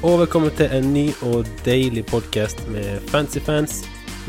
Og 0.00 0.14
velkommen 0.22 0.48
til 0.56 0.70
en 0.72 0.86
ny 0.94 1.10
og 1.28 1.44
deilig 1.60 2.06
podkast 2.08 2.62
med 2.72 3.02
Fancy 3.10 3.36
Fans. 3.44 3.82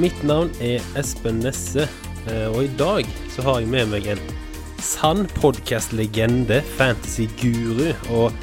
Mitt 0.04 0.18
navn 0.28 0.50
er 0.60 0.84
Espen 1.00 1.38
Nesse, 1.40 1.86
eh, 2.28 2.48
og 2.52 2.66
i 2.66 2.72
dag 2.76 3.08
så 3.32 3.46
har 3.46 3.62
jeg 3.62 3.70
med 3.72 3.88
meg 3.94 4.10
en 4.12 4.20
sann 4.84 5.24
podkastlegende, 5.38 6.58
fantasy-guru, 6.76 7.94
og 8.18 8.36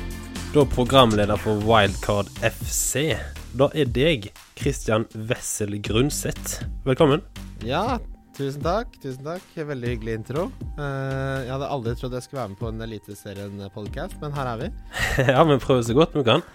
da 0.55 0.65
programleder 0.73 1.37
for 1.43 1.61
Wildcard 1.69 2.33
FC. 2.41 3.19
Da 3.61 3.69
er 3.77 3.93
deg, 3.93 4.31
Christian 4.57 5.05
Wessel 5.29 5.77
Grundseth. 5.85 6.63
Velkommen. 6.89 7.21
Ja, 7.61 7.99
tusen 8.41 8.65
takk. 8.65 8.97
Tusen 9.05 9.29
takk. 9.29 9.45
Veldig 9.53 9.93
hyggelig 9.93 10.17
intro. 10.23 10.47
Eh, 10.79 11.45
jeg 11.45 11.53
hadde 11.53 11.69
aldri 11.77 11.93
trodd 11.93 12.17
jeg 12.17 12.25
skulle 12.25 12.41
være 12.47 12.55
med 12.55 12.63
på 12.65 12.73
en 12.73 12.89
Eliteserien-podkast, 12.89 14.17
men 14.25 14.33
her 14.41 14.55
er 14.55 14.65
vi. 14.65 14.73
ja, 15.35 15.45
vi 15.45 15.61
prøver 15.61 15.85
så 15.93 16.01
godt 16.01 16.17
vi 16.17 16.25
kan. 16.33 16.47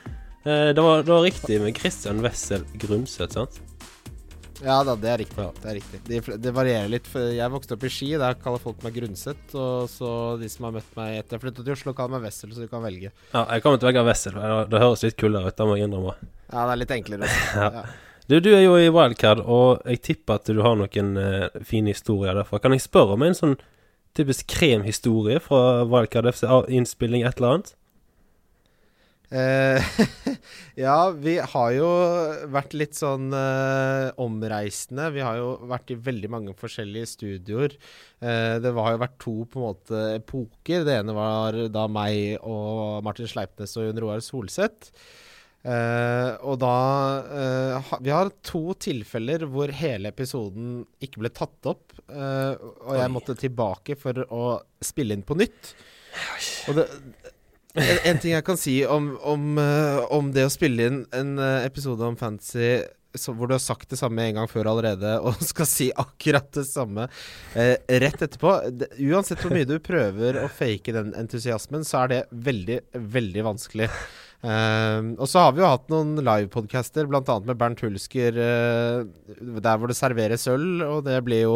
Eh, 0.43 0.69
det, 0.75 0.81
var, 0.81 1.03
det 1.03 1.11
var 1.11 1.23
riktig 1.23 1.61
med 1.61 1.77
Christian 1.77 2.19
Wessel 2.23 2.65
Grundseth, 2.79 3.33
sant? 3.33 3.61
Ja 4.63 4.77
da, 4.87 4.93
det 4.95 5.09
er 5.11 5.17
riktig. 5.23 5.43
Det, 5.59 5.67
er 5.67 5.75
riktig. 5.79 5.99
Det, 6.07 6.37
det 6.39 6.51
varierer 6.55 6.91
litt. 6.91 7.07
For 7.09 7.33
jeg 7.35 7.51
vokste 7.51 7.75
opp 7.75 7.83
i 7.83 7.91
Ski, 7.91 8.13
der 8.19 8.37
kaller 8.39 8.61
folk 8.63 8.83
meg 8.85 8.95
Grundseth. 8.95 9.55
Og 9.59 9.89
så 9.91 10.11
de 10.39 10.47
som 10.51 10.69
har 10.69 10.77
møtt 10.77 10.95
meg 10.99 11.17
etter 11.19 11.37
jeg 11.37 11.43
flyttet 11.43 11.67
til 11.67 11.75
Oslo, 11.75 11.95
kaller 11.97 12.17
meg 12.17 12.29
Wessel, 12.29 12.53
så 12.55 12.63
du 12.63 12.71
kan 12.71 12.83
velge. 12.85 13.11
Ja, 13.33 13.43
jeg 13.43 13.65
kommer 13.65 13.81
til 13.81 13.89
å 13.89 13.91
velge 13.91 14.05
Wessel. 14.07 14.39
Det, 14.71 14.81
høres 14.83 15.03
litt 15.03 15.19
kulere 15.19 15.51
ut, 15.51 15.57
det 15.59 15.67
må 15.67 15.77
jeg 15.79 15.89
innrømme. 15.89 16.15
Ja, 16.47 16.63
det 16.63 16.71
er 16.71 16.81
litt 16.83 16.97
enklere. 16.97 17.35
Ja. 17.59 17.69
Ja. 17.81 17.85
Du, 18.31 18.37
du 18.39 18.53
er 18.55 18.61
jo 18.63 18.77
i 18.79 18.87
Wildcard, 18.87 19.41
og 19.51 19.81
jeg 19.83 19.99
tipper 19.99 20.37
at 20.39 20.47
du 20.47 20.61
har 20.63 20.77
noen 20.79 21.09
uh, 21.19 21.63
fine 21.67 21.91
historier 21.91 22.37
derfra. 22.37 22.61
Kan 22.63 22.71
jeg 22.71 22.85
spørre 22.85 23.17
om 23.17 23.25
en 23.25 23.35
sånn 23.35 23.57
typisk 24.15 24.47
kremhistorie 24.53 25.41
fra 25.43 25.83
Wildcard 25.83 26.29
FC? 26.31 26.45
Innspilling, 26.71 27.25
et 27.27 27.41
eller 27.41 27.57
annet? 27.57 27.73
Eh, 29.33 29.81
ja, 30.85 30.97
vi 31.17 31.37
har 31.41 31.71
jo 31.73 31.87
vært 32.53 32.75
litt 32.77 32.97
sånn 32.97 33.33
eh, 33.33 34.11
omreisende. 34.21 35.09
Vi 35.15 35.23
har 35.25 35.39
jo 35.39 35.55
vært 35.71 35.93
i 35.95 35.97
veldig 36.09 36.29
mange 36.33 36.53
forskjellige 36.59 37.09
studioer. 37.15 37.73
Eh, 38.21 38.59
det 38.61 38.75
har 38.77 38.93
jo 38.93 39.01
vært 39.01 39.17
to 39.23 39.35
på 39.49 39.59
en 39.59 39.67
måte 39.71 40.03
epoker. 40.19 40.85
Det 40.85 40.99
ene 41.01 41.17
var 41.17 41.57
da 41.73 41.87
meg 41.89 42.37
og 42.45 43.01
Martin 43.05 43.29
Sleipnes 43.29 43.73
og 43.79 43.89
Jon 43.89 44.03
Roar 44.05 44.21
Solseth. 44.23 44.93
Eh, 45.63 46.29
og 46.43 46.57
da 46.59 46.75
eh, 47.31 47.91
Vi 48.03 48.11
har 48.11 48.27
to 48.43 48.73
tilfeller 48.83 49.45
hvor 49.47 49.71
hele 49.71 50.11
episoden 50.11 50.81
ikke 50.99 51.23
ble 51.23 51.31
tatt 51.31 51.71
opp. 51.71 51.95
eh, 52.11 52.53
og 52.59 52.97
jeg 52.99 53.13
måtte 53.15 53.37
tilbake 53.39 53.95
for 53.99 54.25
å 54.27 54.43
spille 54.83 55.15
inn 55.15 55.23
på 55.23 55.39
nytt. 55.39 55.73
Og 56.69 56.77
det, 56.77 56.83
en, 57.73 58.19
ting 58.21 58.35
jeg 58.35 58.45
kan 58.45 58.59
si 58.59 58.75
om, 58.85 59.13
om, 59.25 59.55
eh, 59.57 60.01
om 60.13 60.27
det 60.33 60.45
å 60.45 60.51
spille 60.53 60.89
inn 60.89 60.99
en 61.15 61.37
eh, 61.41 61.63
episode 61.65 62.05
om 62.05 62.17
fantasy 62.19 62.83
så, 63.13 63.33
hvor 63.33 63.49
du 63.49 63.53
har 63.55 63.61
sagt 63.61 63.91
det 63.93 63.99
samme 63.99 64.23
en 64.25 64.39
gang 64.39 64.49
før 64.49 64.71
allerede, 64.71 65.15
og 65.25 65.41
skal 65.45 65.69
si 65.69 65.89
akkurat 66.03 66.49
det 66.55 66.65
samme 66.69 67.07
eh, 67.57 67.75
rett 68.01 68.25
etterpå 68.25 68.55
det, 68.73 68.91
Uansett 69.05 69.41
hvor 69.43 69.53
mye 69.53 69.69
du 69.69 69.77
prøver 69.83 70.41
å 70.41 70.49
fake 70.51 70.95
den 70.95 71.13
entusiasmen, 71.19 71.85
så 71.87 72.03
er 72.03 72.13
det 72.13 72.21
veldig, 72.49 72.79
veldig 72.93 73.47
vanskelig. 73.51 73.89
Uh, 74.43 75.15
og 75.23 75.27
så 75.31 75.45
har 75.45 75.53
vi 75.55 75.61
jo 75.61 75.69
hatt 75.71 75.85
noen 75.87 76.17
livepodcaster, 76.19 77.07
bl.a. 77.07 77.35
med 77.47 77.55
Bernt 77.55 77.79
Hulsker, 77.79 78.35
uh, 78.35 79.37
der 79.39 79.77
hvor 79.79 79.87
det 79.87 79.95
serveres 79.95 80.49
øl, 80.51 80.83
og 80.83 81.05
det 81.07 81.21
blir 81.23 81.45
jo 81.45 81.53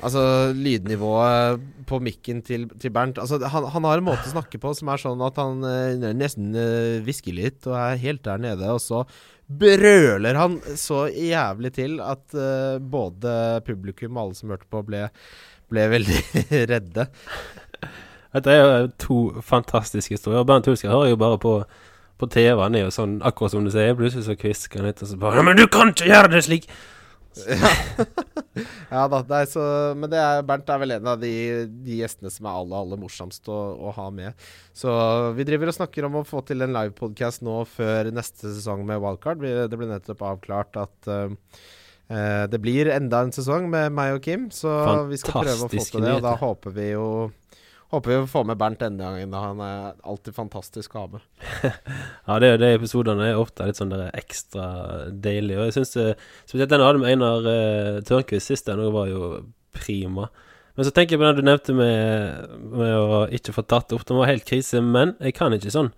Altså 0.00 0.22
lydnivået 0.56 1.60
på 1.88 1.98
mikken 2.00 2.40
til, 2.46 2.68
til 2.80 2.92
Bernt 2.94 3.18
altså, 3.20 3.40
han, 3.52 3.66
han 3.74 3.84
har 3.84 4.00
en 4.00 4.06
måte 4.06 4.28
å 4.28 4.32
snakke 4.32 4.60
på 4.62 4.72
som 4.76 4.88
er 4.92 5.02
sånn 5.02 5.24
at 5.26 5.40
han 5.40 5.64
eh, 5.66 6.06
nesten 6.16 6.54
eh, 6.56 7.00
hvisker 7.04 7.36
litt 7.36 7.68
og 7.68 7.76
er 7.76 8.00
helt 8.00 8.22
der 8.24 8.40
nede, 8.40 8.70
og 8.72 8.80
så 8.80 9.02
brøler 9.50 10.38
han 10.38 10.58
så 10.78 11.04
jævlig 11.10 11.72
til 11.76 11.98
at 12.04 12.36
eh, 12.38 12.78
både 12.80 13.32
publikum 13.66 14.16
og 14.16 14.22
alle 14.22 14.38
som 14.38 14.54
hørte 14.54 14.70
på, 14.70 14.84
ble, 14.86 15.08
ble 15.72 15.88
veldig 15.96 16.20
redde. 16.72 17.08
Dette 18.30 18.54
er 18.54 18.60
jo 18.62 18.90
to 19.02 19.20
fantastiske 19.42 20.14
historier. 20.14 20.46
Bernt 20.46 20.70
Hulsker 20.70 20.92
hører 20.92 21.12
jo 21.12 21.18
bare 21.20 21.40
på, 21.42 21.56
på 22.20 22.30
TV. 22.30 22.54
Han 22.62 22.78
er 22.78 22.86
jo 22.86 22.94
sånn, 22.94 23.18
akkurat 23.26 23.56
som 23.56 23.66
du 23.66 23.72
sier, 23.74 23.96
plutselig 23.98 24.28
så 24.28 24.38
kvisker 24.38 24.80
han 24.80 24.92
litt, 24.92 25.02
og 25.02 25.10
så 25.10 25.18
bare 25.18 25.40
«Ja, 25.40 25.46
Men 25.50 25.58
du 25.58 25.66
kan 25.66 25.90
ikke 25.92 26.08
gjøre 26.08 26.32
det 26.36 26.44
slik! 26.46 26.70
Ja 28.90 29.04
da, 29.06 29.20
nei, 29.28 29.44
så, 29.46 29.62
men 29.96 30.10
det 30.10 30.18
er, 30.18 30.40
Bernt 30.46 30.70
er 30.72 30.80
vel 30.82 30.96
en 30.96 31.08
av 31.12 31.20
de, 31.22 31.30
de 31.70 32.00
gjestene 32.00 32.32
som 32.34 32.48
er 32.48 32.56
aller, 32.58 32.82
aller 32.82 32.98
morsomst 33.00 33.46
å, 33.48 33.58
å 33.86 33.92
ha 33.94 34.08
med. 34.14 34.48
Så 34.76 34.90
vi 35.36 35.46
driver 35.46 35.70
og 35.70 35.76
snakker 35.76 36.08
om 36.08 36.18
å 36.20 36.24
få 36.26 36.42
til 36.48 36.66
en 36.66 36.74
livepodkast 36.74 37.44
nå 37.46 37.60
før 37.70 38.10
neste 38.14 38.50
sesong 38.50 38.82
med 38.88 39.00
Wildcard. 39.02 39.42
Vi, 39.44 39.52
det 39.70 39.78
ble 39.78 39.88
nettopp 39.92 40.24
avklart 40.32 40.80
at 40.82 41.10
uh, 41.10 41.30
det 42.50 42.58
blir 42.58 42.90
enda 42.90 43.22
en 43.22 43.30
sesong 43.34 43.70
med 43.70 43.94
meg 43.94 44.16
og 44.18 44.24
Kim, 44.26 44.48
så 44.50 45.06
vi 45.06 45.20
skal 45.20 45.44
prøve 45.44 45.68
å 45.68 45.70
få 45.70 45.86
til 45.86 46.02
det. 46.02 46.16
Og 46.18 46.26
da 46.26 46.34
håper 46.42 46.74
vi 46.74 46.90
jo 46.90 47.06
Håper 47.90 48.12
vi 48.12 48.26
får 48.30 48.44
med 48.46 48.58
Bernt 48.58 48.78
denne 48.78 49.02
gangen. 49.02 49.32
da 49.32 49.38
Han 49.48 49.60
er 49.66 49.96
alltid 50.06 50.34
fantastisk 50.36 50.94
å 50.94 51.04
ha 51.04 51.06
med. 51.16 51.24
Ja, 52.28 52.36
det, 52.38 52.46
er 52.46 52.52
jo 52.52 52.60
det 52.62 52.68
episodene 52.76 53.24
er 53.26 53.40
ofte 53.40 53.66
litt 53.66 53.80
sånn 53.80 53.94
ekstra 54.14 54.66
deilige. 55.10 55.58
Og 55.58 55.70
jeg 55.70 55.80
syns 55.80 55.96
spesielt 56.46 56.70
den 56.70 56.84
jeg 56.84 56.86
hadde 56.86 57.02
med 57.02 57.10
Einar 57.10 57.48
uh, 57.48 57.98
Tørnquist 58.06 58.52
sist, 58.52 58.70
den 58.70 58.94
var 58.94 59.10
jo 59.10 59.32
prima. 59.74 60.28
Men 60.78 60.86
så 60.86 60.92
tenker 60.94 61.16
jeg 61.16 61.20
på 61.20 61.26
den 61.26 61.40
du 61.40 61.48
nevnte 61.48 61.74
med, 61.76 62.52
med 62.72 62.94
å 62.94 63.24
ikke 63.34 63.54
få 63.56 63.64
tatt 63.66 63.90
opp. 63.96 64.04
Den 64.06 64.20
var 64.20 64.30
helt 64.30 64.46
krise, 64.46 64.82
men 64.84 65.16
jeg 65.18 65.34
kan 65.36 65.52
ikke 65.56 65.74
sånn 65.74 65.90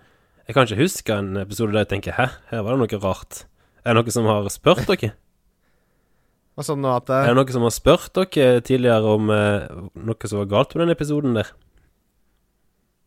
Jeg 0.48 0.56
kan 0.56 0.66
ikke 0.66 0.80
huske 0.80 1.14
en 1.14 1.36
episode 1.38 1.70
der 1.74 1.84
jeg 1.84 1.92
tenker 1.92 2.16
Hæ, 2.16 2.26
her 2.50 2.64
var 2.64 2.74
det 2.74 2.82
noe 2.82 3.03
rart. 3.04 3.44
Er 3.84 3.92
det 3.92 4.00
noe 4.00 4.14
som 4.14 4.26
har 4.30 4.48
spurt 4.54 4.88
dere? 4.88 5.12
Sånn 6.62 6.84
at 6.84 7.09
Er 7.09 7.30
det 7.30 7.36
noe 7.38 7.54
som 7.54 7.64
har 7.64 7.72
spurt 7.74 8.10
dere 8.19 8.60
tidligere 8.64 9.14
om 9.16 9.30
eh, 9.32 9.70
noe 10.04 10.28
som 10.28 10.42
var 10.42 10.50
galt 10.50 10.74
med 10.74 10.84
den 10.84 10.94
episoden 10.97 11.38
der? 11.38 11.48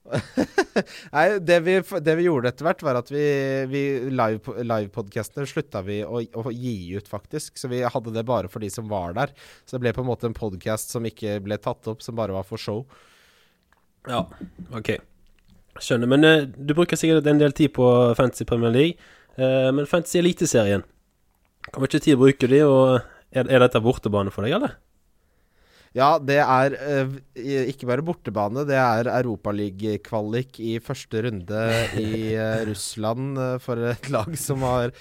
Nei, 1.16 1.26
det 1.42 1.58
vi, 1.66 1.76
det 2.06 2.16
vi 2.20 2.26
gjorde 2.28 2.52
etter 2.52 2.68
hvert, 2.68 2.84
var 2.86 3.00
at 3.00 3.10
vi, 3.14 3.26
vi 3.72 3.82
live, 4.14 4.56
livepodcastene 4.62 5.48
slutta 5.50 5.82
vi 5.86 6.02
å, 6.06 6.22
å 6.22 6.54
gi 6.54 6.76
ut, 6.96 7.10
faktisk. 7.10 7.58
Så 7.60 7.70
vi 7.72 7.82
hadde 7.84 8.14
det 8.16 8.26
bare 8.28 8.52
for 8.52 8.64
de 8.64 8.70
som 8.74 8.88
var 8.92 9.16
der. 9.18 9.34
Så 9.66 9.76
det 9.76 9.86
ble 9.86 9.96
på 9.96 10.06
en 10.06 10.10
måte 10.12 10.30
en 10.30 10.38
podkast 10.38 10.94
som 10.94 11.06
ikke 11.08 11.40
ble 11.46 11.58
tatt 11.62 11.90
opp, 11.92 12.06
som 12.06 12.18
bare 12.18 12.36
var 12.36 12.48
for 12.48 12.62
show. 12.62 12.86
Ja, 14.10 14.26
ok. 14.76 14.96
Skjønner. 15.82 16.10
Men 16.12 16.28
uh, 16.28 16.46
du 16.46 16.76
bruker 16.78 17.00
sikkert 17.00 17.28
en 17.28 17.42
del 17.42 17.56
tid 17.58 17.74
på 17.76 17.90
Fantasy 18.18 18.48
Premier 18.48 18.74
League. 18.74 19.12
Uh, 19.40 19.74
men 19.76 19.90
Fantasy 19.90 20.22
Eliteserien, 20.22 20.86
kommer 21.72 21.90
ikke 21.90 22.06
tid 22.06 22.22
bruke 22.22 22.50
de, 22.52 22.62
og 22.64 23.02
er, 23.36 23.50
er 23.50 23.66
dette 23.66 23.82
bortebane 23.84 24.32
for 24.32 24.46
deg, 24.46 24.56
eller? 24.60 24.78
Ja, 25.96 26.18
det 26.20 26.42
er 26.44 26.74
eh, 26.76 27.14
ikke 27.72 27.88
bare 27.88 28.04
bortebane, 28.04 28.66
det 28.68 28.76
er 28.76 29.08
Europaliga-kvalik 29.14 30.60
i 30.60 30.74
første 30.84 31.22
runde 31.24 31.62
i 32.02 32.34
eh, 32.36 32.66
Russland 32.70 33.40
eh, 33.40 33.56
for 33.64 33.80
et 33.94 34.10
lag 34.12 34.36
som 34.40 34.66
har 34.68 34.92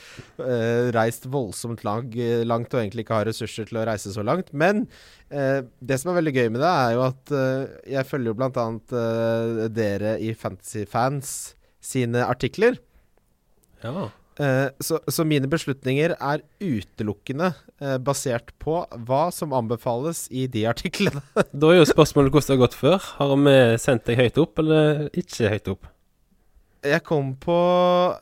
reist 0.94 1.26
voldsomt 1.30 1.82
lang, 1.86 2.14
langt 2.46 2.74
og 2.74 2.84
egentlig 2.84 3.04
ikke 3.04 3.18
har 3.18 3.28
ressurser 3.28 3.66
til 3.66 3.80
å 3.80 3.86
reise 3.88 4.14
så 4.14 4.22
langt. 4.22 4.52
Men 4.54 4.84
det 5.28 5.96
som 5.98 6.12
er 6.12 6.18
veldig 6.20 6.32
gøy 6.36 6.48
med 6.52 6.60
det, 6.62 6.70
er 6.70 6.90
jo 6.94 7.04
at 7.08 7.32
jeg 7.90 8.06
følger 8.06 8.30
jo 8.30 8.48
annet 8.62 8.94
eh, 9.00 9.62
dere 9.74 10.12
i 10.22 10.30
Fantasyfans 10.38 11.32
sine 11.82 12.22
artikler. 12.28 12.78
Ja. 13.82 14.10
Eh, 14.40 14.68
så, 14.82 14.98
så 15.06 15.22
mine 15.26 15.46
beslutninger 15.50 16.16
er 16.18 16.42
utelukkende 16.58 17.52
basert 18.06 18.52
på 18.62 18.76
hva 19.08 19.24
som 19.34 19.50
anbefales 19.56 20.28
i 20.30 20.46
de 20.46 20.62
artiklene. 20.70 21.20
Da 21.52 21.72
er 21.72 21.80
jo 21.80 21.88
spørsmålet 21.90 22.30
hvordan 22.32 22.46
det 22.46 22.54
har 22.54 22.62
gått 22.62 22.78
før. 22.78 22.98
Har 23.18 23.34
vi 23.34 23.56
sendt 23.82 24.06
deg 24.06 24.20
høyt 24.22 24.38
opp, 24.40 24.54
eller 24.62 25.08
ikke 25.12 25.50
høyt 25.52 25.68
opp? 25.72 25.82
Jeg 26.84 27.00
kom 27.06 27.30
på 27.40 27.56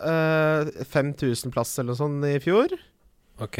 eh, 0.06 0.68
5000-plass 0.86 1.78
eller 1.80 1.88
noe 1.92 1.98
sånt 1.98 2.24
i 2.28 2.38
fjor. 2.42 2.68
Ok. 3.42 3.58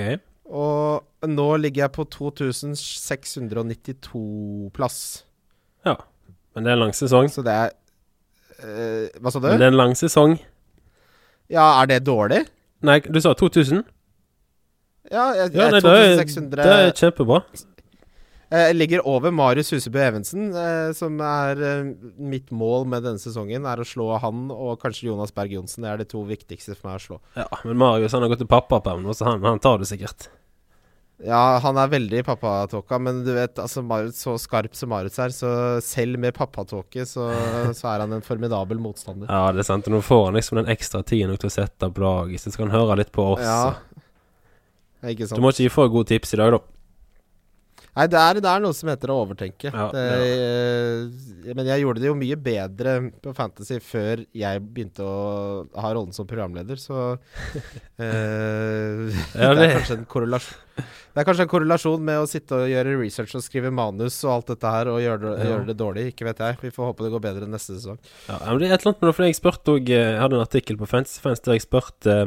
Og 0.53 1.03
nå 1.29 1.57
ligger 1.59 1.83
jeg 1.87 1.93
på 1.97 2.05
2692 2.13 4.71
plass. 4.77 4.99
Ja. 5.87 5.97
Men 6.55 6.65
det 6.65 6.71
er 6.71 6.75
en 6.77 6.85
lang 6.85 6.95
sesong. 6.97 7.27
Så 7.33 7.43
det 7.47 7.53
er 7.53 7.69
eh, 8.63 9.07
Hva 9.19 9.31
sa 9.33 9.39
du? 9.41 9.47
Men 9.49 9.59
det 9.59 9.67
er 9.67 9.73
en 9.75 9.81
lang 9.81 9.95
sesong. 9.99 10.33
Ja, 11.53 11.83
er 11.83 11.87
det 11.91 12.07
dårlig? 12.07 12.41
Nei, 12.87 12.99
du 13.03 13.21
sa 13.23 13.35
2000? 13.39 13.83
Ja, 15.13 15.27
jeg, 15.37 15.53
Ja, 15.55 15.69
nei, 15.71 15.81
det 15.85 15.93
er, 15.93 16.17
2600 16.25 16.65
det 16.65 16.73
er 16.79 16.97
kjempebra. 16.97 17.43
Eh, 18.53 18.67
Jeg 18.69 18.77
ligger 18.77 19.07
over 19.09 19.33
Marius 19.33 19.71
Husebø 19.73 20.01
Evensen, 20.05 20.51
eh, 20.57 20.91
som 20.97 21.17
er 21.25 21.63
eh, 21.65 21.87
mitt 22.21 22.51
mål 22.53 22.85
med 22.93 23.05
denne 23.07 23.21
sesongen. 23.23 23.65
Er 23.69 23.81
å 23.81 23.87
slå 23.89 24.11
han 24.21 24.51
og 24.53 24.77
kanskje 24.83 25.09
Jonas 25.09 25.33
Berg 25.33 25.55
Johnsen. 25.57 25.85
Det 25.87 25.91
er 25.93 26.03
de 26.03 26.09
to 26.11 26.21
viktigste 26.29 26.77
for 26.77 26.91
meg 26.91 27.01
å 27.01 27.05
slå. 27.07 27.19
Ja, 27.39 27.49
men 27.65 27.81
Marius 27.81 28.13
han 28.17 28.25
har 28.25 28.33
gått 28.33 28.45
til 28.45 28.51
pappaperm 28.53 29.05
nå, 29.07 29.17
så 29.17 29.31
han, 29.31 29.45
han 29.49 29.61
tar 29.63 29.81
det 29.81 29.89
sikkert. 29.89 30.29
Ja, 31.23 31.59
han 31.63 31.77
er 31.79 31.87
veldig 31.93 32.25
pappatåka, 32.27 32.99
men 32.99 33.21
du 33.23 33.31
vet, 33.37 33.55
altså 33.63 33.83
Marius, 33.87 34.19
så 34.25 34.35
skarp 34.43 34.75
som 34.75 34.91
Marius 34.91 35.21
er, 35.23 35.31
så 35.31 35.51
selv 35.85 36.19
med 36.19 36.35
pappatåke, 36.35 37.05
så, 37.07 37.29
så 37.79 37.89
er 37.93 38.03
han 38.03 38.17
en 38.17 38.25
formidabel 38.27 38.81
motstander. 38.83 39.31
Ja, 39.31 39.53
det 39.55 39.63
er 39.63 39.69
sant. 39.71 39.87
Nå 39.93 40.01
får 40.03 40.25
han 40.27 40.39
liksom 40.41 40.59
den 40.59 40.73
ekstra 40.75 41.05
tiden 41.07 41.39
til 41.39 41.47
å 41.49 41.55
sette 41.55 41.89
opp 41.93 42.01
laget, 42.03 42.43
så 42.43 42.51
skal 42.51 42.67
han 42.67 42.75
høre 42.75 42.99
litt 43.05 43.13
på 43.15 43.29
oss. 43.37 43.45
Ja. 43.47 44.02
Ikke 45.03 45.27
sant? 45.27 45.39
Du 45.39 45.45
må 45.45 45.51
ikke 45.51 45.67
gi 45.67 45.75
for 45.75 45.91
gode 45.93 46.13
tips 46.13 46.37
i 46.37 46.41
dag, 46.41 46.55
da. 46.55 46.63
Nei, 47.93 48.07
det 48.09 48.17
er, 48.17 48.39
det 48.41 48.49
er 48.49 48.63
noe 48.65 48.73
som 48.73 48.89
heter 48.89 49.11
å 49.13 49.19
overtenke. 49.21 49.69
Ja, 49.69 49.91
det, 49.93 50.03
eh, 50.33 51.53
men 51.53 51.69
jeg 51.69 51.83
gjorde 51.83 52.01
det 52.01 52.09
jo 52.09 52.15
mye 52.17 52.39
bedre 52.41 52.95
på 53.21 53.35
Fantasy 53.37 53.77
før 53.85 54.23
jeg 54.33 54.63
begynte 54.65 55.05
å 55.05 55.19
ha 55.77 55.91
rollen 55.93 56.15
som 56.17 56.25
programleder, 56.29 56.81
så 56.81 57.19
uh, 57.21 57.21
Ja, 59.37 59.53
det, 59.59 59.67
er 59.67 59.77
kanskje 59.77 59.99
en 59.99 60.09
korrelasjon, 60.09 60.57
det 61.13 61.21
er 61.21 61.29
kanskje 61.29 61.45
en 61.45 61.53
korrelasjon 61.53 62.09
med 62.09 62.23
å 62.23 62.31
sitte 62.31 62.63
og 62.63 62.73
gjøre 62.73 62.97
research 62.97 63.37
og 63.37 63.45
skrive 63.45 63.69
manus 63.77 64.17
og 64.25 64.39
alt 64.39 64.55
dette 64.55 64.73
her, 64.79 64.89
og 64.95 65.05
gjøre 65.05 65.23
det, 65.27 65.35
Ja. 65.37 65.51
gjøre 65.53 65.69
det 65.69 65.77
dårlig. 65.85 66.09
Ikke 66.15 66.31
vet 66.31 66.41
jeg. 66.41 66.63
Vi 66.65 66.73
får 66.73 66.95
håpe 66.95 67.05
det 67.05 67.13
går 67.13 67.27
bedre 67.29 67.51
neste 67.51 67.77
sesong. 67.77 68.01
Ja, 68.25 68.41
men 68.47 68.63
det 68.63 68.71
er 68.71 68.79
et 68.79 68.87
eller 68.87 68.95
annet 68.95 69.05
med 69.05 69.13
det, 69.13 69.17
for 69.19 69.29
jeg 69.29 69.37
spurte 69.37 69.77
òg 69.77 69.93
Jeg 69.93 70.17
hadde 70.23 70.41
en 70.41 70.47
artikkel 70.49 70.81
på 70.81 70.89
Fantasy 70.89 71.21
Fans 71.21 71.45
der 71.45 71.59
jeg 71.59 71.67
spurte 71.69 72.23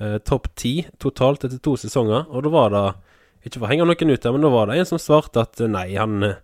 eh, 0.00 0.18
topp 0.24 0.50
ti 0.58 0.74
totalt 1.02 1.46
etter 1.46 1.60
to 1.62 1.76
sesonger, 1.80 2.26
og 2.30 2.46
da 2.46 2.52
var 2.52 2.72
det 2.74 2.86
Ikke 3.46 3.60
for 3.60 3.68
å 3.68 3.70
henge 3.70 3.84
noen 3.86 4.10
ut 4.10 4.24
her, 4.26 4.32
men 4.34 4.42
da 4.42 4.50
var 4.50 4.66
det 4.66 4.80
en 4.80 4.88
som 4.88 4.98
svarte 4.98 5.44
at 5.44 5.60
eh, 5.62 5.70
nei, 5.70 5.92
han 5.94 6.34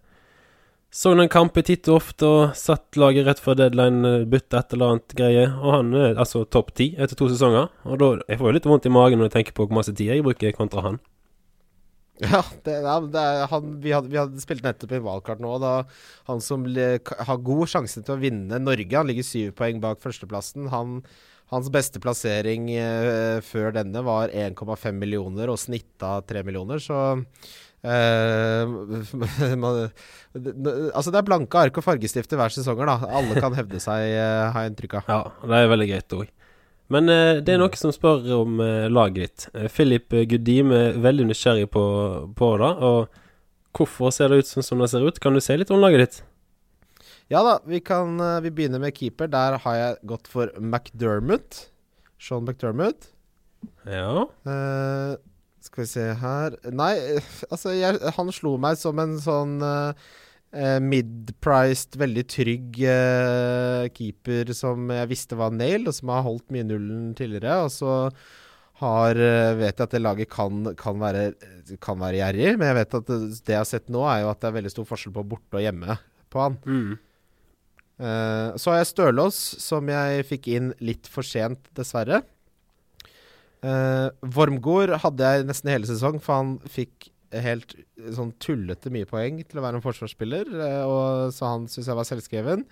så 0.93 1.15
en 1.17 1.29
kamp 1.33 1.57
i 1.57 1.63
titt 1.65 1.89
og 1.89 2.03
ofte 2.03 2.29
og 2.29 2.57
satt 2.59 2.99
laget 3.01 3.25
rett 3.25 3.39
før 3.41 3.57
deadline, 3.57 4.05
eh, 4.05 4.27
bytta 4.29 4.59
et 4.59 4.75
eller 4.77 4.91
annet 4.93 5.15
greie, 5.17 5.47
og 5.49 5.71
han 5.73 5.95
er 5.97 6.19
altså 6.21 6.43
topp 6.45 6.75
ti 6.77 6.91
etter 7.01 7.17
to 7.17 7.31
sesonger. 7.33 7.71
Og 7.89 7.97
da 7.99 8.11
Jeg 8.29 8.39
får 8.39 8.51
jo 8.51 8.53
litt 8.59 8.69
vondt 8.69 8.87
i 8.87 8.93
magen 8.93 9.19
når 9.19 9.31
jeg 9.31 9.37
tenker 9.39 9.57
på 9.57 9.65
hvor 9.65 9.79
masse 9.79 9.95
tid 9.97 10.13
jeg 10.13 10.23
bruker 10.23 10.53
kontra 10.53 10.85
han. 10.85 11.01
Ja, 12.21 12.43
det, 12.65 12.75
ja 12.85 12.99
det 13.01 13.25
han, 13.49 13.81
vi, 13.81 13.95
hadde, 13.97 14.13
vi 14.13 14.21
hadde 14.21 14.45
spilt 14.45 14.63
nettopp 14.63 14.93
i 14.93 15.01
valgkart 15.01 15.41
nå. 15.41 15.57
Da 15.65 15.73
han 16.29 16.45
som 16.45 16.69
le, 16.69 17.01
har 17.01 17.41
god 17.41 17.73
sjanse 17.73 18.05
til 18.05 18.13
å 18.13 18.21
vinne 18.21 18.61
Norge, 18.61 18.93
han 18.93 19.09
ligger 19.09 19.25
syv 19.25 19.57
poeng 19.57 19.81
bak 19.81 20.05
førsteplassen. 20.05 20.69
Han, 20.77 21.01
hans 21.53 21.69
beste 21.73 22.01
plassering 22.03 22.71
eh, 22.75 23.39
før 23.45 23.75
denne 23.77 24.03
var 24.05 24.33
1,5 24.33 24.97
millioner 24.97 25.53
og 25.53 25.61
snitta 25.61 26.17
3 26.29 26.43
millioner, 26.47 26.81
så 26.81 27.13
uh, 27.13 28.63
man, 29.63 29.83
Altså, 30.33 31.11
det 31.11 31.19
er 31.21 31.27
blanke 31.29 31.67
ark 31.67 31.81
og 31.81 31.85
fargestifter 31.85 32.41
hver 32.41 32.55
sesonger, 32.55 32.89
da. 32.89 33.11
Alle 33.21 33.37
kan 33.43 33.57
hevde 33.59 33.83
seg, 33.85 34.15
uh, 34.17 34.49
har 34.55 34.65
jeg 34.65 34.73
inntrykk 34.73 35.01
av. 35.03 35.11
Ja, 35.13 35.51
det 35.53 35.61
er 35.61 35.73
veldig 35.75 35.91
greit 35.93 36.17
òg. 36.17 36.33
Men 36.93 37.13
uh, 37.13 37.41
det 37.45 37.55
er 37.55 37.61
noen 37.61 37.81
som 37.81 37.93
spør 37.95 38.25
om 38.41 38.63
laget 38.93 39.23
ditt. 39.27 39.49
Philip 39.77 40.17
Gudim 40.33 40.73
er 40.77 41.01
veldig 41.05 41.29
nysgjerrig 41.29 41.69
på, 41.73 41.85
på 42.39 42.53
det. 42.65 42.73
Og 42.89 43.77
hvorfor 43.77 44.13
ser 44.15 44.33
det 44.33 44.43
ut 44.43 44.53
sånn 44.55 44.67
som 44.67 44.81
det 44.81 44.93
ser 44.93 45.05
ut? 45.05 45.21
Kan 45.21 45.37
du 45.37 45.45
si 45.45 45.57
litt 45.61 45.73
om 45.73 45.85
laget 45.85 46.07
ditt? 46.07 46.23
Ja 47.33 47.41
da, 47.47 47.53
vi 47.65 47.81
kan 47.81 48.21
eh, 48.21 48.41
Vi 48.45 48.53
begynner 48.53 48.83
med 48.83 48.97
keeper. 48.97 49.31
Der 49.33 49.57
har 49.65 49.77
jeg 49.79 50.01
gått 50.11 50.29
for 50.29 50.53
McDermott. 50.61 51.69
Sean 52.21 52.45
McDermott. 52.45 53.09
Ja. 53.87 54.27
Uh, 54.45 55.15
skal 55.63 55.85
vi 55.85 55.87
se 55.87 56.05
her 56.19 56.57
Nei, 56.75 56.97
altså 57.53 57.73
jeg, 57.77 58.01
han 58.17 58.33
slo 58.35 58.57
meg 58.61 58.75
som 58.81 58.99
en 58.99 59.15
sånn 59.23 59.61
eh, 59.63 60.79
mid-priced, 60.83 61.95
veldig 62.01 62.25
trygg 62.27 62.81
uh, 62.83 63.87
keeper 63.95 64.51
som 64.59 64.91
jeg 64.91 65.11
visste 65.13 65.39
var 65.39 65.55
nail, 65.55 65.87
og 65.87 65.95
som 65.97 66.11
har 66.13 66.27
holdt 66.27 66.51
mye 66.53 66.67
nullen 66.67 67.13
tidligere. 67.19 67.63
Og 67.65 67.71
så 67.73 67.95
har, 68.83 69.17
vet 69.61 69.79
jeg 69.79 69.87
at 69.87 69.95
det 69.95 70.03
laget 70.03 70.31
kan, 70.35 70.67
kan, 70.77 70.99
være, 70.99 71.31
kan 71.81 72.03
være 72.03 72.19
gjerrig, 72.19 72.51
men 72.59 72.67
jeg 72.73 72.79
vet 72.81 72.99
at 72.99 73.09
det, 73.09 73.21
det 73.47 73.55
jeg 73.55 73.63
har 73.63 73.71
sett 73.71 73.95
nå, 73.95 74.03
er 74.11 74.25
jo 74.25 74.33
at 74.35 74.43
det 74.43 74.51
er 74.51 74.59
veldig 74.59 74.75
stor 74.75 74.89
forskjell 74.91 75.15
på 75.15 75.29
borte 75.37 75.61
og 75.61 75.63
hjemme 75.63 75.97
på 76.35 76.43
han. 76.43 76.59
Mm. 76.67 76.99
Eh, 78.01 78.51
så 78.57 78.73
har 78.73 78.81
jeg 78.81 78.91
Stølås, 78.93 79.39
som 79.63 79.89
jeg 79.93 80.27
fikk 80.29 80.49
inn 80.53 80.73
litt 80.85 81.11
for 81.11 81.27
sent, 81.27 81.61
dessverre. 81.77 82.23
Uh, 83.63 84.11
Wormgård 84.35 84.91
hadde 85.05 85.23
jeg 85.23 85.45
nesten 85.47 85.71
hele 85.71 85.87
sesong, 85.87 86.17
for 86.19 86.41
han 86.41 86.57
fikk 86.67 87.13
helt 87.45 87.77
sånn 88.17 88.33
tullete 88.43 88.91
mye 88.91 89.07
poeng 89.07 89.39
til 89.47 89.61
å 89.61 89.63
være 89.63 89.79
en 89.79 89.85
forsvarsspiller, 89.85 90.51
uh, 90.51 90.83
og, 90.83 91.31
så 91.37 91.53
han 91.53 91.69
syns 91.71 91.87
jeg 91.87 91.99
var 91.99 92.09
selvskreven. 92.09 92.65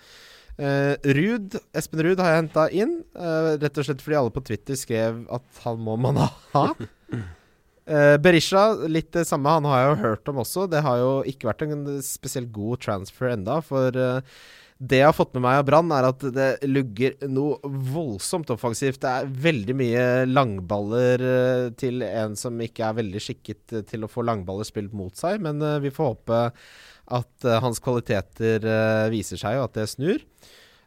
Uh, 0.58 0.98
Ruud, 1.14 1.54
Espen 1.78 2.02
Ruud 2.04 2.18
har 2.18 2.34
jeg 2.34 2.42
henta 2.42 2.64
inn, 2.74 2.98
eh, 3.14 3.52
rett 3.62 3.78
og 3.78 3.86
slett 3.86 4.02
fordi 4.02 4.18
alle 4.18 4.34
på 4.34 4.42
Twitter 4.44 4.76
skrev 4.76 5.22
at 5.32 5.62
han 5.64 5.78
må 5.80 5.94
man 6.00 6.18
ha. 6.18 6.66
Eh, 7.90 8.16
Berisha, 8.22 8.68
litt 8.86 9.08
det 9.16 9.24
samme. 9.26 9.50
Han 9.50 9.64
har 9.66 9.80
jeg 9.80 9.88
jo 9.88 10.02
hørt 10.04 10.28
om 10.30 10.36
også. 10.44 10.68
Det 10.70 10.82
har 10.84 11.00
jo 11.00 11.08
ikke 11.26 11.48
vært 11.48 11.64
en 11.64 11.80
spesielt 12.06 12.52
god 12.54 12.84
transfer 12.84 13.32
enda, 13.32 13.56
for 13.66 13.96
eh, 13.98 14.20
det 14.80 15.02
jeg 15.02 15.08
har 15.10 15.16
fått 15.16 15.34
med 15.36 15.44
meg 15.44 15.58
av 15.60 15.66
Brann, 15.68 15.90
er 15.92 16.08
at 16.08 16.22
det 16.32 16.48
lugger 16.64 17.16
noe 17.28 17.58
voldsomt 17.92 18.48
offensivt. 18.54 19.02
Det 19.02 19.10
er 19.10 19.34
veldig 19.48 19.76
mye 19.76 20.06
langballer 20.28 21.24
eh, 21.32 21.66
til 21.80 22.00
en 22.06 22.38
som 22.40 22.56
ikke 22.64 22.86
er 22.88 22.96
veldig 23.02 23.20
skikket 23.20 23.76
eh, 23.76 23.84
til 23.88 24.06
å 24.06 24.10
få 24.10 24.24
langballer 24.24 24.68
spilt 24.68 24.96
mot 24.96 25.12
seg, 25.16 25.42
men 25.44 25.60
eh, 25.60 25.82
vi 25.84 25.92
får 25.92 26.14
håpe 26.14 26.40
at 27.10 27.44
hans 27.58 27.80
kvaliteter 27.82 28.62
viser 29.10 29.40
seg, 29.40 29.56
og 29.58 29.64
at 29.64 29.80
det 29.80 29.88
snur. 29.90 30.20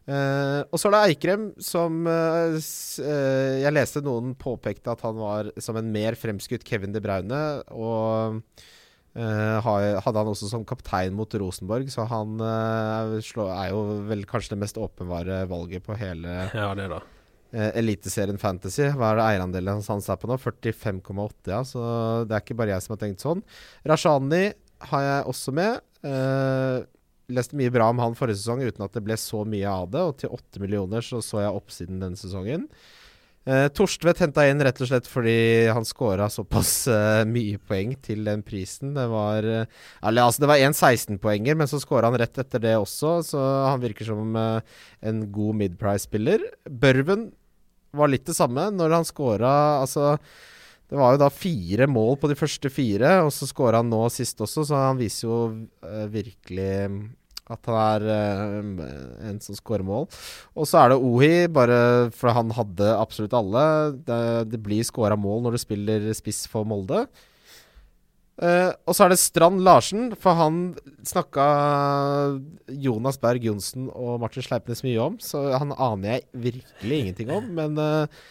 Uh, 0.04 0.60
og 0.68 0.76
så 0.76 0.90
er 0.90 0.92
det 0.92 1.14
Eikrem, 1.14 1.44
som 1.64 2.02
uh, 2.04 2.52
eh, 2.52 3.52
Jeg 3.62 3.72
leste 3.72 4.02
noen 4.04 4.34
påpekte 4.36 4.92
at 4.92 5.00
han 5.00 5.16
var 5.16 5.48
som 5.56 5.78
en 5.80 5.88
mer 5.94 6.18
fremskutt 6.20 6.66
Kevin 6.68 6.92
De 6.92 7.00
Braune. 7.04 7.40
Og 7.72 8.42
hadde 9.14 10.18
han 10.18 10.30
også 10.30 10.48
som 10.50 10.64
kaptein 10.66 11.14
mot 11.14 11.34
Rosenborg, 11.38 11.86
så 11.92 12.06
han 12.10 12.40
eh, 12.42 13.18
er 13.20 13.68
jo 13.70 13.82
vel 14.08 14.24
kanskje 14.26 14.54
det 14.54 14.62
mest 14.64 14.80
åpenbare 14.80 15.44
valget 15.50 15.84
på 15.86 15.94
hele 16.00 16.48
Ja, 16.54 16.72
det 16.74 16.88
da. 16.90 16.98
eh, 17.54 17.70
Eliteserien 17.78 18.40
Fantasy. 18.42 18.88
Hva 18.90 19.12
er 19.12 19.20
det 19.20 19.28
eierandelen 19.28 19.84
hans 19.86 20.10
er 20.10 20.18
på 20.18 20.30
nå? 20.30 20.38
45,8, 20.42 21.52
ja. 21.52 21.62
Så 21.62 21.84
det 22.26 22.34
er 22.34 22.42
ikke 22.42 22.58
bare 22.58 22.74
jeg 22.74 22.86
som 22.86 22.96
har 22.96 23.04
tenkt 23.04 23.22
sånn. 23.22 23.44
Rashani 23.86 24.44
har 24.90 25.06
jeg 25.06 25.30
også 25.30 25.54
med. 25.54 25.78
Eh, 26.04 26.82
leste 27.34 27.56
mye 27.56 27.72
bra 27.72 27.86
om 27.88 28.02
han 28.02 28.18
forrige 28.18 28.42
sesong 28.42 28.60
uten 28.66 28.84
at 28.84 28.92
det 28.98 29.04
ble 29.06 29.16
så 29.20 29.44
mye 29.48 29.70
av 29.70 29.88
det. 29.94 30.02
Og 30.10 30.18
til 30.20 30.34
8 30.34 30.60
millioner 30.64 31.06
så 31.06 31.22
så 31.24 31.40
jeg 31.44 31.54
oppsiden 31.62 32.02
denne 32.02 32.18
sesongen. 32.20 32.66
Eh, 33.44 33.66
Torstvedt 33.76 34.22
henta 34.24 34.46
inn 34.48 34.62
rett 34.64 34.78
og 34.80 34.88
slett 34.88 35.08
fordi 35.10 35.68
han 35.68 35.84
scora 35.84 36.30
såpass 36.32 36.86
uh, 36.88 37.26
mye 37.28 37.58
poeng 37.60 37.92
til 38.00 38.22
den 38.24 38.40
prisen. 38.46 38.94
Det 38.96 39.04
var 39.12 39.44
uh, 39.44 39.66
altså 40.00 40.44
det 40.44 40.48
var 40.48 40.62
en 40.64 40.76
16-poenger, 40.76 41.58
men 41.60 41.68
så 41.68 41.80
scora 41.82 42.08
han 42.08 42.16
rett 42.20 42.40
etter 42.40 42.62
det 42.64 42.72
også, 42.80 43.18
så 43.28 43.42
han 43.68 43.82
virker 43.84 44.08
som 44.08 44.32
en 44.34 45.20
god 45.34 45.60
mid-price-spiller. 45.60 46.46
Børven 46.64 47.28
var 47.94 48.10
litt 48.10 48.24
det 48.26 48.34
samme 48.34 48.70
når 48.74 48.96
han 48.96 49.04
scora 49.06 49.52
Altså, 49.82 50.16
det 50.88 50.96
var 50.98 51.12
jo 51.14 51.20
da 51.20 51.28
fire 51.30 51.86
mål 51.90 52.16
på 52.22 52.30
de 52.32 52.38
første 52.38 52.72
fire, 52.72 53.18
og 53.26 53.30
så 53.34 53.48
scora 53.50 53.82
han 53.82 53.92
nå 53.92 54.06
sist 54.12 54.40
også, 54.40 54.64
så 54.70 54.86
han 54.86 55.00
viser 55.00 55.28
jo 55.28 55.38
virkelig 56.14 56.72
at 57.50 57.68
han 57.68 57.76
er 57.76 58.06
uh, 58.08 59.28
en 59.28 59.42
som 59.44 59.56
skårer 59.58 59.84
mål. 59.84 60.08
Og 60.56 60.68
så 60.68 60.80
er 60.80 60.94
det 60.94 61.02
Ohi, 61.02 61.34
bare 61.52 62.08
for 62.16 62.32
han 62.32 62.54
hadde 62.56 62.94
absolutt 62.96 63.36
alle. 63.36 63.66
Det, 64.06 64.24
det 64.54 64.62
blir 64.64 64.86
skåra 64.86 65.18
mål 65.20 65.44
når 65.44 65.56
du 65.56 65.64
spiller 65.64 66.10
spiss 66.16 66.44
for 66.50 66.68
Molde. 66.68 67.04
Uh, 68.34 68.72
og 68.88 68.96
så 68.96 69.04
er 69.04 69.12
det 69.12 69.20
Strand 69.22 69.60
Larsen, 69.62 70.08
for 70.18 70.34
han 70.34 70.62
snakka 71.06 71.44
Jonas 72.82 73.20
Berg 73.22 73.44
Johnsen 73.46 73.86
og 73.92 74.18
Martin 74.24 74.42
Sleipnes 74.42 74.82
mye 74.82 75.04
om, 75.04 75.20
så 75.22 75.52
han 75.54 75.70
aner 75.76 76.16
jeg 76.16 76.24
virkelig 76.48 76.98
ingenting 77.04 77.30
om. 77.30 77.46
Men 77.54 77.78
eh, 77.78 78.24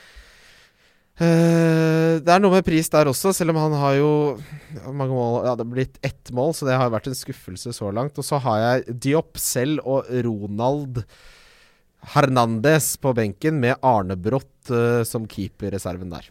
eh, 1.22 2.18
det 2.24 2.32
er 2.34 2.42
noe 2.42 2.56
med 2.56 2.66
pris 2.66 2.90
der 2.90 3.10
også, 3.12 3.34
selv 3.36 3.54
om 3.54 3.60
han 3.62 3.76
har 3.78 3.98
jo 4.00 4.12
mange 4.90 5.14
mål 5.14 5.44
Ja, 5.46 5.54
det 5.54 5.66
har 5.66 5.74
blitt 5.76 6.00
ett 6.02 6.32
mål, 6.34 6.56
så 6.58 6.66
det 6.68 6.78
har 6.80 6.94
vært 6.94 7.12
en 7.12 7.18
skuffelse 7.18 7.74
så 7.76 7.92
langt. 7.94 8.18
Og 8.18 8.26
så 8.26 8.40
har 8.42 8.62
jeg 8.64 8.98
Diop 9.06 9.38
selv 9.42 9.84
og 9.86 10.10
Ronald 10.26 11.04
Hernandez 12.14 12.96
på 13.00 13.14
benken, 13.16 13.60
med 13.64 13.80
Arne 13.86 14.18
Brott 14.20 14.72
eh, 14.74 15.04
som 15.08 15.28
keeperreserven 15.30 16.12
der. 16.12 16.28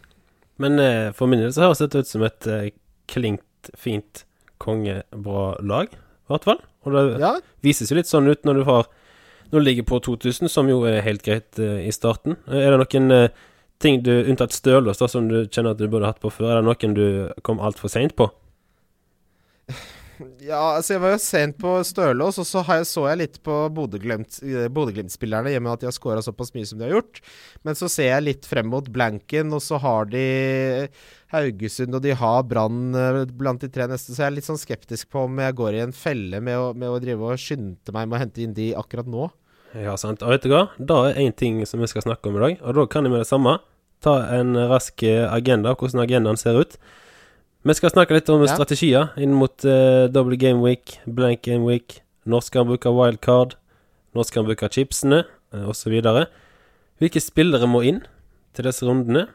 Men 0.61 0.77
uh, 0.77 1.09
for 1.17 1.29
min 1.31 1.41
del 1.41 1.53
så 1.53 1.65
høres 1.65 1.81
dette 1.81 2.03
ut 2.03 2.09
som 2.09 2.23
et 2.27 2.45
uh, 2.45 2.67
klingt, 3.09 3.71
fint, 3.73 4.21
kongebra 4.61 5.55
lag, 5.65 5.89
i 5.89 6.29
hvert 6.31 6.45
fall. 6.45 6.61
Og 6.85 6.93
det 6.93 7.01
Ja, 7.23 7.33
vises 7.65 7.89
jo 7.89 7.97
litt 7.97 8.11
sånn 8.11 8.29
ut 8.29 8.45
når 8.45 8.59
du 8.59 8.63
har 8.67 8.85
Når 9.49 9.59
du 9.59 9.65
ligger 9.65 9.85
på 9.85 9.99
2000, 10.01 10.49
som 10.49 10.69
jo 10.69 10.79
er 10.89 11.03
helt 11.05 11.21
greit 11.21 11.59
i 11.59 11.91
starten. 11.93 12.39
Er 12.49 12.73
det 12.73 12.79
noen 12.81 13.29
ting 13.83 14.01
du, 14.05 14.13
unntatt 14.31 14.55
Stølås, 14.55 15.01
da, 15.01 15.09
som 15.11 15.27
du 15.29 15.43
kjenner 15.45 15.75
at 15.75 15.81
du 15.81 15.89
burde 15.91 16.09
hatt 16.09 16.23
på 16.23 16.31
før? 16.33 16.53
Er 16.53 16.61
det 16.61 16.69
noen 16.69 16.97
du 16.97 17.05
kom 17.45 17.61
altfor 17.63 17.91
seint 17.91 18.15
på? 18.19 18.31
Ja, 20.43 20.75
altså 20.77 20.93
jeg 20.93 21.01
var 21.01 21.13
jo 21.15 21.19
sent 21.23 21.55
på 21.59 21.71
Stølås, 21.87 22.37
og 22.39 22.45
så 22.47 22.61
har 22.67 22.79
jeg, 22.81 22.87
så 22.91 23.05
jeg 23.09 23.19
litt 23.19 23.37
på 23.43 23.55
Bodø-Glimt- 23.73 24.39
Bodø-Glimt-spillerne, 24.71 25.51
i 25.51 25.57
og 25.57 25.65
med 25.65 25.73
at 25.73 25.83
de 25.83 25.89
har 25.89 25.95
skåra 25.95 26.23
såpass 26.23 26.53
mye 26.55 26.67
som 26.69 26.79
de 26.79 26.85
har 26.87 26.95
gjort. 26.97 27.19
Men 27.65 27.77
så 27.79 27.89
ser 27.91 28.11
jeg 28.11 28.27
litt 28.27 28.47
frem 28.47 28.69
mot 28.71 28.87
blanken, 28.93 29.51
og 29.55 29.63
så 29.65 29.79
har 29.83 30.07
de 30.13 30.23
Haugesund, 31.33 31.97
og 31.97 32.05
de 32.05 32.13
har 32.19 32.47
Brann 32.47 32.93
eh, 32.99 33.23
blant 33.33 33.65
de 33.65 33.71
tre 33.73 33.89
neste. 33.89 34.13
Så 34.13 34.21
jeg 34.21 34.29
er 34.29 34.37
litt 34.37 34.47
sånn 34.47 34.61
skeptisk 34.61 35.09
på 35.13 35.25
om 35.27 35.41
jeg 35.43 35.57
går 35.59 35.79
i 35.79 35.83
en 35.87 35.95
felle 35.97 36.43
med 36.45 36.61
å, 36.61 36.71
med 36.77 36.93
å 36.93 37.01
drive 37.03 37.33
og 37.33 37.41
skynde 37.41 37.95
meg 37.95 38.07
med 38.07 38.19
å 38.19 38.23
hente 38.23 38.45
inn 38.45 38.55
de 38.57 38.71
akkurat 38.79 39.09
nå. 39.09 39.31
Ja, 39.73 39.97
sant. 39.97 40.21
Og 40.21 40.35
vet 40.35 40.45
du 40.45 40.53
hva? 40.53 40.67
Da 40.77 41.07
er 41.09 41.23
én 41.23 41.33
ting 41.33 41.63
som 41.65 41.81
vi 41.81 41.89
skal 41.89 42.05
snakke 42.05 42.29
om 42.29 42.37
i 42.37 42.43
dag, 42.45 42.59
og 42.61 42.77
da 42.77 42.85
kan 42.85 43.07
jeg 43.07 43.15
med 43.15 43.25
det 43.25 43.31
samme 43.31 43.57
ta 44.03 44.17
en 44.35 44.55
rask 44.69 45.03
eh, 45.07 45.25
agenda, 45.31 45.73
hvordan 45.79 46.03
agendaen 46.03 46.39
ser 46.39 46.59
ut. 46.59 46.77
Vi 47.63 47.75
skal 47.77 47.93
snakke 47.93 48.15
litt 48.17 48.29
om 48.29 48.41
Ja. 48.43 48.51
strategier 48.51 49.13
inn 49.15 49.33
mot 49.39 49.63
uh, 49.63 50.07
double 50.11 50.35
game 50.35 50.59
week, 50.61 50.97
blank 51.07 51.43
game 51.47 51.63
week, 51.63 52.01
når 52.27 52.43
skal 52.43 52.63
han 52.63 52.73
bruke 52.73 52.91
wildcard, 52.91 53.55
når 54.13 54.27
skal 54.27 54.43
han 54.43 54.49
bruke 54.49 54.67
chipsene, 54.67 55.21
uh, 55.55 55.69
osv. 55.71 55.95
Hvilke 56.99 57.23
spillere 57.23 57.67
må 57.67 57.83
inn 57.87 58.01
til 58.53 58.67
disse 58.67 58.83
rundene? 58.83 59.29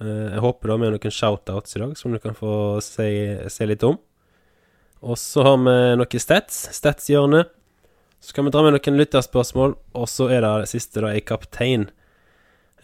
Uh, 0.00 0.32
jeg 0.32 0.40
håper 0.40 0.72
da 0.72 0.78
med 0.80 0.94
noen 0.96 1.12
shoutouts 1.12 1.76
i 1.76 1.82
dag, 1.84 1.92
som 2.00 2.16
du 2.16 2.18
kan 2.18 2.36
få 2.36 2.80
se, 2.84 3.10
se 3.52 3.68
litt 3.68 3.84
om. 3.84 3.98
Og 5.04 5.20
så 5.20 5.44
har 5.44 5.60
vi 5.60 5.76
noen 6.00 6.22
stats, 6.22 6.66
Stats-hjørnet. 6.72 7.52
Så 8.24 8.32
kan 8.32 8.48
vi 8.48 8.50
dra 8.50 8.64
med 8.64 8.72
noen 8.72 8.96
lytterspørsmål, 8.98 9.76
og 9.94 10.08
så 10.08 10.30
er 10.32 10.40
det 10.40 10.54
det 10.64 10.72
siste, 10.72 11.04
da, 11.04 11.12
ei 11.12 11.20
kaptein. 11.20 11.90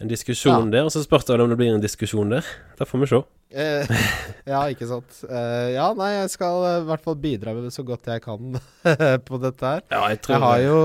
En 0.01 0.09
diskusjon 0.09 0.71
der, 0.73 0.87
og 0.87 0.91
så 0.93 1.03
spørs 1.03 1.27
det 1.27 1.39
om 1.39 1.51
det 1.51 1.57
blir 1.59 1.73
en 1.73 1.83
diskusjon 1.83 2.33
der. 2.33 2.47
Da 2.79 2.87
får 2.89 3.03
vi 3.03 3.09
se. 3.11 3.19
Eh, 3.53 3.91
ja, 4.53 4.63
ikke 4.73 4.87
sant. 4.89 5.19
Eh, 5.27 5.75
ja, 5.75 5.91
nei, 5.97 6.09
jeg 6.15 6.33
skal 6.33 6.65
eh, 6.69 6.79
i 6.81 6.87
hvert 6.89 7.05
fall 7.05 7.19
bidra 7.21 7.53
med 7.53 7.67
det 7.67 7.75
så 7.75 7.85
godt 7.85 8.09
jeg 8.09 8.23
kan 8.25 8.57
på 9.27 9.39
dette 9.43 9.75
her. 9.75 9.85
Ja, 9.93 10.07
jeg 10.09 10.23
tror 10.25 10.35
Jeg 10.35 10.45
har 10.47 10.65
jo 10.65 10.81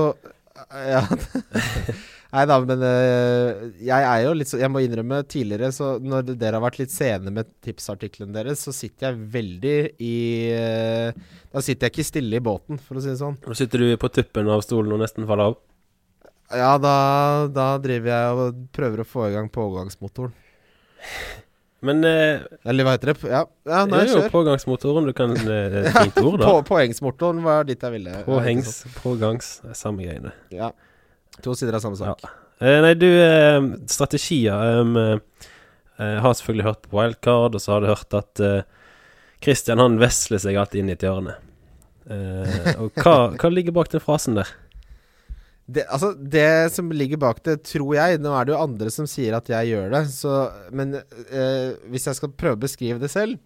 Ja. 0.69 1.03
Nei 2.29 2.43
da, 2.45 2.59
men 2.61 2.83
eh, 2.85 3.61
jeg 3.81 4.05
er 4.05 4.19
jo 4.21 4.35
litt 4.37 4.51
så 4.51 4.59
Jeg 4.61 4.69
må 4.69 4.83
innrømme 4.85 5.23
tidligere, 5.25 5.71
så 5.73 5.95
når 5.97 6.27
dere 6.35 6.59
har 6.59 6.61
vært 6.61 6.77
litt 6.77 6.93
sene 6.93 7.33
med 7.33 7.49
tipsartiklene 7.65 8.35
deres, 8.35 8.61
så 8.67 8.73
sitter 8.75 9.07
jeg 9.09 9.31
veldig 9.33 9.77
i 10.05 10.13
eh, 10.53 11.17
Da 11.49 11.63
sitter 11.65 11.87
jeg 11.89 11.95
ikke 11.95 12.05
stille 12.11 12.37
i 12.37 12.43
båten, 12.45 12.77
for 12.85 12.99
å 12.99 13.01
si 13.01 13.09
det 13.09 13.17
sånn. 13.23 13.39
Nå 13.41 13.57
sitter 13.57 13.81
du 13.81 13.95
på 13.97 14.11
tuppen 14.13 14.51
av 14.53 14.61
stolen 14.61 14.93
og 14.93 15.01
nesten 15.01 15.25
faller 15.29 15.55
av. 15.55 15.57
Ja, 16.49 16.71
da, 16.81 16.93
da 17.53 17.67
driver 17.81 18.09
jeg 18.09 18.39
og 18.41 18.63
prøver 18.73 19.03
å 19.03 19.07
få 19.07 19.27
i 19.29 19.35
gang 19.35 19.49
pågangsmotoren. 19.53 20.33
Men 21.85 22.03
eh, 22.03 22.41
Eller 22.67 22.83
hva 22.83 22.95
heter 22.97 23.13
det? 23.13 23.29
Ja, 23.31 23.45
ja 23.69 23.83
nei, 23.87 24.01
jo 24.09 24.17
kjør. 24.17 24.31
pågangsmotoren. 24.33 25.07
Du 25.07 25.13
kan 25.15 25.35
eh, 25.37 25.77
Fint 25.95 26.19
ord, 26.23 26.39
da. 26.41 26.49
På, 26.49 26.63
poengsmotoren 26.73 27.39
var 27.45 27.69
dit 27.69 27.79
jeg 27.79 27.95
ville. 27.95 28.17
Ja, 28.17 28.23
Påhengs, 28.27 28.81
pågangs, 28.99 29.59
det 29.63 29.75
er 29.75 29.79
samme 29.79 30.03
greiene. 30.07 30.33
Ja. 30.53 30.73
To 31.45 31.55
sider 31.55 31.77
av 31.77 31.85
samme 31.85 31.99
sak. 31.99 32.25
Eh, 32.59 32.79
nei, 32.83 32.95
du, 32.99 33.07
eh, 33.07 33.59
strategier 33.87 34.81
um, 34.81 34.97
eh, 34.99 36.17
Har 36.19 36.33
selvfølgelig 36.35 36.67
hørt 36.67 36.81
på 36.83 36.97
Wildcard, 36.97 37.55
og 37.55 37.63
så 37.63 37.77
har 37.77 37.85
du 37.85 37.91
hørt 37.93 38.17
at 38.17 38.43
eh, 38.43 38.65
Christian 39.39 39.79
han 39.79 39.95
vesler 40.01 40.41
seg 40.43 40.59
alltid 40.59 40.83
inn 40.83 40.91
i 40.91 40.97
et 40.97 41.05
hjørne. 41.05 41.37
Eh, 42.09 42.73
og 42.81 42.97
hva, 42.99 43.15
hva 43.37 43.53
ligger 43.53 43.77
bak 43.77 43.93
den 43.93 44.03
frasen 44.03 44.35
der? 44.41 44.51
Det, 45.69 45.83
altså, 45.93 46.13
det 46.17 46.71
som 46.73 46.89
ligger 46.89 47.19
bak 47.21 47.43
det, 47.45 47.59
tror 47.67 47.91
jeg 47.93 48.17
Nå 48.23 48.31
er 48.33 48.47
det 48.47 48.55
jo 48.55 48.61
andre 48.63 48.89
som 48.93 49.05
sier 49.09 49.35
at 49.37 49.49
jeg 49.51 49.69
gjør 49.69 49.91
det, 49.93 50.01
så 50.09 50.33
Men 50.73 50.95
eh, 50.97 51.77
hvis 51.91 52.07
jeg 52.09 52.17
skal 52.17 52.33
prøve 52.33 52.57
å 52.57 52.63
beskrive 52.63 53.01
det 53.01 53.11
selv, 53.13 53.37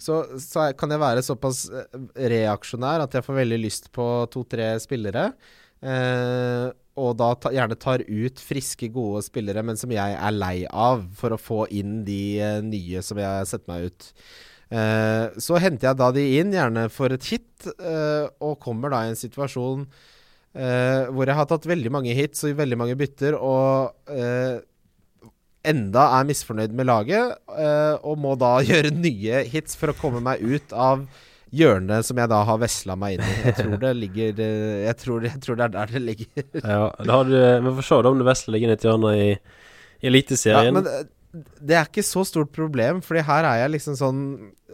så, 0.00 0.22
så 0.40 0.70
kan 0.78 0.92
jeg 0.94 1.02
være 1.02 1.24
såpass 1.24 1.64
eh, 1.68 2.04
reaksjonær 2.32 3.04
at 3.04 3.16
jeg 3.16 3.26
får 3.26 3.40
veldig 3.42 3.58
lyst 3.60 3.90
på 3.92 4.06
to-tre 4.32 4.72
spillere. 4.80 5.32
Eh, 5.80 6.68
og 7.00 7.16
da 7.20 7.30
ta, 7.38 7.52
gjerne 7.54 7.76
tar 7.80 8.04
ut 8.04 8.40
friske, 8.42 8.90
gode 8.92 9.22
spillere, 9.26 9.64
men 9.66 9.78
som 9.80 9.92
jeg 9.92 10.16
er 10.16 10.36
lei 10.36 10.62
av, 10.68 11.04
for 11.16 11.34
å 11.34 11.40
få 11.40 11.64
inn 11.74 12.00
de 12.06 12.22
eh, 12.40 12.62
nye 12.64 13.02
som 13.04 13.20
jeg 13.20 13.50
setter 13.50 13.72
meg 13.72 13.90
ut. 13.90 14.08
Eh, 14.70 15.40
så 15.42 15.58
henter 15.62 15.90
jeg 15.90 16.00
da 16.00 16.10
de 16.14 16.24
inn, 16.38 16.54
gjerne 16.54 16.86
for 16.92 17.12
et 17.14 17.28
hit, 17.32 17.68
eh, 17.76 18.26
og 18.40 18.60
kommer 18.62 18.92
da 18.92 19.04
i 19.04 19.12
en 19.12 19.18
situasjon 19.18 19.86
eh, 20.56 21.06
hvor 21.12 21.30
jeg 21.30 21.38
har 21.38 21.48
tatt 21.50 21.68
veldig 21.70 21.92
mange 21.94 22.16
hits 22.16 22.44
og 22.46 22.58
veldig 22.58 22.78
mange 22.80 22.96
bytter, 22.98 23.36
og 23.36 23.94
uh, 24.10 24.60
enda 25.70 26.06
er 26.18 26.28
misfornøyd 26.30 26.76
med 26.76 26.88
laget, 26.90 27.36
Uh, 27.50 27.98
og 28.06 28.14
må 28.22 28.36
da 28.38 28.60
gjøre 28.64 28.92
nye 28.94 29.42
hits 29.50 29.74
for 29.76 29.92
å 29.92 29.98
komme 29.98 30.22
meg 30.24 30.40
ut 30.40 30.72
av 30.72 31.02
hjørnet 31.50 32.06
som 32.06 32.18
jeg 32.20 32.30
da 32.30 32.38
har 32.46 32.60
vesla 32.62 32.94
meg 32.96 33.16
inn 33.16 33.24
i. 33.26 33.32
Jeg 33.42 33.56
tror 33.58 33.80
det 33.82 33.90
ligger 33.98 34.38
jeg, 34.38 34.96
tror, 35.02 35.24
jeg 35.26 35.40
tror 35.42 35.58
det 35.58 35.64
er 35.66 35.72
der 35.74 35.94
det 35.96 36.02
ligger. 36.04 36.44
Ja, 36.62 36.84
da 36.94 37.16
har 37.18 37.26
du, 37.26 37.34
Vi 37.66 37.72
får 37.80 37.88
se 37.88 37.98
om 38.12 38.20
du 38.20 38.26
vesler 38.28 38.54
deg 38.54 38.66
inn 38.66 38.72
i 38.72 38.76
et 38.76 38.86
hjørne 38.86 39.14
i, 39.18 39.24
i 39.26 39.34
Ja, 39.34 40.12
Eliteserien. 40.12 40.78
men 40.78 40.86
det, 40.86 41.74
er 41.74 41.90
ikke 41.90 42.06
så 42.06 42.22
stort 42.26 42.54
problem, 42.54 43.02
Fordi 43.02 43.26
her 43.26 43.48
er 43.50 43.64
jeg 43.64 43.74
liksom 43.74 43.98
sånn 43.98 44.22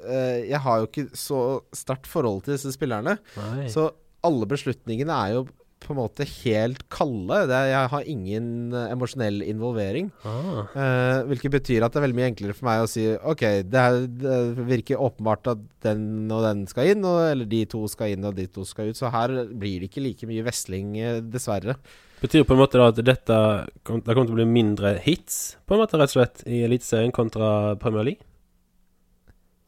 Jeg 0.05 0.61
har 0.69 0.83
jo 0.83 0.91
ikke 0.91 1.07
så 1.17 1.41
sterkt 1.75 2.07
forhold 2.13 2.45
til 2.45 2.55
disse 2.59 2.77
spillerne. 2.77 3.17
Nei. 3.41 3.67
Så 3.73 3.89
alle 4.27 4.49
beslutningene 4.53 5.17
er 5.17 5.39
jo 5.39 5.47
på 5.83 5.93
en 5.93 5.99
måte 6.01 6.25
helt 6.43 6.81
kalde. 6.91 7.43
Det 7.51 7.57
er, 7.57 7.67
jeg 7.71 7.91
har 7.93 8.07
ingen 8.11 8.47
eh, 8.75 8.89
emosjonell 8.95 9.43
involvering. 9.45 10.09
Ah. 10.27 10.63
Eh, 10.73 11.19
hvilket 11.29 11.53
betyr 11.59 11.85
at 11.85 11.93
det 11.93 12.01
er 12.01 12.07
veldig 12.07 12.19
mye 12.19 12.31
enklere 12.31 12.57
for 12.57 12.67
meg 12.69 12.83
å 12.83 12.89
si 12.91 13.05
OK, 13.15 13.45
det, 13.69 13.83
er, 13.83 13.99
det 14.09 14.39
virker 14.67 15.03
åpenbart 15.05 15.53
at 15.53 15.63
den 15.87 16.31
og 16.33 16.43
den 16.47 16.65
skal 16.71 16.95
inn, 16.95 17.05
og, 17.07 17.21
eller 17.29 17.49
de 17.51 17.61
to 17.71 17.83
skal 17.93 18.15
inn 18.15 18.25
og 18.27 18.35
de 18.39 18.49
to 18.51 18.65
skal 18.67 18.91
ut. 18.91 18.99
Så 18.99 19.13
her 19.13 19.35
blir 19.53 19.83
det 19.85 19.91
ikke 19.91 20.05
like 20.07 20.29
mye 20.31 20.47
vesling, 20.47 20.97
eh, 21.03 21.21
dessverre. 21.23 21.77
Betyr 22.23 22.47
på 22.49 22.57
en 22.57 22.63
måte 22.63 22.81
da 22.81 22.89
at 22.89 23.03
dette 23.05 23.37
kom, 23.85 24.01
det 24.01 24.17
kommer 24.17 24.31
til 24.31 24.39
å 24.39 24.41
bli 24.41 24.49
mindre 24.49 24.95
hits, 25.05 25.59
på 25.69 25.77
en 25.77 25.83
måte 25.85 26.01
rett 26.01 26.09
og 26.15 26.17
slett, 26.17 26.41
i 26.49 26.63
Eliteserien 26.65 27.13
kontra 27.15 27.77
Premier 27.83 28.09
League? 28.09 28.25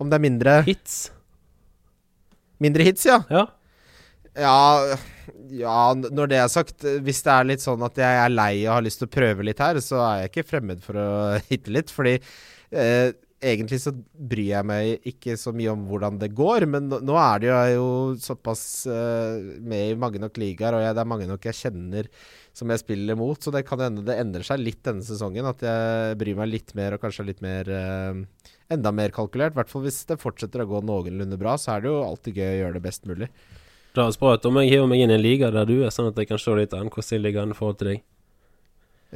Om 0.01 0.09
det 0.09 0.17
er 0.17 0.25
mindre, 0.25 0.57
Hits? 0.65 0.99
mindre 2.63 2.83
hits, 2.87 3.05
ja. 3.07 3.21
Ja. 3.31 3.45
Ja, 4.39 4.97
ja, 5.55 5.93
når 5.95 6.33
det 6.33 6.41
er 6.43 6.51
sagt, 6.53 6.85
hvis 7.05 7.23
det 7.27 7.35
er 7.35 7.49
litt 7.49 7.65
sånn 7.65 7.85
at 7.87 7.99
jeg 8.01 8.21
er 8.25 8.35
lei 8.35 8.53
og 8.67 8.75
har 8.77 8.85
lyst 8.87 9.03
til 9.03 9.09
å 9.09 9.15
prøve 9.15 9.47
litt 9.47 9.63
her, 9.63 9.81
så 9.85 10.03
er 10.05 10.21
jeg 10.23 10.33
ikke 10.33 10.51
fremmed 10.55 10.85
for 10.85 11.01
å 11.01 11.09
hitte 11.51 11.73
litt. 11.75 11.93
Fordi 11.95 12.17
eh, 12.19 13.15
egentlig 13.39 13.79
så 13.83 13.93
bryr 13.95 14.51
jeg 14.51 14.67
meg 14.67 15.07
ikke 15.09 15.37
så 15.39 15.53
mye 15.57 15.73
om 15.73 15.87
hvordan 15.89 16.19
det 16.21 16.33
går. 16.37 16.67
Men 16.71 16.89
nå, 16.91 17.01
nå 17.07 17.17
er 17.23 17.43
det 17.43 17.51
jo, 17.51 17.61
jo 17.77 17.89
såpass 18.23 18.63
eh, 18.91 19.55
med 19.63 19.95
i 19.95 19.99
mange 20.01 20.21
nok 20.23 20.41
ligaer, 20.41 20.77
og 20.77 20.85
jeg, 20.85 20.97
det 20.97 21.05
er 21.05 21.13
mange 21.15 21.31
nok 21.31 21.49
jeg 21.51 21.61
kjenner 21.63 22.11
som 22.59 22.73
jeg 22.73 22.83
spiller 22.83 23.19
mot, 23.19 23.39
så 23.39 23.53
det 23.55 23.63
kan 23.69 23.79
hende 23.85 24.03
det 24.07 24.17
endrer 24.19 24.47
seg 24.47 24.59
litt 24.63 24.81
denne 24.87 25.07
sesongen. 25.07 25.47
At 25.47 25.63
jeg 25.65 26.19
bryr 26.21 26.41
meg 26.41 26.51
litt 26.51 26.75
mer, 26.79 26.97
og 26.97 27.05
kanskje 27.05 27.29
litt 27.31 27.45
mer 27.45 27.71
eh, 27.71 28.25
Enda 28.69 28.91
mer 28.93 29.09
kalkulert. 29.17 29.55
I 29.55 29.57
hvert 29.63 29.71
fall 29.73 29.87
hvis 29.87 30.03
det 30.11 30.19
fortsetter 30.21 30.61
å 30.61 30.67
gå 30.69 30.83
noenlunde 30.85 31.39
bra, 31.41 31.55
så 31.57 31.73
er 31.73 31.87
det 31.87 31.89
jo 31.89 32.03
alltid 32.05 32.37
gøy 32.37 32.49
å 32.51 32.59
gjøre 32.59 32.75
det 32.75 32.83
best 32.85 33.07
mulig. 33.09 33.29
Det 33.99 34.05
høres 34.07 34.21
bra 34.21 34.37
ut 34.39 34.45
om 34.47 34.61
jeg 34.63 34.71
hiver 34.71 34.87
meg 34.87 35.01
inn 35.03 35.11
i 35.11 35.17
en 35.17 35.25
liga 35.25 35.49
der 35.51 35.67
du 35.67 35.81
er, 35.81 35.91
sånn 35.91 36.13
at 36.13 36.19
jeg 36.21 36.29
kan 36.31 36.39
se 36.39 36.53
litt 36.55 36.75
an 36.77 36.87
hvordan 36.87 37.17
jeg 37.17 37.23
ligger 37.25 37.43
an 37.43 37.51
i 37.51 37.57
forhold 37.59 37.81
til 37.81 37.89
deg. 37.91 38.05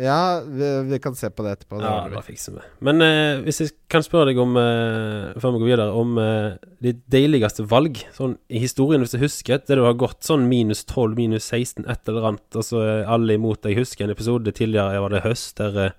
Ja, 0.02 0.40
vi, 0.42 0.70
vi 0.88 0.98
kan 1.04 1.14
se 1.14 1.28
på 1.30 1.44
det 1.44 1.52
etterpå. 1.52 1.78
det 1.78 1.86
Ja, 1.86 2.08
det 2.10 2.22
fikser 2.26 2.56
vi. 2.56 2.64
Men 2.82 3.04
eh, 3.04 3.42
hvis 3.44 3.60
jeg 3.60 3.74
kan 3.92 4.02
spørre 4.02 4.32
deg 4.32 4.40
om, 4.42 4.56
eh, 4.56 5.36
før 5.36 5.54
vi 5.54 5.60
går 5.60 5.68
videre, 5.68 5.86
om 6.00 6.18
eh, 6.18 6.56
ditt 6.82 7.02
deiligste 7.12 7.68
valg 7.68 8.00
sånn 8.16 8.38
i 8.50 8.64
historien, 8.64 9.04
hvis 9.04 9.14
du 9.14 9.20
husker 9.22 9.60
det 9.60 9.76
du 9.78 9.84
har 9.84 9.98
gått 10.00 10.24
sånn 10.26 10.48
minus 10.50 10.82
12, 10.88 11.14
minus 11.20 11.46
16, 11.52 11.84
et 11.86 12.10
eller 12.10 12.30
annet, 12.32 12.46
Og 12.56 12.64
altså 12.64 12.82
er 12.82 13.04
alle 13.18 13.36
imot 13.38 13.60
deg. 13.60 13.76
Jeg 13.76 13.84
husker 13.84 14.08
en 14.08 14.16
episode 14.16 14.56
tidligere, 14.56 15.04
var 15.04 15.14
det 15.14 15.26
høst, 15.28 15.54
der 15.60 15.78
eh, 15.84 15.98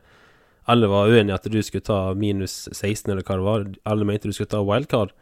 alle 0.74 0.90
var 0.90 1.08
uenige 1.14 1.38
at 1.38 1.48
du 1.54 1.62
skulle 1.64 1.86
ta 1.88 2.02
minus 2.18 2.66
16, 2.74 3.08
eller 3.12 3.24
hva 3.24 3.38
det 3.38 3.48
var. 3.48 3.70
Alle 3.94 4.10
mente 4.10 4.28
du 4.28 4.36
skulle 4.36 4.52
ta 4.52 4.66
wildcard. 4.66 5.14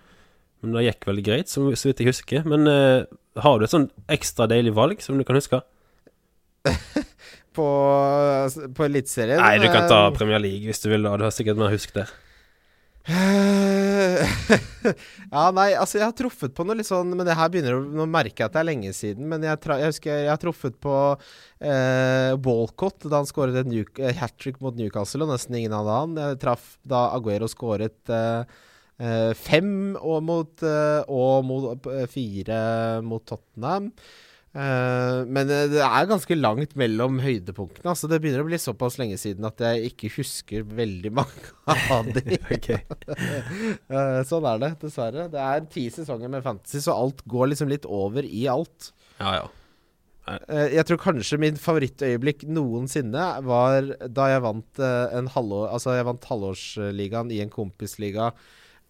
Men 0.61 0.77
det 0.77 0.85
gikk 0.85 1.07
veldig 1.09 1.25
greit, 1.25 1.51
så, 1.51 1.63
så 1.73 1.89
vidt 1.89 2.03
jeg 2.03 2.11
husker. 2.11 2.47
Men 2.49 2.69
eh, 2.69 3.05
har 3.41 3.57
du 3.57 3.65
et 3.65 3.73
sånn 3.73 3.89
ekstra 4.11 4.47
deilig 4.51 4.75
valg 4.77 5.01
som 5.03 5.17
du 5.17 5.25
kan 5.27 5.39
huske? 5.39 5.61
På, 7.51 7.65
på 8.47 8.85
Eliteserien 8.85 9.41
Nei, 9.41 9.57
du 9.59 9.65
kan 9.67 9.83
ta 9.89 10.05
eh, 10.05 10.13
Premier 10.15 10.39
League 10.39 10.63
hvis 10.69 10.79
du 10.79 10.87
vil, 10.87 11.03
da. 11.03 11.17
Du 11.19 11.25
har 11.25 11.33
sikkert 11.35 11.59
mer 11.59 11.73
husk 11.73 11.91
der. 11.97 12.07
ja, 15.33 15.45
nei, 15.57 15.73
altså 15.73 15.97
jeg 15.97 16.05
har 16.05 16.13
truffet 16.13 16.53
på 16.53 16.63
noe 16.67 16.77
litt 16.77 16.85
sånn 16.85 17.15
Men 17.15 17.25
det 17.25 17.33
her 17.33 17.49
begynner 17.49 17.79
å 17.79 17.81
Nå 17.81 18.05
merker 18.05 18.43
jeg 18.43 18.45
at 18.45 18.53
det 18.53 18.61
er 18.61 18.67
lenge 18.67 18.91
siden, 18.93 19.25
men 19.25 19.41
jeg, 19.41 19.57
jeg 19.57 19.89
husker 19.89 20.13
jeg 20.13 20.29
har 20.29 20.37
truffet 20.39 20.77
på 20.85 20.93
eh, 21.65 22.31
Walcott 22.45 23.07
da 23.09 23.17
han 23.23 23.29
skåret 23.29 23.57
et 23.57 23.65
hat 24.21 24.37
trick 24.37 24.61
mot 24.61 24.77
Newcastle, 24.77 25.25
og 25.25 25.33
nesten 25.33 25.57
ingen 25.57 25.73
hadde 25.75 25.97
han. 25.97 26.13
Jeg 26.21 26.39
traff 26.45 26.77
da 26.87 27.09
Aguero 27.17 27.49
skåret 27.49 28.13
eh, 28.13 28.45
eh, 29.01 29.31
fem 29.37 29.71
og 29.97 30.19
mot, 30.27 30.53
uh, 30.63 31.01
og 31.09 31.47
mot, 31.47 31.87
uh, 31.89 32.03
fire 32.11 32.59
mot 33.05 33.25
Tottenham. 33.25 33.89
Eh, 34.51 35.19
men 35.31 35.47
eh, 35.47 35.69
det 35.71 35.79
er 35.79 36.07
ganske 36.09 36.35
langt 36.35 36.73
mellom 36.79 37.21
høydepunktene. 37.23 37.93
Altså 37.93 38.09
Det 38.11 38.19
begynner 38.19 38.43
å 38.43 38.49
bli 38.49 38.59
såpass 38.59 38.97
lenge 38.99 39.15
siden 39.19 39.47
at 39.47 39.63
jeg 39.63 39.93
ikke 39.93 40.11
husker 40.17 40.65
veldig 40.67 41.13
mange 41.21 41.53
av 41.95 42.11
de. 42.11 42.39
Eh, 43.91 44.19
sånn 44.27 44.45
er 44.47 44.59
det, 44.61 44.71
dessverre. 44.81 45.25
Det 45.31 45.39
er 45.39 45.65
ti 45.71 45.85
sesonger 45.93 46.31
med 46.31 46.43
Fantasy, 46.45 46.81
så 46.83 46.95
alt 46.95 47.23
går 47.29 47.51
liksom 47.51 47.71
litt 47.71 47.87
over 47.87 48.27
i 48.27 48.45
alt. 48.51 48.91
Ja, 49.19 49.33
ja. 49.39 49.47
Eh, 50.31 50.75
jeg 50.77 50.87
tror 50.87 50.99
kanskje 51.01 51.39
min 51.41 51.59
favorittøyeblikk 51.59 52.45
noensinne 52.51 53.25
var 53.47 53.93
da 54.07 54.29
jeg 54.33 54.43
vant 54.45 54.83
eh, 54.83 55.15
en 55.17 55.31
halvår, 55.31 55.69
Altså 55.75 55.95
jeg 55.95 56.07
vant 56.07 56.27
halvårsligaen 56.31 57.31
i 57.35 57.41
en 57.43 57.53
kompisliga 57.53 58.31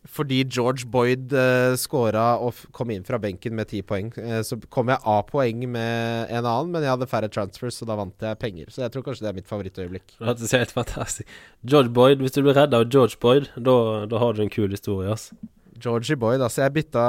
fordi 0.10 0.40
George 0.50 0.88
Boyd 0.90 1.34
uh, 1.36 1.76
skåra 1.78 2.40
og 2.42 2.58
kom 2.74 2.90
inn 2.94 3.06
fra 3.06 3.20
benken 3.22 3.54
med 3.58 3.70
ti 3.70 3.84
poeng. 3.86 4.10
Uh, 4.18 4.42
så 4.46 4.58
kom 4.74 4.90
jeg 4.90 5.02
av 5.06 5.24
poeng 5.30 5.64
med 5.70 6.34
en 6.34 6.42
annen, 6.42 6.74
men 6.74 6.86
jeg 6.86 6.94
hadde 6.96 7.10
færre 7.12 7.30
transfers, 7.32 7.78
så 7.78 7.88
da 7.90 8.00
vant 8.00 8.26
jeg 8.26 8.42
penger. 8.42 8.74
Så 8.74 8.86
jeg 8.86 8.94
tror 8.96 9.06
kanskje 9.06 9.28
det 9.28 9.32
er 9.32 9.40
mitt 9.40 9.52
favorittøyeblikk. 9.52 10.18
Det 10.18 10.50
er 10.50 10.64
helt 10.64 10.74
fantastisk 10.74 11.40
George 11.62 11.94
Boyd, 11.94 12.22
hvis 12.24 12.34
du 12.34 12.42
blir 12.42 12.58
redd 12.58 12.74
av 12.74 12.88
George 12.90 13.20
Boyd, 13.22 13.52
da, 13.62 14.20
har 14.24 14.38
du 14.38 14.42
en 14.44 14.54
kul 14.54 14.72
historie, 14.74 15.12
altså. 15.12 15.38
Georgie 15.82 16.18
Boyd. 16.18 16.42
Altså, 16.42 16.66
jeg 16.66 16.74
bytta 16.74 17.06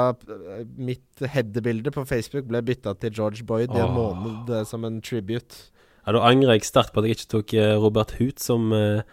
Mitt 0.77 1.25
header-bilde 1.33 1.93
på 1.93 2.05
Facebook 2.09 2.47
ble 2.49 2.63
bytta 2.65 2.95
til 2.99 3.13
George 3.13 3.45
Boyd 3.47 3.69
i 3.73 3.81
en 3.81 3.91
oh. 3.91 3.97
måned 3.97 4.53
eh, 4.53 4.65
som 4.67 4.85
en 4.87 5.01
tribute. 5.01 5.69
Ja, 6.05 6.15
Da 6.15 6.23
angrer 6.27 6.57
jeg 6.57 6.67
sterkt 6.67 6.93
på 6.93 7.01
at 7.01 7.07
jeg 7.07 7.19
ikke 7.19 7.31
tok 7.37 7.53
eh, 7.59 7.75
Robert 7.79 8.15
Hoot 8.19 8.41
som 8.43 8.73
eh, 8.75 9.03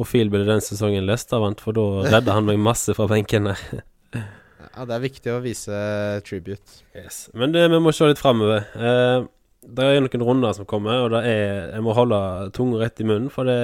profilbilde 0.00 0.48
den 0.48 0.64
sesongen 0.64 1.06
Leicester 1.06 1.42
vant, 1.42 1.60
for 1.62 1.76
da 1.76 2.06
redda 2.08 2.38
han 2.38 2.48
meg 2.48 2.60
masse 2.62 2.96
fra 2.96 3.08
benken. 3.10 3.52
der. 3.52 3.84
Ja, 4.70 4.84
det 4.86 4.94
er 4.94 5.02
viktig 5.02 5.32
å 5.34 5.40
vise 5.42 5.76
tribute. 6.24 6.76
Yes. 6.94 7.24
Men 7.36 7.50
det, 7.52 7.64
vi 7.72 7.80
må 7.82 7.90
se 7.92 8.06
litt 8.06 8.20
framover. 8.20 8.62
Eh, 8.78 9.24
det 9.66 9.86
er 9.86 9.98
noen 10.00 10.24
runder 10.24 10.54
som 10.56 10.68
kommer, 10.68 11.02
og 11.04 11.10
det 11.12 11.24
er, 11.28 11.72
jeg 11.74 11.84
må 11.84 11.94
holde 11.96 12.20
tunga 12.56 12.78
rett 12.80 13.02
i 13.02 13.06
munnen. 13.08 13.32
For 13.34 13.48
det, 13.48 13.56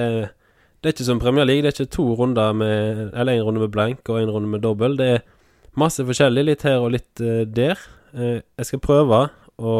det 0.81 0.91
er 0.91 0.95
ikke 0.95 1.07
som 1.07 1.21
Premier 1.23 1.47
League. 1.47 1.63
Det 1.65 1.71
er 1.71 1.77
ikke 1.77 1.95
to 1.95 2.09
runder 2.19 2.53
med 2.53 3.15
Eller 3.15 3.37
én 3.37 3.45
runde 3.47 3.63
med 3.63 3.73
blank 3.73 4.03
og 4.11 4.19
én 4.19 4.33
runde 4.33 4.51
med 4.51 4.61
dobbel. 4.65 4.97
Det 4.99 5.07
er 5.15 5.25
masse 5.79 6.05
forskjellig, 6.05 6.45
litt 6.45 6.67
her 6.67 6.83
og 6.83 6.93
litt 6.97 7.23
uh, 7.23 7.45
der. 7.49 7.81
Uh, 8.13 8.43
jeg 8.59 8.69
skal 8.69 8.83
prøve 8.83 9.23
å 9.57 9.73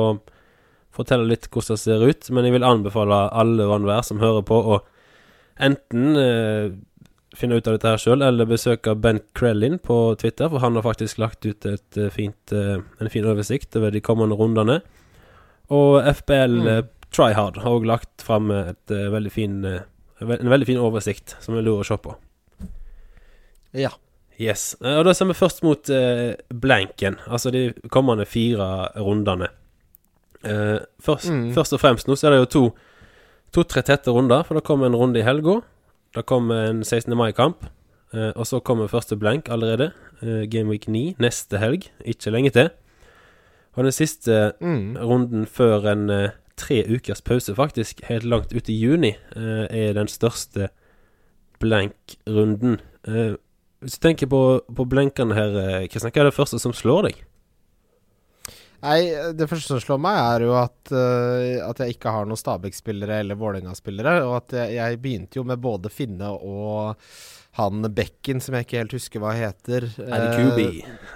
fortelle 0.97 1.29
litt 1.29 1.51
hvordan 1.51 1.77
det 1.77 1.83
ser 1.83 2.05
ut, 2.07 2.29
men 2.33 2.47
jeg 2.47 2.55
vil 2.55 2.65
anbefale 2.65 3.27
alle 3.29 3.67
og 3.67 3.75
enhver 3.77 4.05
som 4.05 4.21
hører 4.23 4.45
på, 4.47 4.57
å 4.57 4.79
enten 5.59 6.15
eh, 6.17 6.69
finne 7.37 7.57
ut 7.59 7.67
av 7.67 7.75
dette 7.77 7.87
her 7.91 7.97
sjøl, 8.01 8.23
eller 8.25 8.45
besøke 8.49 8.95
Ben 8.99 9.19
Krellin 9.37 9.77
på 9.79 10.15
Twitter, 10.17 10.49
for 10.49 10.59
han 10.63 10.75
har 10.75 10.81
faktisk 10.85 11.19
lagt 11.21 11.45
ut 11.45 11.65
et 11.69 11.97
eh, 11.97 12.09
fint, 12.09 12.51
eh, 12.53 12.79
en 13.01 13.09
fin 13.13 13.25
oversikt 13.29 13.75
over 13.77 13.91
de 13.93 14.01
kommende 14.01 14.35
rundene. 14.39 14.79
Og 15.69 15.99
FBL 16.15 16.57
Mm. 16.61 16.67
eh, 16.67 16.81
Tryhard 17.11 17.57
har 17.63 17.71
òg 17.71 17.85
lagt 17.87 18.21
fram 18.21 18.49
veldig 18.87 19.31
fin, 19.31 19.63
en 19.65 20.49
veldig 20.51 20.65
fin 20.67 20.77
oversikt 20.77 21.35
som 21.41 21.55
er 21.55 21.61
lur 21.63 21.79
å 21.79 21.85
se 21.87 21.95
på. 21.97 22.15
Ja. 23.73 23.89
Yes. 24.39 24.75
Og 24.81 25.05
da 25.07 25.13
ser 25.13 25.25
vi 25.25 25.33
først 25.33 25.63
mot 25.63 25.87
blanken, 26.53 27.15
altså 27.27 27.49
de 27.51 27.71
kommende 27.89 28.25
fire 28.27 28.89
rundene. 28.99 29.47
Først, 30.43 31.29
Mm. 31.31 31.53
først 31.55 31.73
og 31.73 31.79
fremst 31.81 32.07
nå 32.07 32.15
så 32.15 32.27
er 32.27 32.31
det 32.31 32.39
jo 32.39 32.45
to 32.45 32.75
to-tre 33.57 33.81
tette 33.81 34.13
runder, 34.13 34.43
for 34.45 34.57
det 34.57 34.65
kommer 34.67 34.85
en 34.89 34.95
runde 34.97 35.17
i 35.17 35.25
helga. 35.25 35.61
Det 36.13 36.25
kommer 36.29 36.69
en 36.69 36.83
16. 36.85 37.15
mai-kamp, 37.17 37.65
eh, 38.13 38.29
og 38.35 38.45
så 38.45 38.59
kommer 38.61 38.87
første 38.91 39.17
blank 39.17 39.49
allerede. 39.49 39.91
Eh, 40.21 40.45
Game 40.49 40.69
Week 40.69 40.87
9 40.87 41.15
neste 41.19 41.57
helg, 41.57 41.89
ikke 42.05 42.31
lenge 42.31 42.51
til. 42.53 42.69
Og 43.75 43.83
den 43.83 43.91
siste 43.91 44.53
Mm. 44.61 44.97
runden 44.97 45.45
før 45.45 45.85
en 45.91 46.09
eh, 46.09 46.29
tre 46.57 46.83
ukers 46.89 47.21
pause, 47.21 47.55
faktisk, 47.55 48.01
helt 48.05 48.23
langt 48.23 48.53
ut 48.53 48.69
i 48.69 48.73
juni, 48.73 49.15
er 49.35 49.93
den 49.93 50.07
største 50.07 50.69
blank-runden. 51.59 52.79
Hvis 53.79 53.99
du 53.99 54.07
tenker 54.07 54.25
på, 54.25 54.61
på 54.75 54.85
blankene 54.89 55.35
her, 55.35 55.87
Kristian, 55.87 56.11
hva 56.11 56.21
er 56.21 56.23
det 56.31 56.33
første 56.33 56.59
som 56.59 56.73
slår 56.73 57.03
deg? 57.03 57.23
Nei, 58.83 58.99
det 59.33 59.47
første 59.49 59.73
som 59.73 59.81
slår 59.81 60.01
meg, 60.03 60.19
er 60.21 60.45
jo 60.45 60.53
at, 60.59 60.77
uh, 60.93 61.65
at 61.65 61.81
jeg 61.81 61.95
ikke 61.95 62.13
har 62.13 62.27
noen 62.29 62.39
Stabæk-spillere 62.39 63.21
eller 63.23 63.39
Vålerenga-spillere. 63.39 64.19
Og 64.27 64.35
at 64.41 64.57
jeg, 64.59 64.75
jeg 64.77 65.01
begynte 65.01 65.39
jo 65.39 65.45
med 65.49 65.61
både 65.63 65.91
Finne 65.93 66.29
og 66.35 66.97
han 67.57 67.89
Bekken, 67.97 68.41
som 68.43 68.57
jeg 68.57 68.67
ikke 68.67 68.83
helt 68.83 68.97
husker 68.99 69.23
hva 69.23 69.33
heter. 69.37 69.89
Er 70.05 70.27
det 70.27 70.29
QB? 70.37 70.61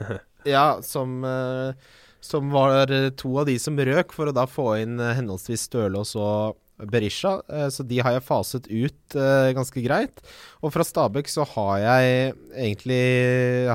Eh, 0.07 0.17
ja, 0.55 0.65
som, 0.85 1.19
uh, 1.21 2.01
som 2.23 2.49
var 2.53 2.89
to 3.19 3.35
av 3.43 3.45
de 3.51 3.59
som 3.61 3.77
røk, 3.77 4.15
for 4.17 4.31
å 4.31 4.35
da 4.35 4.47
få 4.49 4.71
inn 4.81 4.97
henholdsvis 4.97 5.69
Stølås 5.69 6.15
og 6.17 6.57
Berisha. 6.89 7.37
Eh, 7.49 7.67
så 7.73 7.85
de 7.87 7.99
har 8.01 8.15
jeg 8.15 8.25
faset 8.27 8.69
ut 8.69 9.17
eh, 9.17 9.49
ganske 9.57 9.83
greit. 9.85 10.23
Og 10.61 10.73
fra 10.73 10.85
Stabæk 10.87 11.29
så 11.31 11.45
har 11.55 11.75
jeg 11.83 12.31
egentlig 12.53 13.01